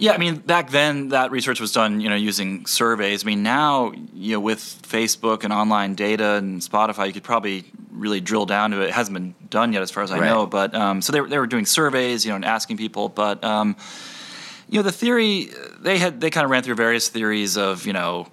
Yeah, 0.00 0.12
I 0.12 0.18
mean, 0.18 0.36
back 0.36 0.70
then 0.70 1.08
that 1.08 1.30
research 1.32 1.60
was 1.60 1.72
done, 1.72 2.00
you 2.00 2.08
know, 2.08 2.14
using 2.14 2.66
surveys. 2.66 3.24
I 3.24 3.26
mean, 3.26 3.42
now, 3.42 3.92
you 4.14 4.34
know, 4.34 4.40
with 4.40 4.60
Facebook 4.60 5.42
and 5.42 5.52
online 5.52 5.94
data 5.96 6.34
and 6.34 6.60
Spotify, 6.60 7.08
you 7.08 7.12
could 7.12 7.24
probably 7.24 7.64
really 7.90 8.20
drill 8.20 8.46
down 8.46 8.70
to 8.70 8.80
it. 8.80 8.86
It 8.86 8.90
hasn't 8.92 9.14
been 9.14 9.34
done 9.50 9.72
yet, 9.72 9.82
as 9.82 9.90
far 9.90 10.04
as 10.04 10.12
I 10.12 10.20
Right. 10.20 10.26
know. 10.28 10.46
But 10.46 10.72
um, 10.74 11.02
so 11.02 11.12
they 11.12 11.20
were, 11.20 11.28
they 11.28 11.38
were 11.38 11.48
doing 11.48 11.66
surveys, 11.66 12.24
you 12.24 12.30
know, 12.30 12.36
and 12.36 12.44
asking 12.44 12.76
people. 12.76 13.08
But 13.08 13.42
um, 13.42 13.76
you 14.68 14.78
know, 14.78 14.82
the 14.84 14.92
theory 14.92 15.48
they 15.80 15.98
had 15.98 16.20
they 16.20 16.30
kind 16.30 16.44
of 16.44 16.50
ran 16.50 16.62
through 16.62 16.76
various 16.76 17.08
theories 17.08 17.56
of, 17.56 17.84
you 17.84 17.92
know, 17.92 18.28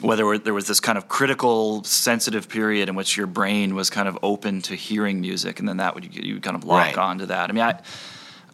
whether 0.00 0.36
there 0.38 0.52
was 0.54 0.66
this 0.66 0.80
kind 0.80 0.98
of 0.98 1.08
critical, 1.08 1.84
sensitive 1.84 2.48
period 2.48 2.88
in 2.88 2.96
which 2.96 3.16
your 3.16 3.28
brain 3.28 3.76
was 3.76 3.88
kind 3.88 4.08
of 4.08 4.18
open 4.24 4.62
to 4.62 4.74
hearing 4.74 5.20
music, 5.20 5.60
and 5.60 5.68
then 5.68 5.76
that 5.76 5.94
would 5.94 6.12
you, 6.12 6.40
kind 6.40 6.56
of 6.56 6.64
lock 6.64 6.86
Right. 6.86 6.98
onto 6.98 7.26
that. 7.26 7.48
I 7.48 7.52
mean, 7.52 7.62
I, 7.62 7.80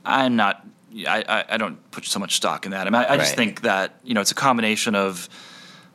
I'm 0.05 0.37
not, 0.37 0.67
I, 1.07 1.25
I, 1.29 1.45
I 1.51 1.57
don't 1.57 1.79
put 1.91 2.05
so 2.05 2.19
much 2.19 2.35
stock 2.35 2.65
in 2.65 2.73
that. 2.73 2.87
I 2.87 2.91
mean, 2.91 3.03
I, 3.03 3.15
I 3.15 3.17
just 3.17 3.37
think 3.37 3.63
that 3.63 4.01
you 4.05 4.15
know 4.15 4.21
it's 4.21 4.33
a 4.33 4.37
combination 4.37 4.95
of 4.95 5.29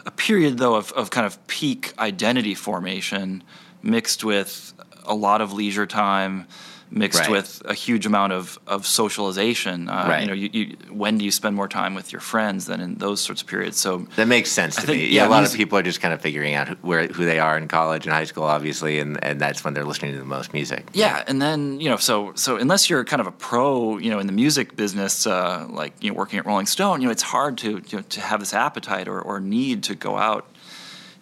a 0.06 0.12
period 0.12 0.58
though 0.58 0.76
of, 0.76 0.92
of 0.94 1.10
kind 1.10 1.26
of 1.26 1.46
peak 1.48 1.94
identity 2.00 2.56
formation 2.56 3.44
mixed 3.82 4.24
with 4.24 4.74
a 5.04 5.16
lot 5.16 5.42
of 5.42 5.54
leisure 5.54 5.86
time 5.86 6.48
mixed 6.92 7.20
Right. 7.22 7.32
with 7.32 7.62
a 7.66 7.74
huge 7.74 8.06
amount 8.06 8.32
of, 8.34 8.60
of 8.68 8.86
socialization 8.86 9.90
uh, 9.90 10.06
Right. 10.08 10.22
you 10.22 10.28
know 10.28 10.34
you, 10.34 10.50
you, 10.54 10.78
when 10.92 11.18
do 11.18 11.26
you 11.26 11.32
spend 11.32 11.56
more 11.56 11.68
time 11.68 11.96
with 11.96 12.12
your 12.12 12.22
friends 12.22 12.66
than 12.66 12.80
in 12.80 12.96
those 12.96 13.20
sorts 13.22 13.42
of 13.42 13.48
periods 13.48 13.78
so 13.78 14.06
That 14.16 14.28
makes 14.28 14.52
sense 14.52 14.78
I 14.78 14.82
to 14.82 14.88
think, 14.88 15.00
me. 15.00 15.08
yeah, 15.08 15.24
Yeah, 15.24 15.28
a 15.28 15.30
lot 15.30 15.40
music- 15.42 15.56
of 15.56 15.60
people 15.60 15.78
are 15.80 15.84
just 15.84 16.00
kind 16.02 16.14
of 16.14 16.22
figuring 16.22 16.54
out 16.54 16.68
who, 16.70 16.76
where 16.82 17.08
who 17.08 17.26
they 17.26 17.40
are 17.40 17.58
in 17.58 17.68
college 17.68 18.06
and 18.06 18.14
high 18.14 18.26
school, 18.26 18.44
obviously, 18.44 19.00
and, 19.00 19.22
and 19.24 19.40
that's 19.42 19.64
when 19.64 19.74
they're 19.74 19.84
listening 19.86 20.14
to 20.14 20.20
the 20.20 20.26
most 20.26 20.54
music. 20.54 20.86
Yeah, 20.94 21.24
and 21.28 21.42
then 21.42 21.80
you 21.80 21.90
know, 21.90 21.98
so 21.98 22.32
so 22.36 22.56
unless 22.58 22.90
you're 22.90 23.04
kind 23.04 23.20
of 23.22 23.28
a 23.28 23.32
pro, 23.32 23.98
you 23.98 24.10
know, 24.12 24.20
in 24.20 24.28
the 24.28 24.34
music 24.34 24.76
business, 24.76 25.26
uh, 25.28 25.66
like 25.70 25.94
you 26.02 26.12
know, 26.12 26.16
working 26.18 26.40
at 26.40 26.46
Rolling 26.46 26.66
Stone, 26.68 27.02
you 27.02 27.08
know, 27.08 27.12
it's 27.12 27.24
hard 27.24 27.58
to 27.60 27.70
you 27.90 27.98
know, 27.98 28.02
to 28.10 28.22
have 28.22 28.40
this 28.40 28.54
appetite 28.54 29.08
or, 29.08 29.20
or 29.22 29.40
need 29.40 29.84
to 29.84 29.96
go 29.96 30.18
out 30.18 30.46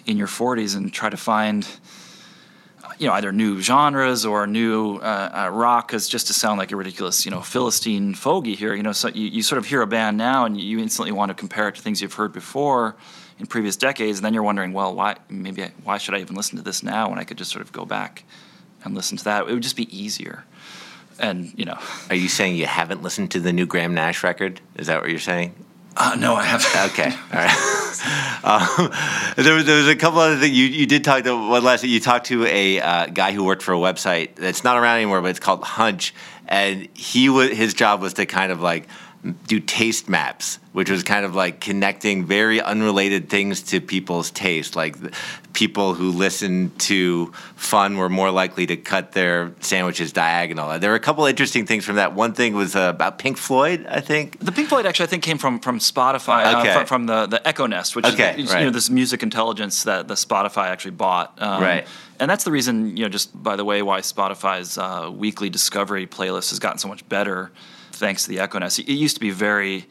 in 0.05 0.17
your 0.17 0.27
40s 0.27 0.75
and 0.75 0.91
try 0.91 1.09
to 1.09 1.17
find, 1.17 1.65
you 2.99 3.07
know, 3.07 3.13
either 3.13 3.31
new 3.31 3.61
genres 3.61 4.25
or 4.25 4.47
new 4.47 4.97
uh, 4.97 5.45
uh, 5.45 5.49
rock, 5.49 5.93
as 5.93 6.07
just 6.07 6.27
to 6.27 6.33
sound 6.33 6.57
like 6.57 6.71
a 6.71 6.75
ridiculous, 6.75 7.25
you 7.25 7.31
know, 7.31 7.41
philistine 7.41 8.13
fogey 8.13 8.55
here. 8.55 8.73
You 8.73 8.83
know, 8.83 8.91
so 8.91 9.09
you, 9.09 9.27
you 9.27 9.43
sort 9.43 9.59
of 9.59 9.65
hear 9.65 9.81
a 9.81 9.87
band 9.87 10.17
now 10.17 10.45
and 10.45 10.59
you 10.59 10.79
instantly 10.79 11.11
want 11.11 11.29
to 11.29 11.33
compare 11.33 11.67
it 11.67 11.75
to 11.75 11.81
things 11.81 12.01
you've 12.01 12.13
heard 12.13 12.33
before 12.33 12.95
in 13.39 13.47
previous 13.47 13.75
decades, 13.75 14.19
and 14.19 14.25
then 14.25 14.33
you're 14.33 14.43
wondering, 14.43 14.73
well, 14.73 14.93
why 14.93 15.15
maybe 15.29 15.63
I, 15.63 15.71
why 15.83 15.97
should 15.97 16.13
I 16.15 16.19
even 16.19 16.35
listen 16.35 16.57
to 16.57 16.63
this 16.63 16.83
now 16.83 17.09
when 17.09 17.19
I 17.19 17.23
could 17.23 17.37
just 17.37 17.51
sort 17.51 17.63
of 17.63 17.71
go 17.71 17.85
back 17.85 18.23
and 18.83 18.93
listen 18.95 19.17
to 19.17 19.23
that? 19.25 19.47
It 19.47 19.53
would 19.53 19.63
just 19.63 19.75
be 19.75 19.95
easier. 19.95 20.45
And 21.19 21.53
you 21.57 21.65
know, 21.65 21.79
Are 22.09 22.15
you 22.15 22.27
saying 22.27 22.55
you 22.55 22.65
haven't 22.65 23.03
listened 23.03 23.31
to 23.31 23.39
the 23.39 23.53
new 23.53 23.65
Graham 23.65 23.93
Nash 23.93 24.23
record? 24.23 24.61
Is 24.75 24.87
that 24.87 25.01
what 25.01 25.09
you're 25.09 25.19
saying? 25.19 25.53
Uh, 25.95 26.15
no, 26.17 26.35
I 26.35 26.43
have. 26.43 26.91
Okay, 26.91 27.11
all 27.11 27.39
right. 27.39 28.43
um, 28.43 28.91
there, 29.37 29.53
was, 29.53 29.65
there 29.65 29.77
was 29.77 29.87
a 29.87 29.95
couple 29.95 30.19
other 30.19 30.37
things. 30.37 30.57
You, 30.57 30.65
you 30.65 30.85
did 30.85 31.03
talk 31.03 31.23
to 31.23 31.35
one 31.35 31.63
last. 31.63 31.81
Thing 31.81 31.89
you 31.89 31.99
talked 31.99 32.27
to 32.27 32.45
a 32.45 32.79
uh, 32.79 33.05
guy 33.07 33.31
who 33.31 33.43
worked 33.43 33.61
for 33.61 33.73
a 33.73 33.77
website 33.77 34.35
that's 34.35 34.63
not 34.63 34.77
around 34.77 34.97
anymore, 34.97 35.21
but 35.21 35.29
it's 35.29 35.39
called 35.39 35.63
Hunch, 35.63 36.13
and 36.47 36.87
he 36.93 37.29
was 37.29 37.51
his 37.51 37.73
job 37.73 38.01
was 38.01 38.13
to 38.15 38.25
kind 38.25 38.51
of 38.51 38.61
like 38.61 38.87
do 39.47 39.59
taste 39.59 40.09
maps, 40.09 40.59
which 40.73 40.89
was 40.89 41.03
kind 41.03 41.25
of 41.25 41.33
like 41.35 41.61
connecting 41.61 42.25
very 42.25 42.61
unrelated 42.61 43.29
things 43.29 43.61
to 43.61 43.79
people's 43.79 44.31
taste. 44.31 44.75
Like 44.75 44.99
the, 44.99 45.11
people 45.53 45.93
who 45.93 46.09
listen 46.11 46.71
to 46.79 47.27
fun 47.55 47.95
were 47.97 48.09
more 48.09 48.31
likely 48.31 48.65
to 48.65 48.75
cut 48.75 49.11
their 49.11 49.53
sandwiches 49.59 50.11
diagonal. 50.11 50.77
There 50.79 50.89
were 50.89 50.95
a 50.95 50.99
couple 50.99 51.25
interesting 51.25 51.65
things 51.65 51.85
from 51.85 51.97
that. 51.97 52.13
One 52.13 52.33
thing 52.33 52.55
was 52.55 52.75
uh, 52.75 52.91
about 52.93 53.19
Pink 53.19 53.37
Floyd, 53.37 53.85
I 53.87 54.01
think. 54.01 54.39
The 54.39 54.51
Pink 54.51 54.67
Floyd 54.69 54.85
actually, 54.85 55.05
I 55.05 55.09
think, 55.09 55.23
came 55.23 55.37
from 55.37 55.59
from 55.59 55.79
Spotify, 55.79 56.59
Okay. 56.59 56.69
uh, 56.71 56.73
from, 56.79 56.85
from 56.87 57.05
the 57.05 57.27
the 57.27 57.47
Echo 57.47 57.65
Nest, 57.67 57.95
which 57.95 58.05
Okay, 58.05 58.35
is 58.41 58.51
right. 58.51 58.59
you 58.59 58.65
know 58.65 58.71
this 58.71 58.89
music 58.89 59.23
intelligence 59.23 59.83
that 59.83 60.07
the 60.07 60.15
Spotify 60.15 60.67
actually 60.67 60.91
bought. 60.91 61.41
Um, 61.41 61.61
Right. 61.61 61.87
And 62.19 62.29
that's 62.29 62.43
the 62.43 62.51
reason, 62.51 62.95
you 62.95 63.03
know, 63.03 63.09
just 63.09 63.31
by 63.41 63.55
the 63.55 63.65
way, 63.65 63.81
why 63.81 63.99
Spotify's 64.01 64.77
uh, 64.77 65.11
weekly 65.13 65.49
discovery 65.49 66.07
playlist 66.07 66.51
has 66.51 66.59
gotten 66.59 66.77
so 66.77 66.87
much 66.87 67.07
better, 67.09 67.51
thanks 68.03 68.23
to 68.23 68.29
the 68.29 68.39
Echo 68.39 68.59
Nest. 68.59 68.79
It 68.79 68.91
used 68.91 69.15
to 69.15 69.21
be 69.21 69.29
very 69.29 69.87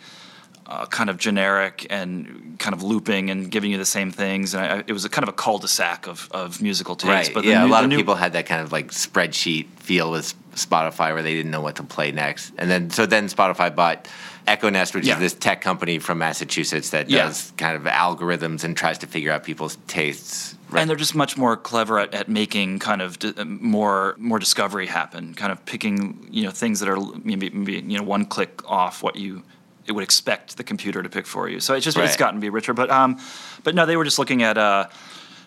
uh, 0.67 0.87
kind 0.87 1.11
of 1.11 1.17
generic 1.19 1.87
and 1.91 2.57
kind 2.59 2.75
of 2.75 2.83
looping 2.83 3.31
and 3.31 3.51
giving 3.51 3.71
you 3.71 3.79
the 3.79 3.85
same 3.85 4.11
things, 4.11 4.55
and 4.55 4.65
I, 4.65 4.85
it 4.87 4.93
was 4.93 5.05
a 5.05 5.09
kind 5.09 5.23
of 5.25 5.29
a 5.29 5.33
cul-de-sac 5.37 6.07
of, 6.07 6.29
of 6.33 6.63
musical 6.63 6.97
taste. 6.97 7.09
Right. 7.11 7.35
But 7.35 7.45
yeah, 7.45 7.63
new- 7.65 7.71
a 7.71 7.73
lot 7.73 7.85
of 7.85 7.91
new- 7.91 7.97
people 7.97 8.15
had 8.15 8.33
that 8.35 8.47
kind 8.47 8.63
of 8.63 8.73
like 8.73 8.89
spreadsheet 8.89 9.67
feel 9.77 10.11
with 10.11 10.35
Spotify 10.55 11.13
where 11.13 11.23
they 11.23 11.35
didn't 11.35 11.51
know 11.51 11.61
what 11.61 11.77
to 11.77 11.83
play 11.83 12.13
next. 12.13 12.53
And 12.59 12.71
then 12.71 12.91
so 12.91 13.07
then 13.07 13.27
Spotify 13.29 13.75
bought 13.75 14.07
Echo 14.47 14.69
Nest, 14.71 14.95
which 14.95 15.07
Yeah. 15.07 15.15
is 15.15 15.21
this 15.21 15.35
tech 15.35 15.61
company 15.61 15.99
from 15.99 16.19
Massachusetts 16.19 16.91
that 16.91 17.09
Yeah. 17.09 17.25
does 17.27 17.53
kind 17.57 17.77
of 17.77 17.83
algorithms 17.85 18.63
and 18.65 18.77
tries 18.77 18.99
to 18.99 19.07
figure 19.07 19.33
out 19.33 19.45
people's 19.45 19.79
tastes. 19.87 20.57
Right? 20.71 20.81
and 20.81 20.89
they're 20.89 20.97
just 20.97 21.15
much 21.15 21.37
more 21.37 21.55
clever 21.55 21.99
at, 21.99 22.15
at 22.15 22.29
making 22.31 22.79
kind 22.79 23.03
of 23.03 23.19
di- 23.19 23.45
more 23.45 24.15
more 24.19 24.39
discovery 24.39 24.87
happen 24.87 25.35
kind 25.35 25.53
of 25.53 25.63
picking 25.67 26.27
you 26.31 26.45
know 26.45 26.51
things 26.51 26.81
that 26.81 26.89
are 26.89 26.97
maybe, 27.25 27.51
maybe 27.51 27.75
you 27.87 27.99
know 27.99 28.03
one 28.05 28.25
click 28.25 28.63
off 28.71 29.03
what 29.03 29.17
you 29.17 29.43
it 29.87 29.93
would 29.93 30.05
expect 30.05 30.57
the 30.57 30.65
computer 30.65 31.03
to 31.03 31.09
pick 31.09 31.27
for 31.27 31.49
you 31.49 31.61
so 31.61 31.75
it's 31.75 31.85
just 31.85 31.97
it's 31.99 32.17
gotten 32.17 32.37
to 32.37 32.41
be 32.41 32.51
richer 32.51 32.75
but 32.75 32.91
um 32.91 33.19
but 33.65 33.75
no 33.75 33.87
they 33.87 33.97
were 33.97 34.05
just 34.05 34.19
looking 34.19 34.43
at 34.43 34.57
uh 34.59 34.87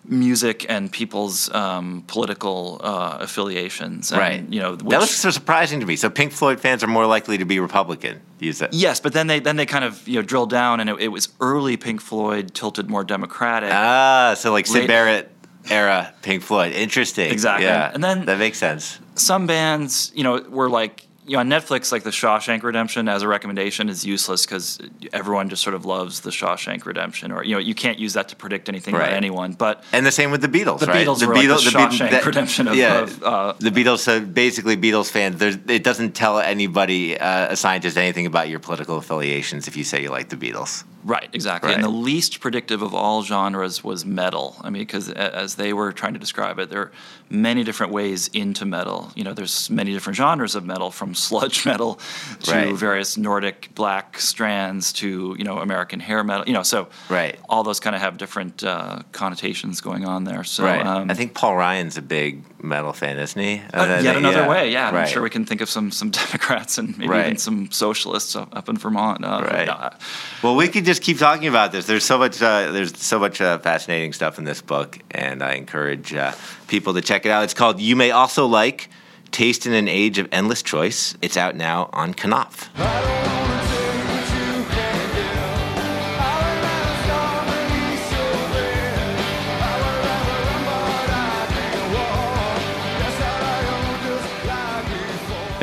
music 0.07 0.65
and 0.69 0.91
people's 0.91 1.51
um, 1.53 2.03
political 2.07 2.79
uh, 2.83 3.17
affiliations 3.21 4.11
and, 4.11 4.19
right. 4.19 4.45
you 4.49 4.59
know 4.59 4.75
that 4.75 4.85
which- 4.85 4.99
was 4.99 5.15
so 5.15 5.31
surprising 5.31 5.79
to 5.79 5.85
me. 5.85 5.95
So 5.95 6.09
Pink 6.09 6.31
Floyd 6.31 6.59
fans 6.59 6.83
are 6.83 6.87
more 6.87 7.05
likely 7.05 7.37
to 7.37 7.45
be 7.45 7.59
Republican. 7.59 8.21
Use 8.39 8.59
that. 8.59 8.73
Yes, 8.73 8.99
but 8.99 9.13
then 9.13 9.27
they 9.27 9.39
then 9.39 9.55
they 9.55 9.65
kind 9.65 9.83
of 9.83 10.07
you 10.07 10.15
know 10.15 10.21
drilled 10.21 10.49
down, 10.49 10.79
and 10.79 10.89
it, 10.89 11.01
it 11.01 11.07
was 11.07 11.29
early 11.39 11.77
Pink 11.77 12.01
Floyd 12.01 12.53
tilted 12.53 12.89
more 12.89 13.03
Democratic. 13.03 13.71
Ah, 13.73 14.35
so 14.37 14.51
like 14.51 14.67
Sid 14.67 14.81
Late- 14.81 14.87
Barrett 14.87 15.31
era 15.69 16.13
Pink 16.21 16.43
Floyd. 16.43 16.73
Interesting. 16.73 17.31
Exactly. 17.31 17.65
Yeah. 17.65 17.91
And 17.93 18.03
then- 18.03 18.25
that 18.25 18.37
makes 18.37 18.59
sense. 18.59 18.99
some 19.15 19.47
bands, 19.47 20.11
you 20.13 20.23
know, 20.23 20.39
were 20.49 20.69
like, 20.69 21.07
you 21.27 21.33
know, 21.33 21.39
on 21.39 21.49
Netflix, 21.49 21.91
like 21.91 22.03
the 22.03 22.11
Shawshank 22.11 22.61
Redemption 22.63 23.07
as 23.09 23.23
a 23.23 23.27
recommendation 23.27 23.89
is 23.89 24.05
useless 24.05 24.45
because 24.45 24.79
everyone 25.11 25.49
just 25.49 25.63
sort 25.63 25.73
of 25.73 25.83
loves 25.85 26.19
the 26.21 26.29
Shawshank 26.29 26.85
Redemption, 26.85 27.31
or 27.31 27.43
you 27.43 27.53
know, 27.55 27.59
you 27.59 27.73
can't 27.73 27.97
use 27.97 28.13
that 28.13 28.29
to 28.29 28.35
predict 28.35 28.69
anything 28.69 28.93
Right. 28.93 29.05
about 29.07 29.13
anyone. 29.13 29.53
But 29.53 29.83
And 29.91 30.05
the 30.05 30.11
same 30.11 30.29
with 30.31 30.41
the 30.41 30.47
Beatles, 30.47 30.79
The 30.79 30.85
right? 30.87 31.05
Beatles 31.07 31.25
were 31.25 31.33
like 31.33 31.47
the 31.47 31.55
Beat- 31.55 31.71
Shawshank 31.99 32.25
Redemption 32.25 32.67
of- 32.67 32.75
yeah, 32.75 32.99
of, 33.01 33.23
uh, 33.23 33.53
the 33.59 33.71
Beatles. 33.71 33.99
So 33.99 34.19
basically, 34.19 34.77
Beatles 34.77 35.09
fans, 35.09 35.41
it 35.41 35.83
doesn't 35.83 36.13
tell 36.13 36.39
anybody, 36.39 37.17
uh, 37.19 37.47
a 37.53 37.55
scientist, 37.55 37.97
anything 37.97 38.25
about 38.27 38.49
your 38.49 38.59
political 38.59 38.97
affiliations 38.97 39.67
if 39.67 39.75
you 39.75 39.83
say 39.83 40.01
you 40.03 40.09
like 40.09 40.29
the 40.29 40.37
Beatles. 40.37 40.83
Right, 41.05 41.29
exactly. 41.31 41.69
Right. 41.69 41.75
And 41.75 41.83
the 41.83 41.89
least 41.89 42.39
predictive 42.41 42.81
of 42.81 42.93
all 42.93 43.23
genres 43.23 43.83
was 43.83 44.03
metal. 44.05 44.55
I 44.61 44.69
mean, 44.69 44.81
because 44.81 45.09
as 45.11 45.55
they 45.55 45.71
were 45.71 45.91
trying 45.93 46.13
to 46.13 46.19
describe 46.19 46.59
it, 46.59 46.69
there 46.69 46.81
are 46.81 46.91
many 47.29 47.63
different 47.63 47.93
ways 47.93 48.27
into 48.33 48.65
metal. 48.65 49.11
You 49.15 49.23
know, 49.23 49.33
there's 49.33 49.69
many 49.69 49.93
different 49.93 50.17
genres 50.17 50.55
of 50.55 50.65
metal, 50.65 50.91
from 50.91 51.13
sludge 51.25 51.65
metal 51.65 51.99
to 52.41 52.51
Right. 52.51 52.75
various 52.75 53.15
Nordic 53.17 53.69
black 53.75 54.19
strands 54.19 54.91
to 54.93 55.35
you 55.37 55.43
know 55.43 55.59
American 55.59 55.99
hair 55.99 56.23
metal. 56.23 56.45
You 56.47 56.53
know, 56.53 56.63
so 56.63 56.87
Right. 57.09 57.39
all 57.47 57.63
those 57.63 57.79
kind 57.79 57.95
of 57.95 58.01
have 58.01 58.17
different 58.17 58.63
uh, 58.63 58.99
connotations 59.11 59.81
going 59.81 60.05
on 60.05 60.23
there. 60.23 60.43
So 60.43 60.63
right. 60.63 60.85
um, 60.85 61.09
I 61.11 61.13
think 61.13 61.33
Paul 61.33 61.55
Ryan's 61.55 61.97
a 61.97 62.01
big 62.01 62.43
metal 62.65 62.93
fan, 62.93 63.17
isn't 63.19 63.41
he? 63.41 63.61
uh, 63.73 63.99
yet 64.01 64.17
another 64.17 64.47
way. 64.47 64.71
Yeah, 64.71 64.89
I'm 64.89 65.07
sure 65.07 65.21
we 65.21 65.29
can 65.29 65.45
think 65.45 65.61
of 65.61 65.69
some 65.69 65.91
some 65.91 66.09
Democrats 66.23 66.77
and 66.77 66.97
maybe 66.97 67.09
Right. 67.09 67.25
even 67.27 67.37
some 67.37 67.71
socialists 67.71 68.35
up, 68.35 68.55
up 68.55 68.69
in 68.69 68.77
Vermont. 68.77 69.23
Uh, 69.23 69.41
Right. 69.51 69.69
uh, 69.69 69.89
Well, 70.41 70.55
we 70.55 70.67
could 70.67 70.85
just 70.85 71.01
keep 71.01 71.17
talking 71.19 71.47
about 71.47 71.71
this. 71.71 71.85
There's 71.85 72.05
so 72.05 72.17
much. 72.17 72.41
Uh, 72.41 72.71
there's 72.71 72.97
so 72.97 73.19
much 73.19 73.39
uh, 73.41 73.57
fascinating 73.59 74.13
stuff 74.13 74.37
in 74.37 74.43
this 74.45 74.61
book, 74.61 74.97
and 75.11 75.41
I 75.43 75.53
encourage 75.53 76.13
uh, 76.13 76.33
people 76.67 76.93
to 76.93 77.01
check 77.01 77.25
it 77.25 77.29
out. 77.31 77.43
It's 77.43 77.53
called 77.53 77.79
"You 77.79 77.95
May 77.95 78.11
Also 78.11 78.45
Like: 78.45 78.89
Taste 79.31 79.65
in 79.65 79.73
an 79.73 79.87
Age 79.87 80.17
of 80.17 80.27
Endless 80.31 80.61
Choice." 80.63 81.15
It's 81.21 81.37
out 81.37 81.55
now 81.55 81.89
on 81.93 82.13
Knopf. 82.13 82.69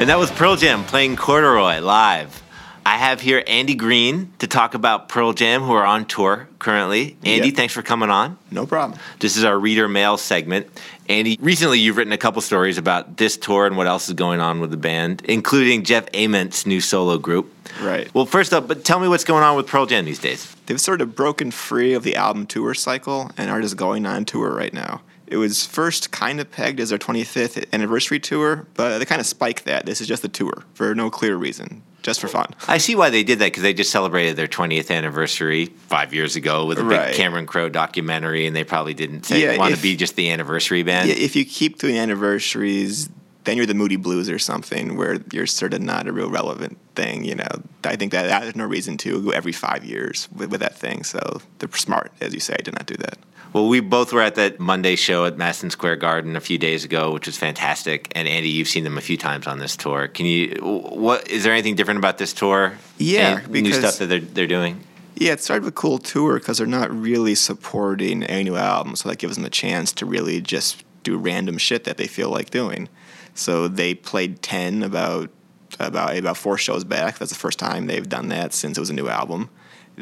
And 0.03 0.09
that 0.09 0.19
was 0.19 0.33
Pearl 0.33 0.57
Jam 0.57 0.83
playing 0.83 1.15
Corduroy 1.15 1.79
live. 1.79 2.43
I 2.85 2.97
have 2.99 3.21
here 3.21 3.45
Andy 3.47 3.77
Green 3.77 4.33
to 4.41 4.49
talk 4.49 4.75
about 4.75 5.09
Pearl 5.09 5.33
Jam, 5.33 5.63
who 5.63 5.75
are 5.75 5.87
on 5.87 6.07
tour 6.07 6.49
currently. 6.59 7.17
Andy, 7.25 7.51
Yep. 7.51 7.57
thanks 7.57 7.73
for 7.73 7.83
coming 7.83 8.11
on. 8.11 8.37
No 8.51 8.67
problem. 8.67 8.99
This 9.21 9.37
is 9.37 9.45
our 9.45 9.57
reader 9.57 9.87
mail 9.87 10.17
segment. 10.17 10.67
Andy, 11.09 11.39
recently 11.41 11.79
you've 11.79 11.97
written 11.97 12.13
a 12.13 12.19
couple 12.19 12.43
stories 12.43 12.79
about 12.79 13.17
this 13.19 13.37
tour 13.37 13.65
and 13.65 13.77
what 13.77 13.87
else 13.87 14.09
is 14.09 14.15
going 14.15 14.41
on 14.41 14.59
with 14.59 14.73
the 14.73 14.77
band, 14.77 15.23
including 15.25 15.85
Jeff 15.85 16.07
Ament's 16.15 16.67
new 16.67 16.81
solo 16.81 17.17
group. 17.17 17.55
Right. 17.81 18.13
Well, 18.13 18.27
first 18.27 18.53
up, 18.53 18.67
but 18.67 18.85
tell 18.85 18.99
me 18.99 19.07
what's 19.07 19.23
going 19.23 19.45
on 19.45 19.55
with 19.55 19.69
Pearl 19.69 19.87
Jam 19.87 20.05
these 20.05 20.19
days. 20.19 20.53
They've 20.67 20.81
sort 20.81 21.01
of 21.01 21.15
broken 21.15 21.53
free 21.53 21.95
of 21.95 22.03
the 22.03 22.17
album 22.17 22.47
tour 22.47 22.75
cycle 22.75 23.31
and 23.39 23.53
are 23.53 23.61
just 23.61 23.77
going 23.77 24.05
on 24.05 24.25
tour 24.25 24.53
right 24.53 24.75
now. 24.75 25.01
It 25.33 25.39
was 25.39 25.65
first 25.65 26.11
kind 26.11 26.41
of 26.41 26.51
pegged 26.51 26.79
as 26.79 26.91
their 26.91 26.99
25th 26.99 27.65
anniversary 27.73 28.21
tour, 28.21 28.67
but 28.75 28.99
they 28.99 29.07
kind 29.07 29.19
of 29.19 29.27
spiked 29.27 29.65
that. 29.65 29.87
This 29.87 30.03
is 30.03 30.07
just 30.07 30.23
a 30.25 30.29
tour 30.29 30.63
for 30.75 30.95
no 30.95 31.09
clear 31.09 31.37
reason, 31.37 31.83
just 32.03 32.21
for 32.21 32.29
fun. 32.29 32.55
I 32.69 32.77
see 32.77 32.95
why 32.95 33.09
they 33.09 33.25
did 33.25 33.39
that 33.39 33.47
because 33.47 33.63
they 33.63 33.73
just 33.73 33.91
celebrated 33.91 34.37
their 34.37 34.47
20th 34.47 34.91
anniversary 34.91 35.67
five 35.89 36.13
years 36.13 36.37
ago 36.37 36.67
with 36.67 36.79
a 36.79 36.85
Right. 36.85 37.07
big 37.09 37.17
Cameron 37.17 37.47
Crowe 37.47 37.71
documentary, 37.71 38.47
and 38.47 38.55
they 38.55 38.63
probably 38.63 38.93
didn't 38.93 39.31
Yeah, 39.31 39.57
want 39.57 39.75
to 39.75 39.81
be 39.81 39.97
just 39.97 40.17
the 40.17 40.31
anniversary 40.31 40.83
band. 40.83 41.09
Yeah, 41.09 41.15
if 41.15 41.35
you 41.35 41.47
keep 41.47 41.79
doing 41.79 41.97
anniversaries, 41.97 43.09
then 43.45 43.57
you're 43.57 43.65
the 43.67 43.73
Moody 43.75 43.97
Blues 43.97 44.29
or 44.29 44.39
something 44.39 44.97
where 44.99 45.19
you're 45.33 45.47
sort 45.47 45.73
of 45.73 45.81
not 45.81 46.07
a 46.07 46.13
real 46.13 46.29
relevant 46.31 46.77
thing. 46.95 47.25
You 47.25 47.37
know, 47.37 47.49
I 47.85 47.97
think 47.97 48.13
that, 48.13 48.25
that 48.29 48.43
there's 48.43 48.55
no 48.57 48.67
reason 48.67 48.99
to 48.99 49.23
go 49.23 49.31
every 49.31 49.53
five 49.53 49.83
years 49.83 50.29
with, 50.37 50.51
with 50.51 50.61
that 50.61 50.77
thing. 50.77 51.05
So 51.05 51.41
they're 51.59 51.71
smart, 51.73 52.13
as 52.21 52.35
you 52.35 52.41
say, 52.41 52.57
to 52.57 52.71
not 52.71 52.85
do 52.85 52.97
that. 52.99 53.17
Well, 53.53 53.69
we 53.69 53.81
both 53.81 54.13
were 54.13 54.23
at 54.23 54.37
that 54.37 54.59
Monday 54.59 54.97
show 54.97 55.27
at 55.27 55.37
Madison 55.37 55.69
Square 55.69 55.97
Garden 55.97 56.37
a 56.37 56.41
few 56.41 56.57
days 56.57 56.85
ago, 56.85 57.13
which 57.13 57.27
was 57.27 57.37
fantastic. 57.37 58.11
And 58.15 58.27
Andy, 58.27 58.49
you've 58.49 58.69
seen 58.69 58.85
them 58.85 58.97
a 58.97 59.03
few 59.03 59.19
times 59.19 59.47
on 59.47 59.59
this 59.59 59.77
tour. 59.77 60.09
Can 60.09 60.25
you? 60.25 60.57
What 60.63 61.29
is 61.31 61.45
there 61.45 61.53
anything 61.53 61.75
different 61.75 61.99
about 61.99 62.17
this 62.19 62.33
tour? 62.33 62.79
Yeah, 62.99 63.43
Any 63.49 63.63
new 63.63 63.73
stuff 63.73 63.99
that 63.99 64.07
they're 64.07 64.21
they're 64.21 64.47
doing. 64.47 64.83
Yeah, 65.17 65.33
it's 65.33 65.45
sort 65.45 65.61
of 65.61 65.69
a 65.69 65.73
cool 65.73 65.99
tour 65.99 66.39
because 66.39 66.59
they're 66.59 66.67
not 66.67 66.91
really 66.91 67.35
supporting 67.35 68.23
any 68.25 68.45
new 68.45 68.57
album, 68.57 68.97
so 68.97 69.09
that 69.11 69.19
gives 69.19 69.37
them 69.37 69.45
a 69.45 69.51
chance 69.51 69.93
to 69.93 70.07
really 70.07 70.41
just 70.41 70.85
do 71.03 71.19
random 71.19 71.59
shit 71.59 71.85
that 71.85 71.99
they 71.99 72.07
feel 72.07 72.31
like 72.31 72.51
doing. 72.51 72.89
So 73.35 73.69
they 73.69 73.95
played 73.95 74.41
ten 74.41 74.83
about 74.83 75.31
about 75.79 76.17
about 76.17 76.39
four 76.39 76.57
shows 76.57 76.85
back. 76.85 77.19
That's 77.19 77.31
the 77.31 77.39
first 77.39 77.59
time 77.59 77.87
they've 77.87 78.09
done 78.09 78.29
that 78.29 78.55
since 78.55 78.79
it 78.79 78.81
was 78.81 78.91
a 78.91 78.95
new 78.95 79.09
album. 79.09 79.51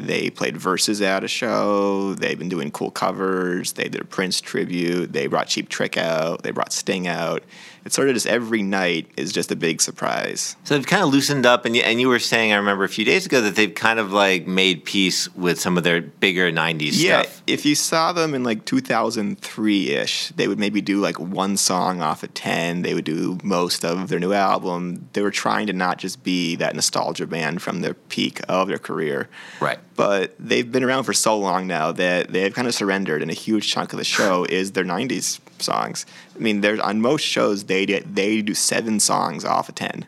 They 0.01 0.29
played 0.29 0.57
verses 0.57 1.01
at 1.01 1.23
a 1.23 1.27
show. 1.27 2.15
They've 2.15 2.37
been 2.37 2.49
doing 2.49 2.71
cool 2.71 2.91
covers. 2.91 3.73
They 3.73 3.87
did 3.87 4.01
a 4.01 4.05
Prince 4.05 4.41
tribute. 4.41 5.13
They 5.13 5.27
brought 5.27 5.47
Cheap 5.47 5.69
Trick 5.69 5.97
out. 5.97 6.43
They 6.43 6.51
brought 6.51 6.73
Sting 6.73 7.07
out. 7.07 7.43
It's 7.83 7.95
sort 7.95 8.07
of 8.09 8.13
just 8.13 8.27
every 8.27 8.61
night 8.61 9.07
is 9.17 9.31
just 9.31 9.51
a 9.51 9.55
big 9.55 9.81
surprise. 9.81 10.55
So 10.63 10.75
they've 10.75 10.85
kind 10.85 11.03
of 11.03 11.09
loosened 11.09 11.45
up, 11.45 11.65
and 11.65 11.75
you, 11.75 11.81
and 11.81 11.99
you 11.99 12.09
were 12.09 12.19
saying, 12.19 12.51
I 12.53 12.57
remember 12.57 12.83
a 12.83 12.89
few 12.89 13.05
days 13.05 13.25
ago 13.25 13.41
that 13.41 13.55
they've 13.55 13.73
kind 13.73 13.97
of 13.99 14.11
like 14.13 14.45
made 14.47 14.85
peace 14.85 15.33
with 15.35 15.59
some 15.59 15.77
of 15.77 15.83
their 15.83 16.01
bigger 16.01 16.51
'90s 16.51 16.91
Yeah, 17.01 17.23
stuff. 17.23 17.41
if 17.47 17.65
you 17.65 17.73
saw 17.75 18.13
them 18.13 18.33
in 18.35 18.43
like 18.43 18.65
2003 18.65 19.89
ish, 19.91 20.29
they 20.35 20.47
would 20.47 20.59
maybe 20.59 20.81
do 20.81 20.99
like 20.99 21.19
one 21.19 21.57
song 21.57 22.01
off 22.01 22.23
of 22.23 22.33
10. 22.33 22.81
They 22.83 22.93
would 22.93 23.05
do 23.05 23.37
most 23.43 23.83
of 23.83 24.09
their 24.09 24.19
new 24.19 24.33
album. 24.33 25.09
They 25.13 25.21
were 25.21 25.31
trying 25.31 25.67
to 25.67 25.73
not 25.73 25.97
just 25.97 26.23
be 26.23 26.55
that 26.57 26.75
nostalgia 26.75 27.27
band 27.27 27.61
from 27.61 27.81
the 27.81 27.93
peak 28.09 28.41
of 28.47 28.67
their 28.67 28.77
career. 28.79 29.27
Right. 29.59 29.79
But 29.95 30.35
they've 30.39 30.69
been 30.71 30.83
around 30.83 31.03
for 31.03 31.13
so 31.13 31.37
long 31.37 31.67
now 31.67 31.91
that 31.91 32.31
they've 32.31 32.53
kind 32.53 32.67
of 32.67 32.73
surrendered, 32.73 33.21
and 33.21 33.29
a 33.31 33.35
huge 33.35 33.69
chunk 33.71 33.93
of 33.93 33.99
the 33.99 34.05
show 34.05 34.45
is 34.45 34.71
their 34.71 34.85
90s 34.85 35.39
songs. 35.61 36.05
I 36.35 36.39
mean, 36.39 36.61
there's 36.61 36.79
on 36.79 37.01
most 37.01 37.23
shows, 37.25 37.65
they, 37.65 37.85
do- 37.85 38.01
they 38.05 38.41
do 38.41 38.53
seven 38.53 38.99
songs 38.99 39.45
off 39.45 39.69
of 39.69 39.75
10 39.75 40.05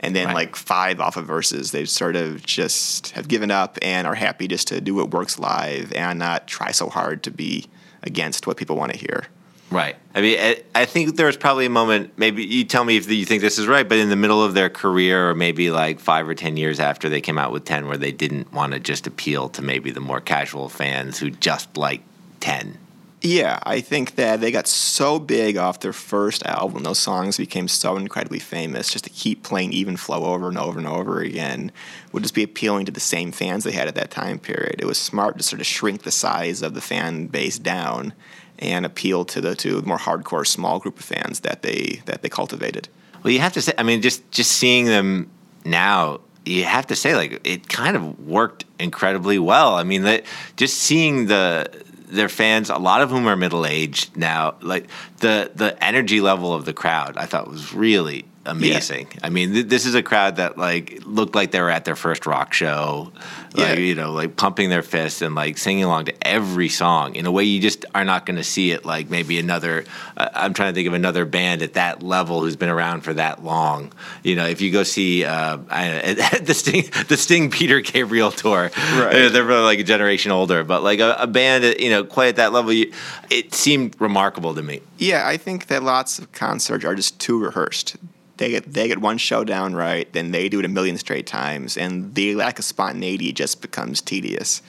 and 0.00 0.14
then 0.14 0.26
Right. 0.26 0.34
like 0.34 0.56
five 0.56 1.00
off 1.00 1.16
of 1.16 1.26
verses. 1.26 1.70
They 1.72 1.84
sort 1.86 2.16
of 2.16 2.44
just 2.44 3.10
have 3.12 3.28
given 3.28 3.50
up 3.50 3.78
and 3.82 4.06
are 4.06 4.14
happy 4.14 4.46
just 4.46 4.68
to 4.68 4.80
do 4.80 4.94
what 4.94 5.10
works 5.10 5.38
live 5.38 5.92
and 5.94 6.18
not 6.18 6.46
try 6.46 6.70
so 6.70 6.88
hard 6.88 7.22
to 7.24 7.30
be 7.30 7.66
against 8.02 8.46
what 8.46 8.56
people 8.56 8.76
want 8.76 8.92
to 8.92 8.98
hear. 8.98 9.24
Right. 9.68 9.96
I 10.14 10.20
mean, 10.20 10.38
I, 10.38 10.62
I 10.76 10.84
think 10.84 11.16
there 11.16 11.26
was 11.26 11.36
probably 11.36 11.66
a 11.66 11.70
moment. 11.70 12.12
Maybe 12.16 12.44
you 12.44 12.62
tell 12.64 12.84
me 12.84 12.96
if 12.98 13.10
you 13.10 13.24
think 13.24 13.42
this 13.42 13.58
is 13.58 13.66
right, 13.66 13.88
but 13.88 13.98
in 13.98 14.10
the 14.10 14.14
middle 14.16 14.40
of 14.40 14.54
their 14.54 14.68
career, 14.70 15.30
or 15.30 15.34
maybe 15.34 15.72
like 15.72 15.98
five 15.98 16.28
or 16.28 16.36
ten 16.36 16.56
years 16.56 16.78
after 16.78 17.08
they 17.08 17.20
came 17.20 17.36
out 17.36 17.50
with 17.50 17.64
Ten, 17.64 17.88
where 17.88 17.96
they 17.96 18.12
didn't 18.12 18.52
want 18.52 18.74
to 18.74 18.78
just 18.78 19.08
appeal 19.08 19.48
to 19.48 19.62
maybe 19.62 19.90
the 19.90 19.98
more 19.98 20.20
casual 20.20 20.68
fans 20.68 21.18
who 21.18 21.30
just 21.30 21.76
like 21.76 22.02
Ten. 22.38 22.78
Yeah, 23.26 23.58
I 23.64 23.80
think 23.80 24.14
that 24.14 24.40
they 24.40 24.52
got 24.52 24.68
so 24.68 25.18
big 25.18 25.56
off 25.56 25.80
their 25.80 25.92
first 25.92 26.46
album. 26.46 26.84
Those 26.84 27.00
songs 27.00 27.38
became 27.38 27.66
so 27.66 27.96
incredibly 27.96 28.38
famous. 28.38 28.88
Just 28.88 29.02
to 29.02 29.10
keep 29.10 29.42
playing 29.42 29.72
Even 29.72 29.96
Flow 29.96 30.26
over 30.26 30.48
and 30.48 30.56
over 30.56 30.78
and 30.78 30.86
over 30.86 31.20
again 31.22 31.72
would 32.12 32.22
just 32.22 32.36
be 32.36 32.44
appealing 32.44 32.86
to 32.86 32.92
the 32.92 33.00
same 33.00 33.32
fans 33.32 33.64
they 33.64 33.72
had 33.72 33.88
at 33.88 33.96
that 33.96 34.12
time 34.12 34.38
period. 34.38 34.76
It 34.78 34.84
was 34.84 34.96
smart 34.96 35.38
to 35.38 35.42
sort 35.42 35.60
of 35.60 35.66
shrink 35.66 36.04
the 36.04 36.12
size 36.12 36.62
of 36.62 36.74
the 36.74 36.80
fan 36.80 37.26
base 37.26 37.58
down 37.58 38.12
and 38.60 38.86
appeal 38.86 39.24
to 39.24 39.40
the 39.40 39.56
to 39.56 39.80
the 39.80 39.86
more 39.86 39.98
hardcore 39.98 40.46
small 40.46 40.78
group 40.78 41.00
of 41.00 41.04
fans 41.04 41.40
that 41.40 41.62
they 41.62 42.02
that 42.04 42.22
they 42.22 42.28
cultivated. 42.28 42.88
Well, 43.24 43.32
you 43.32 43.40
have 43.40 43.54
to 43.54 43.60
say. 43.60 43.72
I 43.76 43.82
mean, 43.82 44.02
just 44.02 44.30
just 44.30 44.52
seeing 44.52 44.84
them 44.84 45.28
now, 45.64 46.20
you 46.44 46.62
have 46.62 46.86
to 46.86 46.94
say 46.94 47.16
like 47.16 47.40
it 47.42 47.68
kind 47.68 47.96
of 47.96 48.20
worked 48.20 48.66
incredibly 48.78 49.40
well. 49.40 49.74
I 49.74 49.82
mean, 49.82 50.02
that 50.02 50.24
just 50.54 50.78
seeing 50.78 51.26
the 51.26 51.68
their 52.06 52.28
fans, 52.28 52.70
a 52.70 52.78
lot 52.78 53.02
of 53.02 53.10
whom 53.10 53.26
are 53.26 53.36
middle 53.36 53.66
aged 53.66 54.16
now, 54.16 54.54
like 54.60 54.88
the 55.18 55.50
the 55.54 55.82
energy 55.82 56.20
level 56.20 56.54
of 56.54 56.64
the 56.64 56.72
crowd, 56.72 57.16
I 57.16 57.26
thought 57.26 57.48
was 57.48 57.72
really 57.74 58.24
amazing. 58.46 59.08
I 59.22 59.28
mean, 59.30 59.52
th- 59.52 59.66
this 59.66 59.84
is 59.86 59.94
a 59.94 60.02
crowd 60.02 60.36
that 60.36 60.56
like 60.56 61.00
looked 61.04 61.34
like 61.34 61.50
they 61.50 61.60
were 61.60 61.70
at 61.70 61.84
their 61.84 61.96
first 61.96 62.26
rock 62.26 62.52
show, 62.52 63.12
like 63.54 63.76
Yeah. 63.78 63.84
you 63.84 63.94
know, 63.94 64.12
like 64.12 64.36
pumping 64.36 64.70
their 64.70 64.82
fists 64.82 65.22
and 65.22 65.34
like 65.34 65.58
singing 65.58 65.84
along 65.84 66.06
to 66.06 66.26
every 66.26 66.68
song 66.68 67.14
in 67.16 67.26
a 67.26 67.30
way 67.32 67.44
you 67.44 67.60
just 67.60 67.84
are 67.94 68.04
not 68.04 68.26
going 68.26 68.36
to 68.36 68.44
see 68.44 68.70
it. 68.70 68.84
Like 68.84 69.10
maybe 69.10 69.38
another, 69.38 69.84
uh, 70.16 70.28
I'm 70.34 70.54
trying 70.54 70.72
to 70.72 70.74
think 70.74 70.88
of 70.88 70.94
another 70.94 71.24
band 71.24 71.62
at 71.62 71.74
that 71.74 72.02
level 72.02 72.40
who's 72.40 72.56
been 72.56 72.68
around 72.70 73.02
for 73.02 73.14
that 73.14 73.44
long. 73.44 73.92
You 74.22 74.36
know, 74.36 74.46
if 74.46 74.60
you 74.60 74.70
go 74.72 74.82
see 74.82 75.24
uh, 75.24 75.58
I, 75.70 76.38
the 76.42 76.54
Sting, 76.54 76.84
the 77.08 77.16
Sting 77.16 77.50
Peter 77.50 77.80
Gabriel 77.80 78.30
tour, 78.30 78.70
Right. 78.96 79.28
they're 79.28 79.44
really 79.44 79.62
like 79.64 79.78
a 79.80 79.84
generation 79.84 80.32
older, 80.32 80.64
but 80.64 80.82
like 80.82 81.00
a, 81.00 81.16
a 81.18 81.26
band, 81.26 81.64
uh, 81.64 81.74
you 81.78 81.90
know, 81.90 82.04
quite 82.04 82.28
at 82.28 82.36
that 82.36 82.52
level, 82.52 82.72
you, 82.72 82.92
it 83.30 83.54
seemed 83.54 83.94
remarkable 84.00 84.54
to 84.54 84.62
me. 84.62 84.80
Yeah, 84.98 85.26
I 85.26 85.36
think 85.36 85.66
that 85.66 85.82
lots 85.82 86.18
of 86.18 86.32
concerts 86.32 86.84
are 86.84 86.94
just 86.94 87.18
too 87.20 87.38
rehearsed. 87.42 87.96
They 88.36 88.50
get 88.50 88.72
they 88.72 88.88
get 88.88 88.98
one 88.98 89.18
show 89.18 89.44
down 89.44 89.74
right, 89.74 90.12
then 90.12 90.30
they 90.30 90.48
do 90.48 90.58
it 90.58 90.64
a 90.64 90.68
million 90.68 90.98
straight 90.98 91.26
times, 91.26 91.76
and 91.76 92.14
the 92.14 92.34
lack 92.34 92.58
of 92.58 92.64
spontaneity 92.64 93.32
just 93.32 93.62
becomes 93.62 94.00
tedious. 94.00 94.62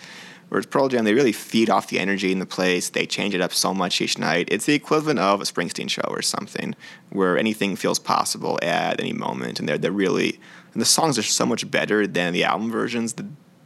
Whereas 0.49 0.65
Pearl 0.65 0.87
Jam, 0.87 1.03
they 1.03 1.13
really 1.13 1.33
feed 1.33 1.69
off 1.69 1.89
the 1.89 1.99
energy 1.99 2.31
in 2.31 2.39
the 2.39 2.45
place. 2.45 2.89
They 2.89 3.05
change 3.05 3.35
it 3.35 3.41
up 3.41 3.51
so 3.51 3.73
much 3.73 3.99
each 3.99 4.17
night. 4.17 4.47
It's 4.49 4.65
the 4.65 4.75
equivalent 4.75 5.19
of 5.19 5.41
a 5.41 5.43
Springsteen 5.43 5.89
show 5.89 6.07
or 6.07 6.21
something, 6.21 6.73
where 7.09 7.37
anything 7.37 7.75
feels 7.75 7.99
possible 7.99 8.57
at 8.61 9.01
any 9.01 9.11
moment, 9.11 9.59
and 9.59 9.67
they're 9.67 9.77
they're 9.77 9.91
really 9.91 10.39
and 10.73 10.81
the 10.81 10.85
songs 10.85 11.17
are 11.17 11.23
so 11.23 11.43
much 11.45 11.69
better 11.71 12.05
than 12.05 12.33
the 12.33 12.43
album 12.43 12.71
versions. 12.71 13.15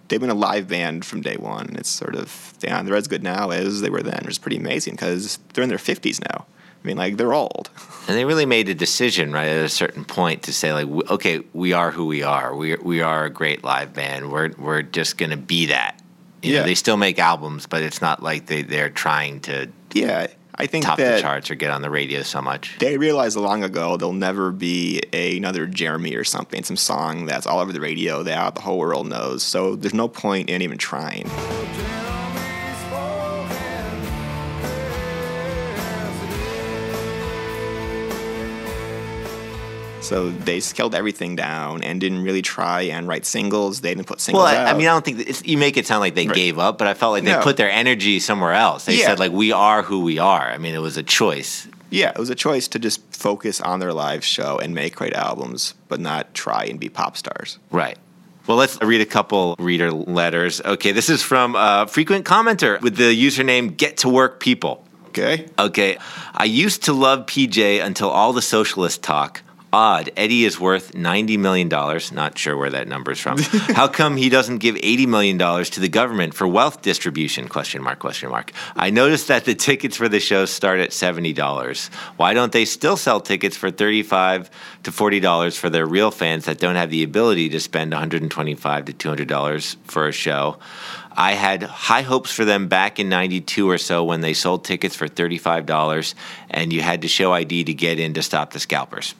They've 0.07 0.19
been 0.19 0.29
a 0.29 0.33
live 0.33 0.69
band 0.69 1.03
from 1.03 1.19
day 1.19 1.35
one. 1.35 1.75
It's 1.77 1.89
sort 1.89 2.15
of 2.15 2.53
yeah, 2.63 2.81
they're 2.81 2.95
as 2.95 3.07
good 3.07 3.21
now 3.21 3.49
as 3.49 3.81
they 3.81 3.89
were 3.89 4.01
then, 4.01 4.21
which 4.23 4.31
is 4.31 4.39
pretty 4.39 4.57
amazing 4.57 4.93
because 4.93 5.37
they're 5.53 5.63
in 5.63 5.69
their 5.69 5.77
fifties 5.77 6.21
now. 6.21 6.45
I 6.83 6.87
mean, 6.87 6.97
like 6.97 7.17
they're 7.17 7.33
old. 7.33 7.69
And 8.07 8.17
they 8.17 8.25
really 8.25 8.47
made 8.47 8.67
a 8.67 8.73
decision 8.73 9.31
right 9.31 9.47
at 9.47 9.63
a 9.63 9.69
certain 9.69 10.03
point 10.03 10.43
to 10.43 10.51
say 10.53 10.73
like, 10.73 10.87
okay, 11.11 11.41
we 11.53 11.71
are 11.73 11.91
who 11.91 12.07
we 12.07 12.23
are. 12.23 12.53
We 12.53 12.75
we 12.77 13.01
are 13.01 13.25
a 13.25 13.29
great 13.29 13.63
live 13.63 13.93
band. 13.93 14.31
We're 14.31 14.49
we're 14.57 14.81
just 14.81 15.19
gonna 15.19 15.37
be 15.37 15.67
that. 15.67 16.01
You 16.41 16.53
know, 16.53 16.59
Yeah. 16.59 16.65
they 16.65 16.73
still 16.75 16.97
make 16.97 17.19
albums, 17.19 17.67
but 17.67 17.83
it's 17.83 18.01
not 18.01 18.21
like 18.23 18.47
they 18.47 18.63
they're 18.63 18.89
trying 18.89 19.39
to 19.41 19.67
Yeah, 19.93 20.27
I 20.55 20.65
think 20.65 20.83
top 20.83 20.97
that 20.97 21.17
the 21.17 21.21
charts 21.21 21.51
or 21.51 21.55
get 21.55 21.69
on 21.69 21.83
the 21.83 21.91
radio 21.91 22.23
so 22.23 22.41
much. 22.41 22.75
they 22.79 22.97
realized 22.97 23.37
long 23.37 23.63
ago 23.63 23.97
there'll 23.97 24.13
never 24.13 24.51
be 24.51 25.01
a, 25.13 25.37
another 25.37 25.67
Jeremy 25.67 26.15
or 26.15 26.23
something, 26.23 26.63
some 26.63 26.77
song 26.77 27.27
that's 27.27 27.45
all 27.45 27.59
over 27.59 27.71
the 27.71 27.79
radio 27.81 28.23
that 28.23 28.55
the 28.55 28.61
whole 28.61 28.79
world 28.79 29.07
knows. 29.07 29.43
So 29.43 29.75
there's 29.75 29.93
no 29.93 30.07
point 30.07 30.49
in 30.49 30.63
even 30.63 30.79
trying. 30.79 31.25
Oh, 31.29 32.10
So 40.01 40.31
they 40.31 40.59
scaled 40.59 40.95
everything 40.95 41.35
down 41.35 41.83
and 41.83 42.01
didn't 42.01 42.23
really 42.23 42.41
try 42.41 42.81
and 42.81 43.07
write 43.07 43.25
singles. 43.25 43.81
They 43.81 43.93
didn't 43.93 44.07
put 44.07 44.19
singles 44.19 44.43
Well, 44.43 44.67
I. 44.67 44.71
I 44.71 44.73
mean, 44.73 44.87
I 44.87 44.91
don't 44.91 45.05
think 45.05 45.17
that 45.17 45.29
it's, 45.29 45.45
you 45.45 45.57
make 45.57 45.77
it 45.77 45.85
sound 45.85 46.01
like 46.01 46.15
they 46.15 46.25
Right. 46.27 46.35
gave 46.35 46.57
up, 46.57 46.77
but 46.79 46.87
I 46.87 46.93
felt 46.95 47.11
like 47.13 47.23
they 47.23 47.31
No. 47.33 47.41
put 47.41 47.55
their 47.57 47.69
energy 47.69 48.19
somewhere 48.19 48.53
else. 48.53 48.85
They 48.85 48.97
Yeah. 48.99 49.05
said 49.07 49.19
like, 49.19 49.31
we 49.31 49.51
are 49.51 49.83
who 49.83 50.01
we 50.01 50.17
are. 50.17 50.49
I 50.51 50.57
mean, 50.57 50.73
it 50.73 50.81
was 50.81 50.97
a 50.97 51.03
choice. 51.03 51.67
Yeah, 51.91 52.09
it 52.09 52.17
was 52.17 52.29
a 52.29 52.35
choice 52.35 52.67
to 52.69 52.79
just 52.79 53.01
focus 53.11 53.61
on 53.61 53.79
their 53.79 53.93
live 53.93 54.23
show 54.25 54.57
and 54.57 54.73
make 54.73 54.95
great 54.95 55.13
albums, 55.13 55.75
but 55.87 55.99
not 55.99 56.33
try 56.33 56.63
and 56.65 56.79
be 56.79 56.89
pop 56.89 57.15
stars. 57.15 57.59
Right. 57.69 57.97
Well, 58.47 58.57
let's 58.57 58.81
read 58.81 59.01
a 59.01 59.05
couple 59.05 59.55
reader 59.59 59.91
letters. 59.91 60.61
Okay, 60.65 60.91
this 60.93 61.09
is 61.09 61.21
from 61.21 61.55
a 61.55 61.85
frequent 61.87 62.25
commenter 62.25 62.81
with 62.81 62.95
the 62.95 63.13
username 63.13 63.77
Get 63.77 63.97
to 63.97 64.09
Work 64.09 64.39
People. 64.39 64.83
Okay? 65.09 65.45
Okay, 65.59 65.97
I 66.33 66.45
used 66.45 66.83
to 66.85 66.93
love 66.93 67.27
PJ 67.27 67.79
until 67.85 68.09
all 68.09 68.33
the 68.33 68.41
socialist 68.41 69.03
talk. 69.03 69.41
Odd, 69.73 70.11
Eddie 70.17 70.43
is 70.43 70.59
worth 70.59 70.91
$90 70.91 71.39
million. 71.39 71.69
Not 71.69 72.37
sure 72.37 72.57
where 72.57 72.71
that 72.71 72.89
number 72.89 73.13
is 73.13 73.19
from. 73.21 73.37
How 73.73 73.87
come 73.87 74.17
he 74.17 74.27
doesn't 74.27 74.57
give 74.57 74.75
$80 74.75 75.07
million 75.07 75.37
to 75.37 75.79
the 75.79 75.87
government 75.87 76.33
for 76.33 76.45
wealth 76.45 76.81
distribution? 76.81 77.47
Question 77.47 77.81
mark, 77.81 77.99
question 77.99 78.29
mark. 78.29 78.51
I 78.75 78.89
noticed 78.89 79.29
that 79.29 79.45
the 79.45 79.55
tickets 79.55 79.95
for 79.95 80.09
the 80.09 80.19
show 80.19 80.43
start 80.43 80.81
at 80.81 80.89
$70. 80.89 81.89
Why 82.17 82.33
don't 82.33 82.51
they 82.51 82.65
still 82.65 82.97
sell 82.97 83.21
tickets 83.21 83.55
for 83.55 83.71
35 83.71 84.49
to 84.83 84.91
$40 84.91 85.57
for 85.57 85.69
their 85.69 85.85
real 85.85 86.11
fans 86.11 86.45
that 86.45 86.59
don't 86.59 86.75
have 86.75 86.89
the 86.89 87.03
ability 87.03 87.47
to 87.49 87.59
spend 87.61 87.91
125 87.91 88.85
to 88.85 88.93
$200 88.93 89.77
for 89.85 90.05
a 90.09 90.11
show? 90.11 90.57
I 91.13 91.31
had 91.31 91.63
high 91.63 92.01
hopes 92.01 92.33
for 92.33 92.43
them 92.43 92.67
back 92.67 92.99
in 92.99 93.07
92 93.07 93.69
or 93.69 93.77
so 93.77 94.03
when 94.03 94.19
they 94.19 94.33
sold 94.33 94.65
tickets 94.65 94.97
for 94.97 95.07
$35 95.07 96.13
and 96.49 96.73
you 96.73 96.81
had 96.81 97.03
to 97.03 97.07
show 97.07 97.31
ID 97.31 97.63
to 97.65 97.73
get 97.73 97.99
in 97.99 98.13
to 98.15 98.21
stop 98.21 98.51
the 98.51 98.59
scalpers. 98.59 99.15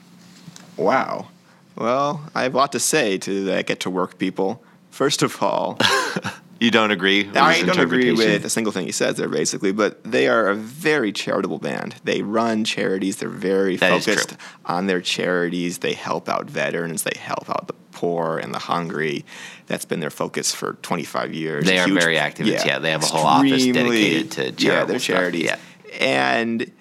Wow. 0.77 1.27
Well, 1.75 2.21
I 2.35 2.43
have 2.43 2.53
a 2.53 2.57
lot 2.57 2.71
to 2.73 2.79
say 2.79 3.17
to 3.19 3.45
that 3.45 3.65
get 3.65 3.81
to 3.81 3.89
work 3.89 4.17
people. 4.17 4.63
First 4.89 5.23
of 5.23 5.41
all, 5.41 5.77
You 6.61 6.69
don't 6.69 6.91
agree? 6.91 7.23
with 7.23 7.35
I 7.37 7.63
don't 7.63 7.79
agree 7.79 8.11
with 8.11 8.45
a 8.45 8.49
single 8.49 8.71
thing 8.71 8.85
he 8.85 8.91
says 8.91 9.17
there, 9.17 9.27
basically, 9.27 9.71
but 9.71 10.03
they 10.03 10.27
are 10.27 10.47
a 10.47 10.53
very 10.53 11.11
charitable 11.11 11.57
band. 11.57 11.95
They 12.03 12.21
run 12.21 12.65
charities. 12.65 13.17
They're 13.17 13.29
very 13.29 13.77
That 13.77 14.03
focused 14.03 14.37
on 14.65 14.85
their 14.85 15.01
charities. 15.01 15.79
They 15.79 15.93
help 15.93 16.29
out 16.29 16.47
veterans. 16.47 17.01
They 17.01 17.17
help 17.17 17.49
out 17.49 17.65
the 17.65 17.73
poor 17.91 18.37
and 18.37 18.53
the 18.53 18.59
hungry. 18.59 19.25
That's 19.65 19.85
been 19.85 20.01
their 20.01 20.11
focus 20.11 20.53
for 20.53 20.73
25 20.83 21.33
years. 21.33 21.65
They 21.65 21.79
are 21.79 21.87
very 21.87 22.19
active. 22.19 22.45
Yeah, 22.45 22.77
they 22.77 22.91
have 22.91 23.01
a 23.01 23.07
whole 23.07 23.25
office 23.25 23.65
dedicated 23.65 24.31
to 24.33 24.63
yeah, 24.63 24.83
their 24.83 24.99
charities. 24.99 25.45
Yeah. 25.45 25.57
And 25.99 26.71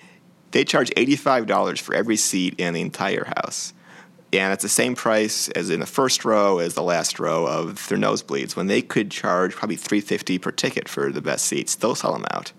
they 0.51 0.65
charge 0.65 0.91
$85 0.91 1.81
for 1.81 1.95
every 1.95 2.17
seat 2.17 2.61
in 2.61 2.75
the 2.75 2.83
entire 2.83 3.25
house. 3.25 3.73
And 4.33 4.53
it's 4.53 4.63
the 4.63 4.69
same 4.69 4.95
price 4.95 5.49
as 5.51 5.71
in 5.71 5.81
the 5.81 5.87
first 5.87 6.25
row 6.25 6.59
as 6.59 6.75
the 6.75 6.83
last 6.83 7.19
row 7.19 7.47
of 7.47 7.87
their 7.89 7.99
nosebleeds. 7.99 8.55
When 8.55 8.69
they 8.69 8.81
could 8.83 9.11
charge 9.11 9.55
probably 9.57 9.77
350 9.77 10.39
per 10.39 10.51
ticket 10.53 10.89
for 10.89 11.11
the 11.11 11.21
best 11.21 11.47
seats, 11.47 11.75
they'll 11.75 11.95
sell 11.97 12.13
them 12.13 12.25
out. 12.31 12.53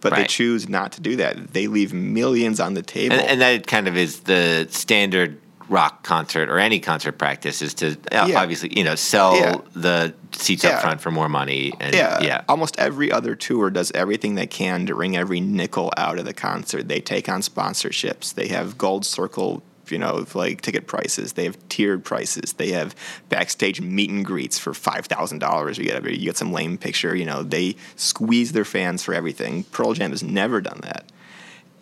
But 0.00 0.14
they 0.14 0.24
choose 0.24 0.68
not 0.68 0.92
to 0.92 1.00
do 1.00 1.16
that. 1.16 1.54
They 1.54 1.66
leave 1.66 1.94
millions 1.94 2.60
on 2.60 2.74
the 2.74 2.82
table. 2.82 3.14
And, 3.16 3.24
and 3.26 3.40
that 3.40 3.66
kind 3.66 3.88
of 3.88 3.96
is 3.96 4.20
the 4.20 4.66
standard 4.70 5.40
rock 5.70 6.02
concert 6.02 6.50
or 6.50 6.58
any 6.58 6.78
concert 6.78 7.12
practice 7.12 7.62
is 7.62 7.72
to 7.72 7.92
uh, 8.12 8.26
Yeah. 8.28 8.38
obviously 8.42 8.76
you 8.76 8.84
know 8.84 8.96
sell 8.96 9.34
Yeah. 9.36 9.56
the 9.74 10.14
seats 10.32 10.62
Yeah. 10.62 10.72
up 10.72 10.82
front 10.82 11.00
for 11.00 11.10
more 11.10 11.30
money 11.30 11.72
and 11.80 11.94
yeah, 11.94 12.22
yeah 12.22 12.42
Almost 12.50 12.78
every 12.78 13.10
other 13.10 13.34
tour 13.34 13.70
does 13.70 13.90
everything 13.92 14.34
they 14.34 14.46
can 14.46 14.84
to 14.84 14.94
wring 14.94 15.16
every 15.16 15.40
nickel 15.40 15.90
out 15.96 16.18
of 16.18 16.26
the 16.26 16.34
concert. 16.34 16.86
They 16.88 17.00
take 17.00 17.30
on 17.30 17.40
sponsorships. 17.40 18.34
They 18.34 18.48
have 18.48 18.76
gold 18.76 19.06
circle, 19.06 19.62
you 19.90 19.98
know, 19.98 20.24
like 20.34 20.60
ticket 20.60 20.86
prices. 20.86 21.34
They 21.34 21.44
have 21.44 21.56
tiered 21.68 22.04
prices. 22.04 22.54
They 22.54 22.72
have 22.72 22.94
backstage 23.28 23.80
meet 23.80 24.10
and 24.10 24.24
greets 24.24 24.58
for 24.58 24.74
five 24.74 25.06
thousand 25.06 25.38
dollars. 25.40 25.78
You 25.78 25.84
get 25.84 26.04
you 26.04 26.26
get 26.26 26.36
some 26.36 26.52
lame 26.52 26.78
picture. 26.78 27.14
You 27.14 27.24
know, 27.24 27.42
they 27.42 27.76
squeeze 27.96 28.52
their 28.52 28.64
fans 28.64 29.02
for 29.02 29.14
everything. 29.14 29.64
Pearl 29.64 29.92
Jam 29.94 30.10
has 30.10 30.22
never 30.22 30.60
done 30.60 30.80
that. 30.82 31.10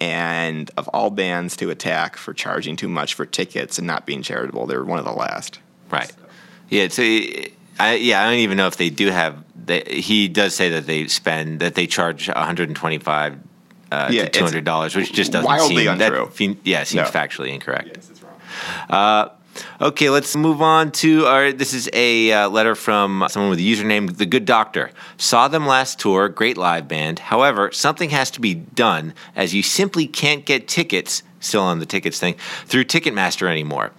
And 0.00 0.70
of 0.76 0.88
all 0.88 1.10
bands 1.10 1.56
to 1.58 1.70
attack 1.70 2.16
for 2.16 2.34
charging 2.34 2.74
too 2.76 2.88
much 2.88 3.14
for 3.14 3.24
tickets 3.24 3.78
and 3.78 3.86
not 3.86 4.04
being 4.04 4.22
charitable, 4.22 4.66
they're 4.66 4.84
one 4.84 4.98
of 4.98 5.04
the 5.04 5.12
last. 5.12 5.60
right 5.90 6.12
yeah 6.72 6.88
so 6.88 7.02
I, 7.02 7.94
yeah 7.94 8.22
I 8.22 8.30
don't 8.30 8.40
even 8.40 8.56
know 8.56 8.66
if 8.66 8.76
they 8.76 8.90
do 8.90 9.10
have 9.10 9.44
they, 9.54 9.82
he 9.82 10.26
does 10.26 10.54
say 10.54 10.70
that 10.70 10.86
they 10.86 11.06
spend 11.06 11.60
that 11.60 11.74
they 11.74 11.86
charge 11.86 12.28
125 12.28 13.38
uh, 13.92 14.08
Yeah, 14.10 14.24
to 14.24 14.30
200 14.30 14.64
dollars 14.64 14.96
which 14.96 15.12
just 15.12 15.32
doesn't 15.32 15.46
wildly 15.46 15.84
seem 15.84 15.88
untrue. 16.00 16.26
that 16.26 16.32
fe- 16.34 16.56
yeah 16.64 16.84
seems 16.84 17.04
No. 17.06 17.10
factually 17.20 17.52
incorrect 17.52 17.88
Yes, 17.94 18.10
it's 18.10 18.20
Uh, 18.90 19.28
Okay, 19.82 20.08
let's 20.08 20.34
move 20.34 20.62
on 20.62 20.92
to 20.92 21.26
our. 21.26 21.52
This 21.52 21.74
is 21.74 21.90
a 21.92 22.32
uh, 22.32 22.48
letter 22.48 22.74
from 22.74 23.26
someone 23.28 23.50
with 23.50 23.58
the 23.58 23.70
username 23.70 24.16
The 24.16 24.24
Good 24.24 24.46
Doctor. 24.46 24.90
Saw 25.18 25.46
them 25.48 25.66
last 25.66 26.00
tour, 26.00 26.30
great 26.30 26.56
live 26.56 26.88
band. 26.88 27.18
However, 27.18 27.70
something 27.70 28.08
has 28.10 28.30
to 28.30 28.40
be 28.40 28.54
done 28.54 29.12
as 29.36 29.52
you 29.52 29.62
simply 29.62 30.06
can't 30.06 30.46
get 30.46 30.68
tickets, 30.68 31.22
still 31.40 31.60
on 31.64 31.80
the 31.80 31.86
tickets 31.86 32.18
thing, 32.18 32.36
through 32.64 32.84
Ticketmaster 32.84 33.46
anymore. 33.46 33.90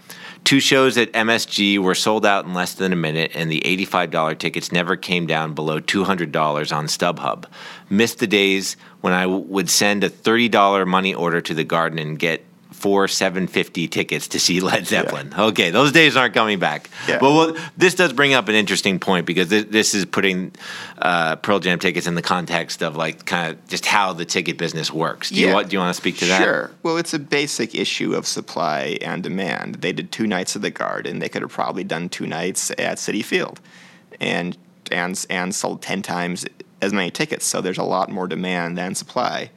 Two 0.44 0.60
shows 0.60 0.98
at 0.98 1.12
MSG 1.14 1.78
were 1.78 1.94
sold 1.96 2.26
out 2.26 2.46
in 2.46 2.56
less 2.56 2.74
than 2.74 2.92
a 2.92 2.96
minute, 2.98 3.32
and 3.36 3.52
the 3.52 3.62
$85 3.64 4.40
tickets 4.40 4.72
never 4.72 4.96
came 4.98 5.28
down 5.28 5.54
below 5.54 5.80
$200 5.80 6.76
on 6.76 6.88
StubHub. 6.88 7.46
Missed 7.92 8.18
the 8.18 8.28
days 8.28 8.76
when 9.04 9.12
I 9.12 9.24
w- 9.24 9.44
would 9.50 9.70
send 9.70 10.04
a 10.06 10.10
$30 10.10 10.88
money 10.88 11.14
order 11.14 11.42
to 11.42 11.54
the 11.54 11.66
garden 11.66 12.00
and 12.00 12.18
get 12.18 12.42
four 12.72 13.06
750 13.08 13.88
tickets 13.90 14.30
to 14.30 14.40
see 14.40 14.60
Led 14.70 14.88
Zeppelin. 14.88 15.34
Okay, 15.38 15.72
those 15.72 15.92
days 15.92 16.16
aren't 16.16 16.34
coming 16.34 16.58
back. 16.58 16.90
Yeah. 17.08 17.18
But 17.20 17.32
well, 17.34 17.58
this 17.78 17.96
does 17.96 18.14
bring 18.14 18.34
up 18.34 18.48
an 18.48 18.56
interesting 18.56 19.00
point 19.00 19.26
because 19.26 19.50
this, 19.50 19.66
this 19.66 19.94
is 19.94 20.06
putting 20.06 20.54
uh, 21.00 21.36
Pearl 21.38 21.60
Jam 21.60 21.80
tickets 21.80 22.08
in 22.08 22.16
the 22.16 22.22
context 22.22 22.82
of 22.82 22.96
like 22.96 23.26
kind 23.26 23.52
of 23.52 23.68
just 23.68 23.86
how 23.86 24.14
the 24.14 24.24
ticket 24.26 24.58
business 24.58 24.90
works. 24.92 25.30
Do 25.32 25.36
you 25.40 25.48
Yeah. 25.48 25.54
want 25.54 25.70
do 25.70 25.76
you 25.76 25.80
want 25.80 25.94
to 25.96 26.02
speak 26.02 26.18
to 26.20 26.26
that? 26.28 26.42
Sure. 26.42 26.72
Well, 26.82 26.96
it's 26.98 27.14
a 27.14 27.20
basic 27.20 27.76
issue 27.76 28.16
of 28.16 28.26
supply 28.26 28.98
and 29.02 29.22
demand. 29.22 29.76
They 29.76 29.92
did 29.94 30.12
two 30.14 30.28
nights 30.28 30.56
at 30.56 30.62
the 30.62 30.72
Garden. 30.72 31.20
They 31.20 31.28
could 31.30 31.42
have 31.42 31.52
probably 31.52 31.84
done 31.84 32.08
two 32.08 32.26
nights 32.28 32.72
at 32.72 32.98
Citi 32.98 33.24
Field, 33.24 33.60
and 34.22 34.58
and 34.92 35.26
and 35.30 35.54
sold 35.54 35.82
ten 35.82 36.02
times 36.02 36.46
as 36.84 36.94
many 36.94 37.10
tickets. 37.10 37.46
So 37.46 37.62
there's 37.62 37.78
a 37.78 37.84
lot 37.84 38.10
more 38.10 38.28
demand 38.28 38.78
than 38.78 38.96
supply. 38.96 39.50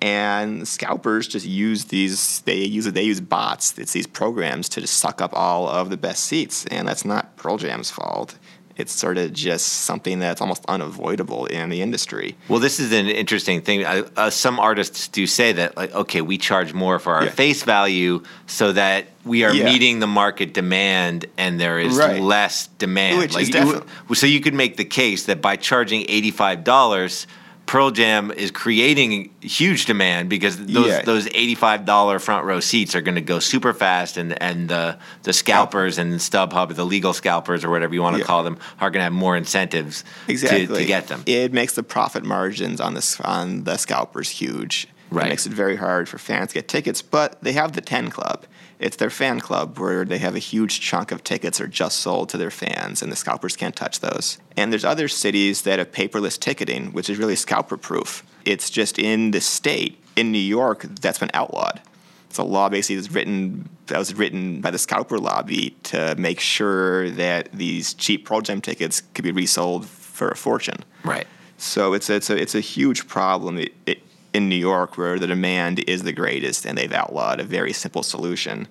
And 0.00 0.66
scalpers 0.68 1.26
just 1.26 1.46
use 1.46 1.86
these. 1.86 2.40
They 2.40 2.64
use 2.64 2.84
They 2.84 3.04
use 3.04 3.20
bots. 3.20 3.78
It's 3.78 3.92
these 3.92 4.06
programs 4.06 4.68
to 4.70 4.80
just 4.80 4.98
suck 4.98 5.20
up 5.20 5.32
all 5.34 5.68
of 5.68 5.88
the 5.88 5.96
best 5.96 6.24
seats, 6.24 6.66
and 6.66 6.86
that's 6.86 7.04
not 7.04 7.36
Pearl 7.36 7.56
Jam's 7.56 7.90
fault. 7.90 8.36
It's 8.76 8.92
sort 8.92 9.18
of 9.18 9.32
just 9.32 9.66
something 9.66 10.18
that's 10.18 10.40
almost 10.40 10.64
unavoidable 10.66 11.46
in 11.46 11.68
the 11.68 11.80
industry. 11.80 12.36
Well, 12.48 12.58
this 12.58 12.80
is 12.80 12.92
an 12.92 13.06
interesting 13.08 13.60
thing. 13.60 13.84
Uh, 13.84 14.08
uh, 14.16 14.30
some 14.30 14.58
artists 14.58 15.06
do 15.06 15.26
say 15.28 15.52
that, 15.52 15.76
like, 15.76 15.94
okay, 15.94 16.20
we 16.20 16.38
charge 16.38 16.72
more 16.72 16.98
for 16.98 17.14
our 17.14 17.24
Yeah. 17.24 17.30
face 17.30 17.62
value 17.62 18.22
so 18.46 18.72
that 18.72 19.06
we 19.24 19.44
are 19.44 19.54
Yeah. 19.54 19.64
meeting 19.66 20.00
the 20.00 20.08
market 20.08 20.52
demand 20.54 21.26
and 21.38 21.60
there 21.60 21.78
is 21.78 21.96
Right. 21.96 22.20
less 22.20 22.66
demand. 22.78 23.18
Which 23.18 23.36
is 23.36 23.48
you- 23.50 23.84
so 24.14 24.26
you 24.26 24.40
could 24.40 24.54
make 24.54 24.76
the 24.76 24.84
case 24.84 25.22
that 25.24 25.40
by 25.40 25.54
charging 25.56 26.04
$85, 26.08 27.26
Pearl 27.66 27.90
Jam 27.90 28.30
is 28.30 28.50
creating 28.50 29.30
huge 29.40 29.86
demand 29.86 30.28
because 30.28 30.56
those 30.58 30.86
Yeah. 30.86 31.02
those 31.02 31.26
eighty 31.28 31.54
five 31.54 31.84
dollar 31.84 32.18
front 32.18 32.44
row 32.44 32.60
seats 32.60 32.94
are 32.94 33.00
going 33.00 33.14
to 33.14 33.20
go 33.20 33.38
super 33.38 33.72
fast, 33.72 34.16
and 34.16 34.40
and 34.42 34.68
the 34.68 34.98
the 35.22 35.32
scalpers 35.32 35.96
and 35.98 36.12
StubHub, 36.14 36.74
the 36.74 36.84
legal 36.84 37.12
scalpers 37.12 37.64
or 37.64 37.70
whatever 37.70 37.94
you 37.94 38.02
want 38.02 38.16
to 38.16 38.20
Yeah. 38.20 38.26
call 38.26 38.42
them, 38.44 38.58
are 38.80 38.90
going 38.90 39.00
to 39.00 39.04
have 39.04 39.12
more 39.12 39.36
incentives 39.36 40.04
exactly 40.28 40.66
to, 40.66 40.74
to 40.74 40.84
get 40.84 41.08
them. 41.08 41.22
It 41.26 41.52
makes 41.52 41.72
the 41.74 41.82
profit 41.82 42.24
margins 42.24 42.80
on 42.80 42.94
the 42.94 43.20
on 43.24 43.64
the 43.64 43.76
scalpers 43.78 44.28
huge. 44.28 44.86
Right. 45.10 45.26
It 45.26 45.30
makes 45.30 45.46
it 45.46 45.52
very 45.52 45.76
hard 45.76 46.08
for 46.08 46.18
fans 46.18 46.48
to 46.48 46.54
get 46.54 46.68
tickets, 46.68 47.00
but 47.00 47.40
they 47.42 47.52
have 47.52 47.72
the 47.72 47.80
Ten 47.80 48.10
Club. 48.10 48.46
It's 48.84 48.96
their 48.96 49.08
fan 49.08 49.40
club 49.40 49.78
where 49.78 50.04
they 50.04 50.18
have 50.18 50.34
a 50.36 50.38
huge 50.38 50.78
chunk 50.78 51.10
of 51.10 51.24
tickets 51.24 51.58
are 51.58 51.66
just 51.66 52.00
sold 52.00 52.28
to 52.28 52.36
their 52.36 52.50
fans, 52.50 53.00
and 53.02 53.10
the 53.10 53.16
scalpers 53.16 53.56
can't 53.56 53.74
touch 53.74 54.00
those. 54.00 54.36
And 54.58 54.70
there's 54.70 54.84
other 54.84 55.08
cities 55.08 55.62
that 55.62 55.78
have 55.78 55.90
paperless 55.90 56.38
ticketing, 56.38 56.92
which 56.92 57.08
is 57.08 57.16
really 57.16 57.34
scalper 57.34 57.78
proof. 57.78 58.22
It's 58.44 58.68
just 58.68 58.98
in 58.98 59.30
the 59.30 59.40
state, 59.40 59.98
in 60.16 60.30
New 60.32 60.38
York, 60.58 60.82
that's 61.00 61.18
been 61.18 61.30
outlawed. 61.32 61.80
It's 62.28 62.36
a 62.36 62.42
law 62.42 62.68
basically 62.68 62.96
that's 62.96 63.10
written 63.10 63.70
that 63.86 63.98
was 63.98 64.12
written 64.14 64.60
by 64.60 64.70
the 64.70 64.78
scalper 64.78 65.18
lobby 65.18 65.70
to 65.84 66.14
make 66.18 66.38
sure 66.40 67.08
that 67.12 67.52
these 67.52 67.94
cheap 67.94 68.26
Pearl 68.26 68.42
Jam 68.42 68.60
tickets 68.60 69.02
could 69.14 69.24
be 69.24 69.32
resold 69.32 69.86
for 69.86 70.28
a 70.28 70.36
fortune. 70.36 70.84
Right. 71.04 71.26
So 71.56 71.94
it's 71.94 72.10
it's 72.10 72.28
a 72.28 72.36
it's 72.36 72.54
a 72.54 72.60
huge 72.60 73.08
problem 73.08 73.56
i- 73.58 73.70
i- 73.88 73.96
in 74.34 74.48
New 74.48 74.56
York 74.56 74.98
where 74.98 75.18
the 75.18 75.26
demand 75.26 75.78
is 75.88 76.02
the 76.02 76.12
greatest, 76.12 76.66
and 76.66 76.76
they've 76.76 76.92
outlawed 76.92 77.40
a 77.40 77.44
very 77.44 77.72
simple 77.72 78.02
solution. 78.02 78.68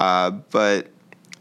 Uh, 0.00 0.30
but 0.30 0.88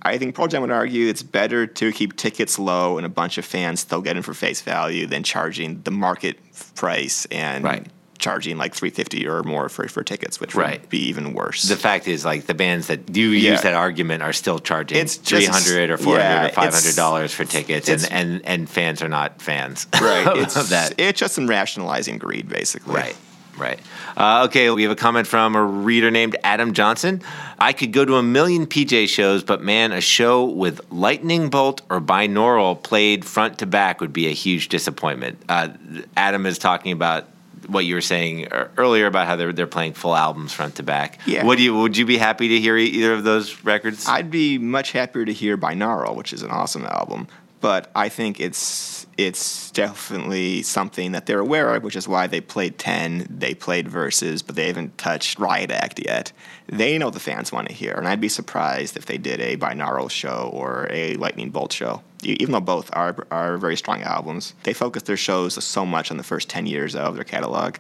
I 0.01 0.17
think 0.17 0.35
Pearl 0.35 0.47
Jam 0.47 0.61
would 0.61 0.71
argue 0.71 1.07
it's 1.07 1.23
better 1.23 1.67
to 1.67 1.91
keep 1.91 2.17
tickets 2.17 2.57
low 2.59 2.97
and 2.97 3.05
a 3.05 3.09
bunch 3.09 3.37
of 3.37 3.45
fans 3.45 3.79
still 3.79 4.01
get 4.01 4.17
in 4.17 4.23
for 4.23 4.33
face 4.33 4.61
value 4.61 5.05
than 5.05 5.23
charging 5.23 5.81
the 5.83 5.91
market 5.91 6.37
price 6.75 7.25
and 7.31 7.63
Right. 7.63 7.85
charging 8.17 8.57
like 8.57 8.73
three 8.75 8.89
fifty 8.89 9.27
or 9.27 9.43
more 9.43 9.69
for 9.69 9.87
for 9.87 10.03
tickets, 10.03 10.39
which 10.39 10.53
Right. 10.55 10.81
would 10.81 10.89
be 10.89 11.07
even 11.09 11.33
worse. 11.33 11.61
The 11.63 11.75
fact 11.75 12.07
is, 12.07 12.25
like 12.25 12.47
the 12.47 12.53
bands 12.55 12.87
that 12.87 13.11
do 13.11 13.21
Yeah. 13.31 13.51
use 13.51 13.61
that 13.61 13.73
argument 13.75 14.23
are 14.23 14.33
still 14.33 14.57
charging 14.59 14.97
It's 14.97 15.17
just- 15.17 15.27
three 15.27 15.45
hundred 15.45 15.91
or 15.91 15.97
four 15.97 16.17
hundred 16.17 16.29
yeah, 16.29 16.45
or 16.47 16.49
500 16.49 16.95
dollars 16.95 17.31
for 17.33 17.45
tickets, 17.45 17.87
and, 17.87 18.07
and 18.11 18.41
and 18.45 18.69
fans 18.69 19.01
are 19.03 19.09
not 19.09 19.39
fans. 19.41 19.85
right. 20.01 20.27
It's 20.37 20.69
that. 20.69 20.95
It's 20.99 21.19
just 21.19 21.35
some 21.35 21.45
rationalizing 21.47 22.17
greed, 22.17 22.49
basically. 22.49 22.95
Right. 22.95 23.15
Right. 23.61 23.79
Uh, 24.17 24.45
okay, 24.47 24.69
we 24.71 24.83
have 24.83 24.91
a 24.91 24.95
comment 24.95 25.27
from 25.27 25.55
a 25.55 25.63
reader 25.63 26.09
named 26.09 26.35
Adam 26.43 26.73
Johnson. 26.73 27.21
I 27.59 27.73
could 27.73 27.91
go 27.91 28.03
to 28.03 28.15
a 28.15 28.23
million 28.23 28.65
PJ 28.65 29.07
shows, 29.07 29.43
but 29.43 29.61
man, 29.61 29.91
a 29.91 30.01
show 30.01 30.45
with 30.45 30.81
Lightning 30.91 31.49
Bolt 31.49 31.81
or 31.89 32.01
Binaural 32.01 32.81
played 32.81 33.23
front 33.23 33.59
to 33.59 33.65
back 33.65 34.01
would 34.01 34.13
be 34.13 34.27
a 34.27 34.33
huge 34.33 34.69
disappointment. 34.69 35.41
Uh, 35.47 35.69
Adam 36.17 36.45
is 36.45 36.57
talking 36.57 36.91
about 36.91 37.27
what 37.67 37.85
you 37.85 37.95
were 37.95 38.01
saying 38.01 38.47
earlier 38.77 39.05
about 39.05 39.27
how 39.27 39.35
they're, 39.35 39.53
they're 39.53 39.67
playing 39.67 39.93
full 39.93 40.15
albums 40.15 40.53
front 40.53 40.75
to 40.75 40.83
back. 40.83 41.19
Yeah. 41.25 41.45
Would 41.45 41.59
you 41.59 41.77
would 41.77 41.95
you 41.95 42.05
be 42.05 42.17
happy 42.17 42.49
to 42.49 42.59
hear 42.59 42.77
either 42.77 43.13
of 43.13 43.23
those 43.23 43.63
records? 43.63 44.07
I'd 44.07 44.31
be 44.31 44.57
much 44.57 44.91
happier 44.91 45.25
to 45.25 45.33
hear 45.33 45.57
Binaural, 45.57 46.15
which 46.15 46.33
is 46.33 46.41
an 46.41 46.51
awesome 46.51 46.85
album. 46.85 47.27
But 47.61 47.91
I 47.95 48.09
think 48.09 48.39
it's 48.39 49.05
it's 49.17 49.69
definitely 49.71 50.63
something 50.63 51.11
that 51.11 51.27
they're 51.27 51.39
aware 51.39 51.75
of, 51.75 51.83
which 51.83 51.95
is 51.95 52.07
why 52.07 52.25
they 52.25 52.41
played 52.41 52.79
ten, 52.79 53.27
they 53.29 53.53
played 53.53 53.87
verses, 53.87 54.41
but 54.41 54.55
they 54.55 54.67
haven't 54.67 54.97
touched 54.97 55.37
Riot 55.37 55.69
Act 55.69 55.99
yet. 56.03 56.31
They 56.67 56.97
know 56.97 57.11
the 57.11 57.19
fans 57.19 57.51
want 57.51 57.67
to 57.67 57.73
hear, 57.73 57.93
and 57.93 58.07
I'd 58.07 58.19
be 58.19 58.29
surprised 58.29 58.97
if 58.97 59.05
they 59.05 59.19
did 59.19 59.39
a 59.39 59.57
Binaural 59.57 60.09
show 60.09 60.49
or 60.51 60.87
a 60.89 61.15
Lightning 61.15 61.51
Bolt 61.51 61.71
show. 61.71 62.01
Even 62.23 62.51
though 62.53 62.61
both 62.61 62.89
are 62.93 63.27
are 63.29 63.57
very 63.57 63.77
strong 63.77 64.01
albums, 64.01 64.55
they 64.63 64.73
focus 64.73 65.03
their 65.03 65.17
shows 65.17 65.63
so 65.63 65.85
much 65.85 66.09
on 66.09 66.17
the 66.17 66.23
first 66.23 66.49
ten 66.49 66.65
years 66.65 66.95
of 66.95 67.15
their 67.15 67.23
catalog. 67.23 67.75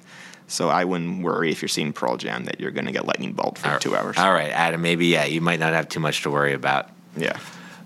So 0.47 0.69
I 0.69 0.83
wouldn't 0.83 1.23
worry 1.23 1.49
if 1.49 1.61
you're 1.61 1.69
seeing 1.69 1.93
Pearl 1.93 2.17
Jam 2.17 2.43
that 2.45 2.59
you're 2.59 2.71
going 2.71 2.85
to 2.85 2.91
get 2.91 3.05
Lightning 3.05 3.31
Bolt 3.31 3.57
for 3.57 3.79
two 3.79 3.95
hours. 3.95 4.17
All 4.17 4.33
right, 4.33 4.51
Adam. 4.51 4.81
Maybe 4.81 5.07
yeah, 5.07 5.23
you 5.25 5.41
might 5.41 5.59
not 5.59 5.73
have 5.73 5.87
too 5.87 6.01
much 6.01 6.23
to 6.23 6.29
worry 6.29 6.53
about. 6.53 6.89
Yeah. 7.15 7.39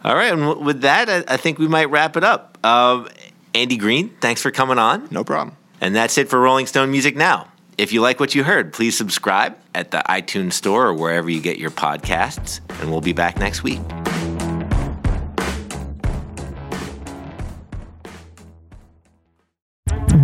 All 0.06 0.16
right, 0.16 0.32
and 0.32 0.64
with 0.64 0.82
that, 0.82 1.10
I, 1.28 1.36
think 1.36 1.58
we 1.58 1.68
might 1.68 1.90
wrap 1.90 2.16
it 2.16 2.24
up. 2.24 2.64
Um, 2.64 3.10
Andy 3.56 3.76
Green, 3.76 4.10
thanks 4.22 4.40
for 4.40 4.52
coming 4.52 4.78
on. 4.78 5.08
No 5.10 5.24
problem. 5.24 5.58
And 5.82 5.96
that's 5.96 6.20
it 6.20 6.30
for 6.30 6.40
Rolling 6.40 6.68
Stone 6.68 6.92
Music 6.92 7.16
Now. 7.16 7.48
If 7.80 7.92
you 7.92 8.02
like 8.02 8.20
what 8.20 8.36
you 8.36 8.44
heard, 8.44 8.72
please 8.72 8.96
subscribe 8.96 9.58
at 9.74 9.90
the 9.90 10.04
iTunes 10.08 10.54
Store 10.54 10.86
or 10.86 10.94
wherever 10.94 11.28
you 11.28 11.42
get 11.42 11.58
your 11.58 11.72
podcasts, 11.72 12.60
and 12.80 12.92
we'll 12.92 13.02
be 13.02 13.14
back 13.14 13.40
next 13.40 13.64
week. 13.64 13.82